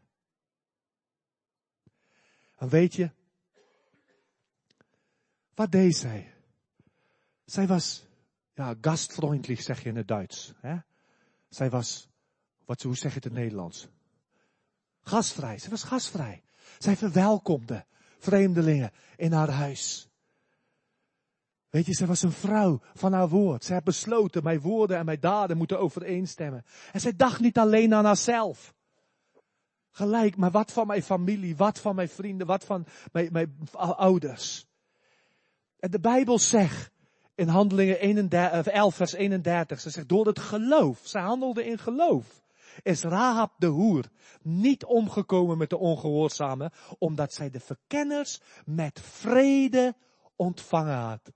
En 2.56 2.70
weet 2.70 2.96
je, 2.96 3.12
wat 5.54 5.72
deed 5.72 5.96
zij? 5.96 6.34
Zij 7.46 7.68
was, 7.68 8.06
ja, 8.54 8.76
gastvriendelijk 8.82 9.62
zeg 9.62 9.84
je 9.84 9.90
in 9.90 9.96
het 9.96 10.08
Duits. 10.08 10.54
Hè? 10.58 10.78
Zij 11.50 11.70
was, 11.70 12.10
wat, 12.66 12.82
hoe 12.82 12.96
zeg 12.96 13.12
je 13.12 13.18
het 13.18 13.26
in 13.26 13.32
het 13.32 13.40
Nederlands? 13.40 13.88
Gastvrij. 15.02 15.58
Zij 15.58 15.70
was 15.70 15.84
gastvrij. 15.84 16.44
Zij 16.78 16.98
verwelkomde 16.98 17.86
vreemdelingen 18.18 18.92
in 19.18 19.32
haar 19.32 19.50
huis. 19.50 20.09
Weet 21.70 21.86
je, 21.86 21.94
zij 21.94 22.08
was 22.08 22.22
een 22.22 22.32
vrouw 22.32 22.80
van 22.94 23.14
haar 23.14 23.30
woord. 23.30 23.64
Zij 23.64 23.76
had 23.76 23.84
besloten, 23.84 24.44
mijn 24.44 24.60
woorden 24.60 24.98
en 24.98 25.06
mijn 25.06 25.20
daden 25.20 25.58
moeten 25.58 25.80
overeenstemmen. 25.80 26.66
En 26.92 27.00
zij 27.00 27.16
dacht 27.16 27.40
niet 27.40 27.58
alleen 27.58 27.94
aan 27.94 28.06
haarzelf. 28.06 28.74
Gelijk, 29.92 30.38
maar 30.38 30.52
wat 30.52 30.72
van 30.72 30.88
mijn 30.88 31.04
familie, 31.04 31.56
wat 31.56 31.80
van 31.80 31.96
mijn 31.96 32.10
vrienden, 32.10 32.48
wat 32.48 32.64
van 32.64 32.86
mijn, 33.12 33.30
mijn 33.32 33.58
ouders. 33.72 34.68
En 35.80 35.92
de 35.92 36.00
Bijbel 36.00 36.40
zegt 36.40 36.92
in 37.36 37.48
Handelingen 37.48 38.00
31, 38.00 38.74
11 38.74 38.96
vers 38.96 39.14
31, 39.14 39.80
ze 39.80 39.90
zegt 39.90 40.10
door 40.10 40.28
het 40.28 40.40
geloof, 40.40 41.00
zij 41.04 41.22
handelde 41.22 41.66
in 41.66 41.78
geloof, 41.78 42.44
is 42.82 43.04
Rahab 43.04 43.54
de 43.58 43.68
hoer 43.68 44.06
niet 44.42 44.86
omgekomen 44.86 45.58
met 45.58 45.70
de 45.70 45.78
ongehoorzamen, 45.78 46.72
omdat 46.98 47.34
zij 47.34 47.50
de 47.50 47.60
verkenners 47.60 48.42
met 48.66 49.00
vrede 49.02 49.96
ontvangen 50.36 50.98
had. 50.98 51.32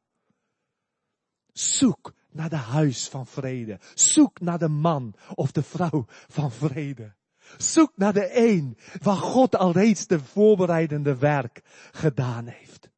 Zoek 1.54 2.14
naar 2.32 2.49
de 2.49 2.56
huis 2.56 3.08
van 3.08 3.28
vrede. 3.28 3.80
Zoek 3.93 4.39
naar 4.39 4.60
de 4.60 4.68
man 4.68 5.16
of 5.36 5.51
de 5.51 5.64
vrouw 5.64 6.06
van 6.08 6.51
vrede. 6.51 7.14
Zoek 7.58 7.91
naar 7.95 8.14
de 8.14 8.38
een 8.38 8.78
waar 9.01 9.16
God 9.16 9.56
al 9.56 9.72
reeds 9.72 10.08
de 10.08 10.20
voorbereidende 10.20 11.18
werk 11.18 11.62
gedaan 11.91 12.47
heeft. 12.47 12.89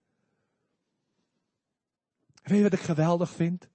Weet 2.43 2.57
je 2.57 2.63
wat 2.63 2.73
ik 2.73 2.79
geweldig 2.79 3.29
vind? 3.29 3.69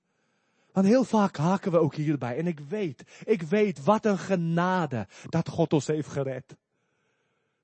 Want 0.72 0.86
heel 0.86 1.04
vaak 1.04 1.36
haken 1.36 1.72
we 1.72 1.78
ook 1.78 1.94
hierbij. 1.94 2.36
En 2.36 2.46
ik 2.46 2.60
weet, 2.60 3.04
ik 3.24 3.42
weet 3.42 3.84
wat 3.84 4.04
een 4.04 4.18
genade 4.18 5.06
dat 5.28 5.48
God 5.48 5.72
ons 5.72 5.86
heeft 5.86 6.08
gered. 6.08 6.56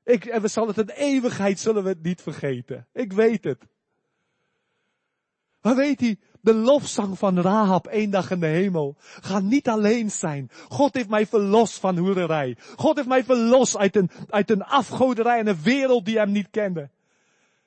Ik, 0.04 0.24
en 0.24 0.42
we 0.42 0.48
zullen 0.48 0.68
het 0.68 0.78
een 0.78 0.96
eeuwigheid 0.96 1.58
zullen 1.58 1.82
we 1.82 1.88
het 1.88 2.02
niet 2.02 2.22
vergeten. 2.22 2.86
Ik 2.92 3.12
weet 3.12 3.44
het. 3.44 3.66
Maar 5.60 5.76
weet 5.76 6.00
hij, 6.00 6.18
de 6.46 6.54
lofzang 6.54 7.18
van 7.18 7.40
Rahab 7.40 7.86
één 7.86 8.10
dag 8.10 8.30
in 8.30 8.40
de 8.40 8.46
hemel 8.46 8.96
gaat 8.98 9.42
niet 9.42 9.68
alleen 9.68 10.10
zijn. 10.10 10.50
God 10.68 10.94
heeft 10.94 11.08
mij 11.08 11.26
verlost 11.26 11.78
van 11.78 11.96
hoererij. 11.96 12.56
God 12.76 12.96
heeft 12.96 13.08
mij 13.08 13.24
verlost 13.24 13.76
uit 13.76 13.96
een, 13.96 14.10
uit 14.28 14.50
een 14.50 14.62
afgoderij 14.62 15.38
en 15.38 15.46
een 15.46 15.62
wereld 15.62 16.04
die 16.04 16.18
hem 16.18 16.32
niet 16.32 16.50
kende. 16.50 16.90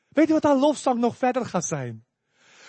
Weet 0.10 0.28
je 0.28 0.34
wat 0.34 0.44
haar 0.44 0.58
lofzang 0.58 1.00
nog 1.00 1.18
verder 1.18 1.46
gaat 1.46 1.66
zijn? 1.66 2.06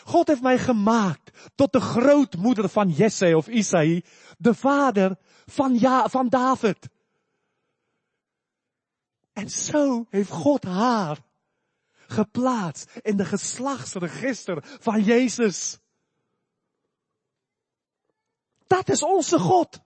God 0.05 0.29
heeft 0.29 0.43
mij 0.43 0.59
gemaakt 0.59 1.51
tot 1.55 1.73
de 1.73 1.81
grootmoeder 1.81 2.69
van 2.69 2.89
Jesse 2.89 3.37
of 3.37 3.49
Isaï, 3.49 4.05
de 4.39 4.55
vader 4.55 5.17
van, 5.47 5.79
ja, 5.79 6.09
van 6.09 6.29
David. 6.29 6.89
En 9.33 9.51
zo 9.51 10.07
heeft 10.09 10.31
God 10.31 10.65
haar 10.65 11.19
geplaatst 12.07 12.99
in 13.03 13.17
de 13.17 13.25
geslachtsregister 13.25 14.65
van 14.81 15.03
Jezus. 15.03 15.79
Dat 18.77 18.89
is 18.89 19.03
onze 19.03 19.39
God. 19.39 19.81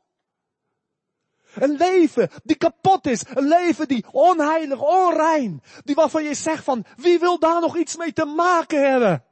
Een 1.54 1.76
leven 1.76 2.30
die 2.42 2.56
kapot 2.56 3.06
is. 3.06 3.24
Een 3.34 3.48
leven 3.48 3.88
die 3.88 4.04
onheilig, 4.10 4.80
onrein. 4.80 5.62
Die 5.84 5.94
waarvan 5.94 6.24
je 6.24 6.34
zegt 6.34 6.64
van, 6.64 6.84
wie 6.96 7.18
wil 7.18 7.38
daar 7.38 7.60
nog 7.60 7.76
iets 7.76 7.96
mee 7.96 8.12
te 8.12 8.24
maken 8.24 8.90
hebben? 8.90 9.24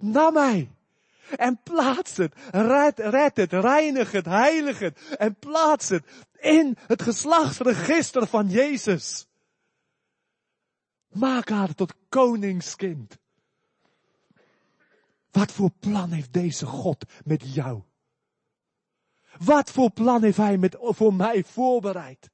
Naar 0.00 0.32
mij. 0.32 0.70
En 1.36 1.60
plaats 1.62 2.16
het. 2.16 2.34
Red, 2.50 2.98
red 2.98 3.36
het. 3.36 3.52
Reinig 3.52 4.12
het. 4.12 4.24
Heilig 4.24 4.78
het. 4.78 5.16
En 5.18 5.38
plaats 5.38 5.88
het 5.88 6.04
in 6.38 6.76
het 6.86 7.02
geslachtsregister 7.02 8.26
van 8.26 8.48
Jezus. 8.48 9.26
Maak 11.08 11.48
haar 11.48 11.74
tot 11.74 11.94
koningskind. 12.08 13.18
Wat 15.30 15.52
voor 15.52 15.70
plan 15.80 16.10
heeft 16.10 16.32
deze 16.32 16.66
God 16.66 17.04
met 17.24 17.54
jou? 17.54 17.82
Wat 19.38 19.70
voor 19.70 19.90
plan 19.90 20.22
heeft 20.22 20.36
hij 20.36 20.58
met, 20.58 20.76
voor 20.78 21.14
mij 21.14 21.44
voorbereid? 21.44 22.30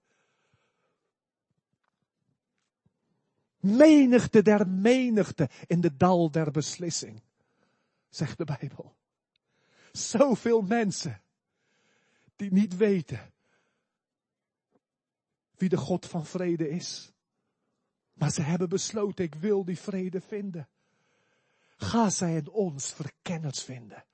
Menigte 3.61 4.43
der 4.43 4.69
menigte 4.69 5.49
in 5.67 5.81
de 5.81 5.97
dal 5.97 6.31
der 6.31 6.51
beslissing, 6.51 7.23
zegt 8.09 8.39
de 8.39 8.45
Bijbel. 8.45 8.95
Zoveel 9.93 10.63
mensen 10.63 11.23
die 12.37 12.53
niet 12.53 12.77
weten 12.77 13.33
wie 15.57 15.69
de 15.69 15.77
God 15.77 16.07
van 16.07 16.27
vrede 16.27 16.69
is. 16.69 17.13
Maar 18.13 18.31
ze 18.31 18.43
hebben 18.43 18.69
besloten, 18.69 19.25
ik 19.25 19.35
wil 19.35 19.65
die 19.65 19.79
vrede 19.79 20.21
vinden. 20.21 20.69
Ga 21.77 22.11
zij 22.11 22.37
in 22.37 22.49
ons 22.49 22.93
verkenners 22.93 23.63
vinden. 23.63 24.05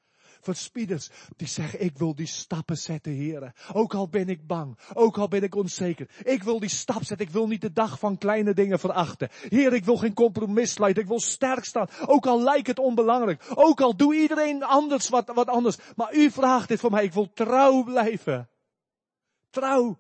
Verspieders 0.40 1.10
die 1.36 1.48
zeggen, 1.48 1.84
ik 1.84 1.98
wil 1.98 2.14
die 2.14 2.26
stappen 2.26 2.78
zetten, 2.78 3.12
heren. 3.12 3.52
Ook 3.72 3.94
al 3.94 4.08
ben 4.08 4.28
ik 4.28 4.46
bang, 4.46 4.78
ook 4.94 5.18
al 5.18 5.28
ben 5.28 5.42
ik 5.42 5.54
onzeker. 5.54 6.08
Ik 6.22 6.42
wil 6.42 6.60
die 6.60 6.68
stap 6.68 7.04
zetten, 7.04 7.26
ik 7.26 7.32
wil 7.32 7.46
niet 7.46 7.60
de 7.60 7.72
dag 7.72 7.98
van 7.98 8.18
kleine 8.18 8.54
dingen 8.54 8.78
verachten. 8.78 9.28
Heer, 9.30 9.72
ik 9.72 9.84
wil 9.84 9.96
geen 9.96 10.14
compromis 10.14 10.72
sluiten, 10.72 11.02
ik 11.02 11.08
wil 11.08 11.20
sterk 11.20 11.64
staan. 11.64 11.88
Ook 12.06 12.26
al 12.26 12.42
lijkt 12.42 12.66
het 12.66 12.78
onbelangrijk, 12.78 13.44
ook 13.54 13.80
al 13.80 13.96
doe 13.96 14.14
iedereen 14.14 14.62
anders 14.62 15.08
wat, 15.08 15.30
wat 15.34 15.48
anders. 15.48 15.76
Maar 15.96 16.14
u 16.14 16.30
vraagt 16.30 16.68
dit 16.68 16.80
voor 16.80 16.90
mij, 16.90 17.04
ik 17.04 17.12
wil 17.12 17.32
trouw 17.32 17.82
blijven. 17.82 18.48
Trouw. 19.50 19.98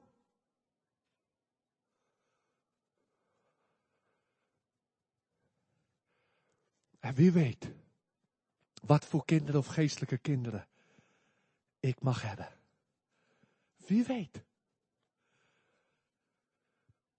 En 7.00 7.14
wie 7.14 7.32
weet, 7.32 7.70
wat 8.80 9.04
voor 9.04 9.24
kinderen 9.24 9.60
of 9.60 9.66
geestelijke 9.66 10.18
kinderen 10.18 10.66
ik 11.80 12.00
mag 12.00 12.22
hebben. 12.22 12.48
Wie 13.76 14.04
weet. 14.04 14.44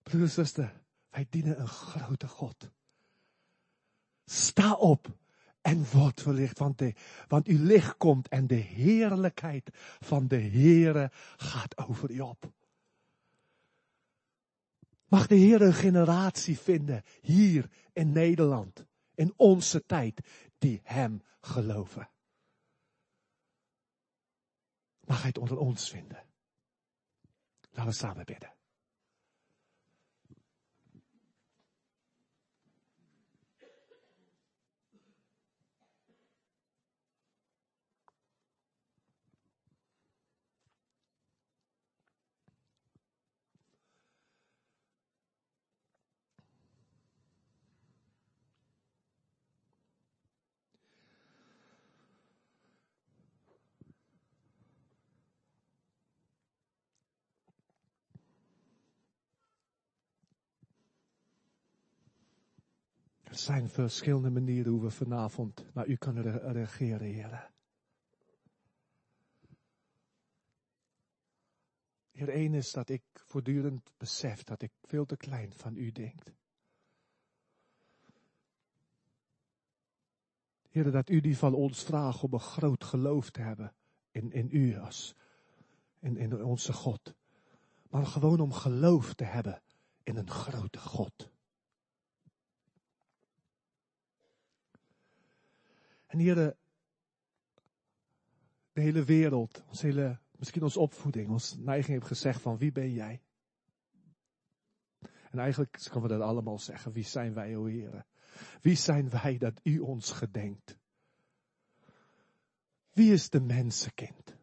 Broeder 0.03 0.29
en 0.29 0.33
zuster, 0.33 0.81
wij 1.09 1.27
dienen 1.29 1.59
een 1.59 1.67
grote 1.67 2.27
God. 2.27 2.69
Sta 4.25 4.73
op 4.73 5.17
en 5.61 5.91
word 5.91 6.21
verlicht, 6.21 6.59
want, 6.59 6.81
want 7.27 7.47
uw 7.47 7.63
licht 7.63 7.97
komt 7.97 8.27
en 8.27 8.47
de 8.47 8.55
heerlijkheid 8.55 9.69
van 9.99 10.27
de 10.27 10.41
Heere 10.41 11.11
gaat 11.37 11.77
over 11.77 12.11
u 12.11 12.19
op. 12.19 12.51
Mag 15.05 15.27
de 15.27 15.35
Heer 15.35 15.61
een 15.61 15.73
generatie 15.73 16.59
vinden 16.59 17.03
hier 17.21 17.69
in 17.93 18.11
Nederland, 18.11 18.85
in 19.15 19.33
onze 19.35 19.85
tijd, 19.85 20.21
die 20.61 20.81
Hem 20.83 21.23
geloven. 21.41 22.09
Mag 24.99 25.17
hij 25.17 25.27
het 25.27 25.37
onder 25.37 25.57
ons 25.57 25.89
vinden? 25.89 26.25
Laten 27.71 27.91
we 27.91 27.97
samen 27.97 28.25
bidden. 28.25 28.53
Er 63.31 63.37
zijn 63.37 63.69
verschillende 63.69 64.29
manieren 64.29 64.71
hoe 64.71 64.81
we 64.81 64.89
vanavond 64.89 65.65
naar 65.73 65.87
u 65.87 65.95
kunnen 65.95 66.51
reageren, 66.51 67.07
Heer. 67.07 67.51
Heer, 72.11 72.29
één 72.29 72.53
is 72.53 72.71
dat 72.71 72.89
ik 72.89 73.03
voortdurend 73.13 73.91
besef 73.97 74.43
dat 74.43 74.61
ik 74.61 74.71
veel 74.81 75.05
te 75.05 75.17
klein 75.17 75.53
van 75.53 75.75
u 75.75 75.91
denk. 75.91 76.21
Heer, 80.69 80.91
dat 80.91 81.09
u 81.09 81.21
die 81.21 81.37
van 81.37 81.53
ons 81.53 81.83
vraagt 81.83 82.23
om 82.23 82.33
een 82.33 82.39
groot 82.39 82.83
geloof 82.83 83.29
te 83.29 83.41
hebben 83.41 83.73
in, 84.11 84.31
in 84.31 84.47
u 84.51 84.77
als, 84.77 85.15
in, 85.99 86.17
in 86.17 86.43
onze 86.43 86.73
God. 86.73 87.13
Maar 87.89 88.05
gewoon 88.05 88.39
om 88.39 88.53
geloof 88.53 89.13
te 89.13 89.23
hebben 89.23 89.61
in 90.03 90.17
een 90.17 90.29
grote 90.29 90.79
God. 90.79 91.31
En 96.11 96.19
hier 96.19 96.35
de, 96.35 96.55
hele 98.73 99.03
wereld, 99.03 99.63
ons 99.67 99.81
hele, 99.81 100.19
misschien 100.37 100.63
onze 100.63 100.79
opvoeding, 100.79 101.29
onze 101.29 101.59
neiging 101.59 101.97
heeft 101.97 102.07
gezegd 102.07 102.41
van 102.41 102.57
wie 102.57 102.71
ben 102.71 102.91
jij? 102.91 103.21
En 105.29 105.39
eigenlijk 105.39 105.77
kunnen 105.83 106.01
we 106.01 106.17
dat 106.17 106.27
allemaal 106.27 106.59
zeggen. 106.59 106.91
Wie 106.91 107.03
zijn 107.03 107.33
wij, 107.33 107.55
o 107.55 107.65
Heer? 107.65 108.05
Wie 108.61 108.75
zijn 108.75 109.09
wij 109.09 109.37
dat 109.37 109.59
u 109.63 109.79
ons 109.79 110.11
gedenkt? 110.11 110.77
Wie 112.91 113.13
is 113.13 113.29
de 113.29 113.41
mensenkind? 113.41 114.35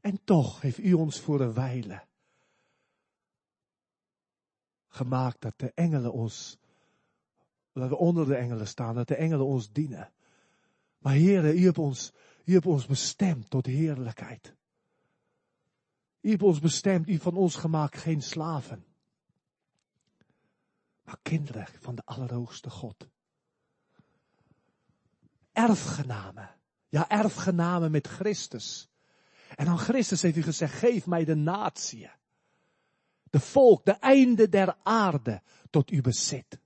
En 0.00 0.24
toch 0.24 0.60
heeft 0.60 0.78
u 0.78 0.92
ons 0.92 1.20
voor 1.20 1.40
een 1.40 1.54
wijle 1.54 2.06
gemaakt 4.88 5.40
dat 5.40 5.58
de 5.58 5.72
engelen 5.74 6.12
ons, 6.12 6.58
dat 7.72 7.88
we 7.88 7.96
onder 7.96 8.26
de 8.26 8.36
engelen 8.36 8.66
staan, 8.66 8.94
dat 8.94 9.08
de 9.08 9.16
engelen 9.16 9.46
ons 9.46 9.72
dienen. 9.72 10.12
Maar 11.02 11.14
Heere, 11.14 11.54
u 11.54 11.64
hebt 11.64 11.78
ons, 11.78 12.12
u 12.44 12.52
hebt 12.52 12.66
ons 12.66 12.86
bestemd 12.86 13.50
tot 13.50 13.66
heerlijkheid. 13.66 14.54
U 16.20 16.30
hebt 16.30 16.42
ons 16.42 16.60
bestemd, 16.60 17.08
u 17.08 17.18
van 17.18 17.34
ons 17.34 17.56
gemaakt 17.56 17.96
geen 17.96 18.22
slaven. 18.22 18.84
Maar 21.04 21.18
kinderen 21.22 21.66
van 21.80 21.94
de 21.94 22.02
Allerhoogste 22.04 22.70
God. 22.70 23.08
Erfgenamen. 25.52 26.50
Ja, 26.88 27.08
erfgenamen 27.08 27.90
met 27.90 28.06
Christus. 28.06 28.88
En 29.56 29.66
aan 29.66 29.78
Christus 29.78 30.22
heeft 30.22 30.36
u 30.36 30.42
gezegd, 30.42 30.74
geef 30.74 31.06
mij 31.06 31.24
de 31.24 31.34
natie. 31.34 32.10
De 33.30 33.40
volk, 33.40 33.84
de 33.84 33.92
einde 33.92 34.48
der 34.48 34.76
aarde 34.82 35.42
tot 35.70 35.90
u 35.90 36.00
bezit. 36.00 36.60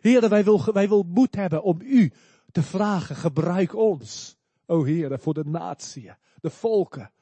Heren, 0.00 0.30
wij 0.30 0.44
wil, 0.44 0.72
wij 0.72 0.88
wil 0.88 1.02
moed 1.02 1.34
hebben 1.34 1.62
om 1.62 1.80
u 1.80 2.12
te 2.52 2.62
vragen, 2.62 3.16
gebruik 3.16 3.74
ons, 3.74 4.36
o 4.66 4.84
Heere, 4.84 5.18
voor 5.18 5.34
de 5.34 5.44
natie, 5.44 6.12
de 6.40 6.50
volken 6.50 7.12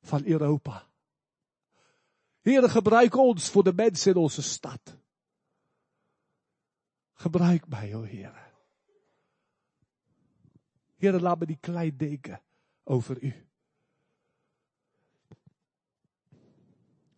van 0.00 0.24
Europa. 0.24 0.86
Heere, 2.40 2.68
gebruik 2.68 3.16
ons 3.16 3.50
voor 3.50 3.64
de 3.64 3.72
mensen 3.72 4.12
in 4.14 4.18
onze 4.20 4.42
stad. 4.42 4.98
Gebruik 7.12 7.68
mij, 7.68 7.94
o 7.94 8.04
Heere. 8.04 8.52
Heere, 10.96 11.20
laat 11.20 11.38
me 11.38 11.46
die 11.46 11.58
klein 11.60 11.96
denken 11.96 12.42
over 12.82 13.22
u. 13.22 13.46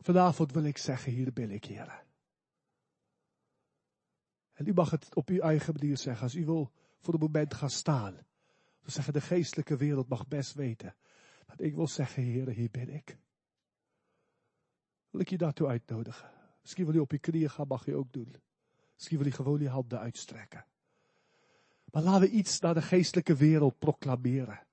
Vanavond 0.00 0.52
wil 0.52 0.64
ik 0.64 0.78
zeggen, 0.78 1.12
hier 1.12 1.32
ben 1.32 1.50
ik, 1.50 1.64
Heere. 1.64 2.04
En 4.52 4.66
u 4.66 4.72
mag 4.72 4.90
het 4.90 5.14
op 5.14 5.28
uw 5.28 5.40
eigen 5.40 5.74
manier 5.74 5.96
zeggen. 5.96 6.22
Als 6.22 6.34
u 6.34 6.44
wil 6.44 6.72
voor 7.00 7.12
het 7.12 7.22
moment 7.22 7.54
gaan 7.54 7.70
staan. 7.70 8.14
We 8.80 8.90
zeggen, 8.90 9.12
de 9.12 9.20
geestelijke 9.20 9.76
wereld 9.76 10.08
mag 10.08 10.28
best 10.28 10.54
weten. 10.54 10.94
Dat 11.46 11.60
ik 11.60 11.74
wil 11.74 11.88
zeggen, 11.88 12.22
Heer, 12.22 12.48
hier 12.48 12.70
ben 12.70 12.88
ik. 12.88 13.18
Wil 15.10 15.20
ik 15.20 15.28
je 15.28 15.38
daartoe 15.38 15.68
uitnodigen. 15.68 16.30
Misschien 16.60 16.84
wil 16.84 16.94
je 16.94 17.00
op 17.00 17.10
je 17.10 17.18
knieën 17.18 17.50
gaan, 17.50 17.66
mag 17.66 17.84
je 17.84 17.94
ook 17.94 18.12
doen. 18.12 18.34
Misschien 18.94 19.16
wil 19.16 19.26
je 19.26 19.32
gewoon 19.32 19.60
je 19.60 19.68
handen 19.68 19.98
uitstrekken. 19.98 20.66
Maar 21.84 22.02
laten 22.02 22.20
we 22.20 22.30
iets 22.30 22.60
naar 22.60 22.74
de 22.74 22.82
geestelijke 22.82 23.34
wereld 23.34 23.78
proclameren. 23.78 24.66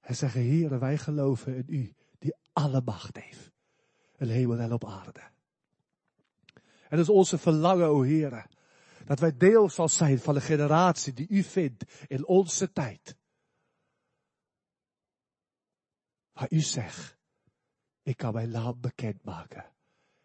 En 0.00 0.16
zeggen, 0.16 0.40
Heer, 0.40 0.78
wij 0.78 0.98
geloven 0.98 1.56
in 1.56 1.64
u, 1.66 1.94
die 2.18 2.34
alle 2.52 2.82
macht 2.84 3.16
heeft. 3.16 3.52
In 4.16 4.28
hemel 4.28 4.58
en 4.58 4.72
op 4.72 4.84
aarde. 4.84 5.20
En 6.88 6.96
dat 6.96 6.98
is 6.98 7.08
onze 7.08 7.38
verlangen, 7.38 7.86
o 7.86 8.02
Heer. 8.02 8.46
Dat 9.04 9.18
wij 9.18 9.36
deel 9.36 9.70
zal 9.70 9.88
zijn 9.88 10.18
van 10.18 10.34
de 10.34 10.40
generatie 10.40 11.12
die 11.12 11.28
u 11.28 11.42
vindt 11.42 11.84
in 12.06 12.26
onze 12.26 12.72
tijd. 12.72 13.16
Waar 16.32 16.48
u 16.50 16.60
zegt, 16.60 17.16
ik 18.02 18.16
kan 18.16 18.32
mijn 18.32 18.50
naam 18.50 18.80
bekendmaken. 18.80 19.72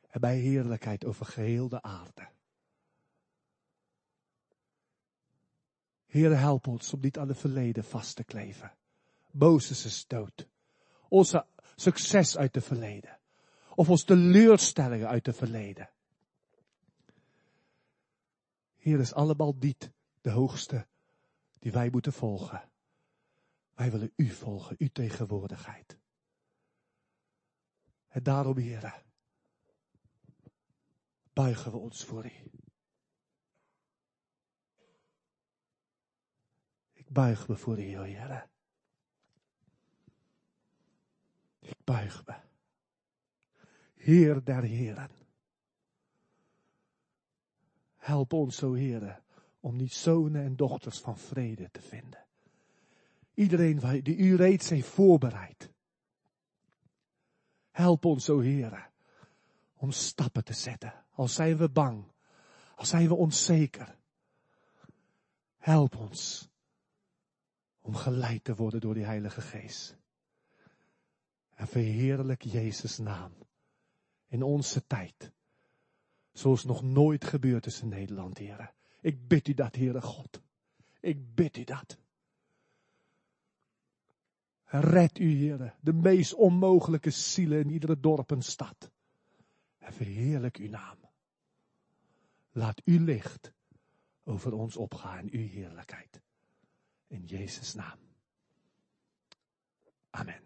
En 0.10 0.22
mijn 0.22 0.40
heerlijkheid 0.40 1.06
over 1.06 1.26
geheel 1.26 1.70
de 1.70 1.82
aarde. 1.82 2.28
Heer, 6.06 6.38
help 6.38 6.68
ons 6.68 6.94
om 6.94 7.00
niet 7.00 7.18
aan 7.18 7.28
het 7.28 7.38
verleden 7.38 7.84
vast 7.84 8.16
te 8.16 8.24
kleven. 8.24 8.78
Mozes 9.32 9.86
is 9.86 10.08
dood. 10.08 10.48
Onze 11.08 11.46
succes 11.76 12.38
uit 12.38 12.56
het 12.56 12.64
verleden. 12.64 13.20
Of 13.76 13.90
onze 13.90 14.06
teleurstellingen 14.06 15.08
uit 15.08 15.26
het 15.26 15.36
verleden. 15.36 15.90
Heer 18.80 19.00
is 19.00 19.14
allemaal 19.14 19.56
niet 19.60 19.92
de 20.22 20.30
hoogste 20.30 20.88
die 21.60 21.72
wij 21.72 21.90
moeten 21.90 22.14
volgen. 22.14 22.70
Wij 23.74 23.92
willen 23.92 24.14
u 24.16 24.30
volgen, 24.30 24.76
uw 24.80 24.90
tegenwoordigheid. 24.92 25.98
En 28.08 28.24
daarom, 28.24 28.58
Heer, 28.58 29.04
buigen 31.34 31.72
we 31.72 31.78
ons 31.78 32.06
voor 32.06 32.26
u. 32.26 32.52
Ik 36.94 37.10
buig 37.10 37.48
me 37.48 37.56
voor 37.56 37.80
u, 37.80 37.82
Heer. 37.82 38.50
Ik 41.60 41.84
buig 41.84 42.26
me. 42.26 42.36
Heer 43.94 44.44
der 44.44 44.64
Heren. 44.64 45.29
Help 48.00 48.34
ons, 48.34 48.64
o 48.64 48.74
Heere, 48.74 49.22
om 49.60 49.76
niet 49.76 49.94
zonen 49.94 50.44
en 50.44 50.56
dochters 50.56 51.00
van 51.00 51.18
vrede 51.18 51.70
te 51.72 51.82
vinden. 51.82 52.26
Iedereen 53.34 54.04
die 54.04 54.18
u 54.18 54.36
reeds 54.36 54.70
heeft 54.70 54.88
voorbereid. 54.88 55.70
Help 57.72 58.06
ons, 58.06 58.30
o 58.30 58.42
Heere, 58.42 58.86
om 59.76 59.92
stappen 59.92 60.44
te 60.44 60.54
zetten. 60.54 60.94
Al 61.12 61.28
zijn 61.28 61.58
we 61.58 61.70
bang, 61.70 62.04
al 62.76 62.86
zijn 62.86 63.08
we 63.08 63.16
onzeker. 63.16 63.98
Help 65.58 65.96
ons 65.96 66.50
om 67.82 67.96
geleid 67.96 68.44
te 68.44 68.56
worden 68.56 68.80
door 68.80 68.94
die 68.94 69.06
Heilige 69.06 69.42
Geest. 69.42 69.98
En 71.56 71.68
verheerlijk 71.68 72.42
Jezus' 72.42 72.98
naam 72.98 73.34
in 74.28 74.44
onze 74.44 74.88
tijd 74.88 75.32
Zoals 76.40 76.64
nog 76.64 76.84
nooit 76.84 77.26
gebeurd 77.26 77.66
is 77.66 77.82
in 77.82 77.88
Nederland, 77.88 78.38
heren. 78.38 78.74
Ik 79.02 79.28
bid 79.28 79.48
u 79.48 79.54
dat, 79.54 79.76
Heere 79.76 80.02
God. 80.02 80.42
Ik 81.00 81.36
bid 81.36 81.58
u 81.58 81.64
dat. 81.64 81.98
Red 84.64 85.20
u, 85.20 85.32
heren, 85.32 85.74
de 85.82 85.94
meest 85.94 86.34
onmogelijke 86.34 87.10
zielen 87.10 87.60
in 87.60 87.70
iedere 87.70 88.00
dorp 88.00 88.32
en 88.32 88.42
stad. 88.42 88.92
En 89.78 89.94
verheerlijk 89.94 90.58
uw 90.58 90.70
naam. 90.70 90.98
Laat 92.52 92.82
uw 92.86 93.04
licht 93.04 93.54
over 94.24 94.54
ons 94.54 94.76
opgaan, 94.76 95.28
uw 95.32 95.48
heerlijkheid. 95.48 96.22
In 97.08 97.26
Jezus' 97.26 97.74
naam. 97.74 98.00
Amen. 100.10 100.42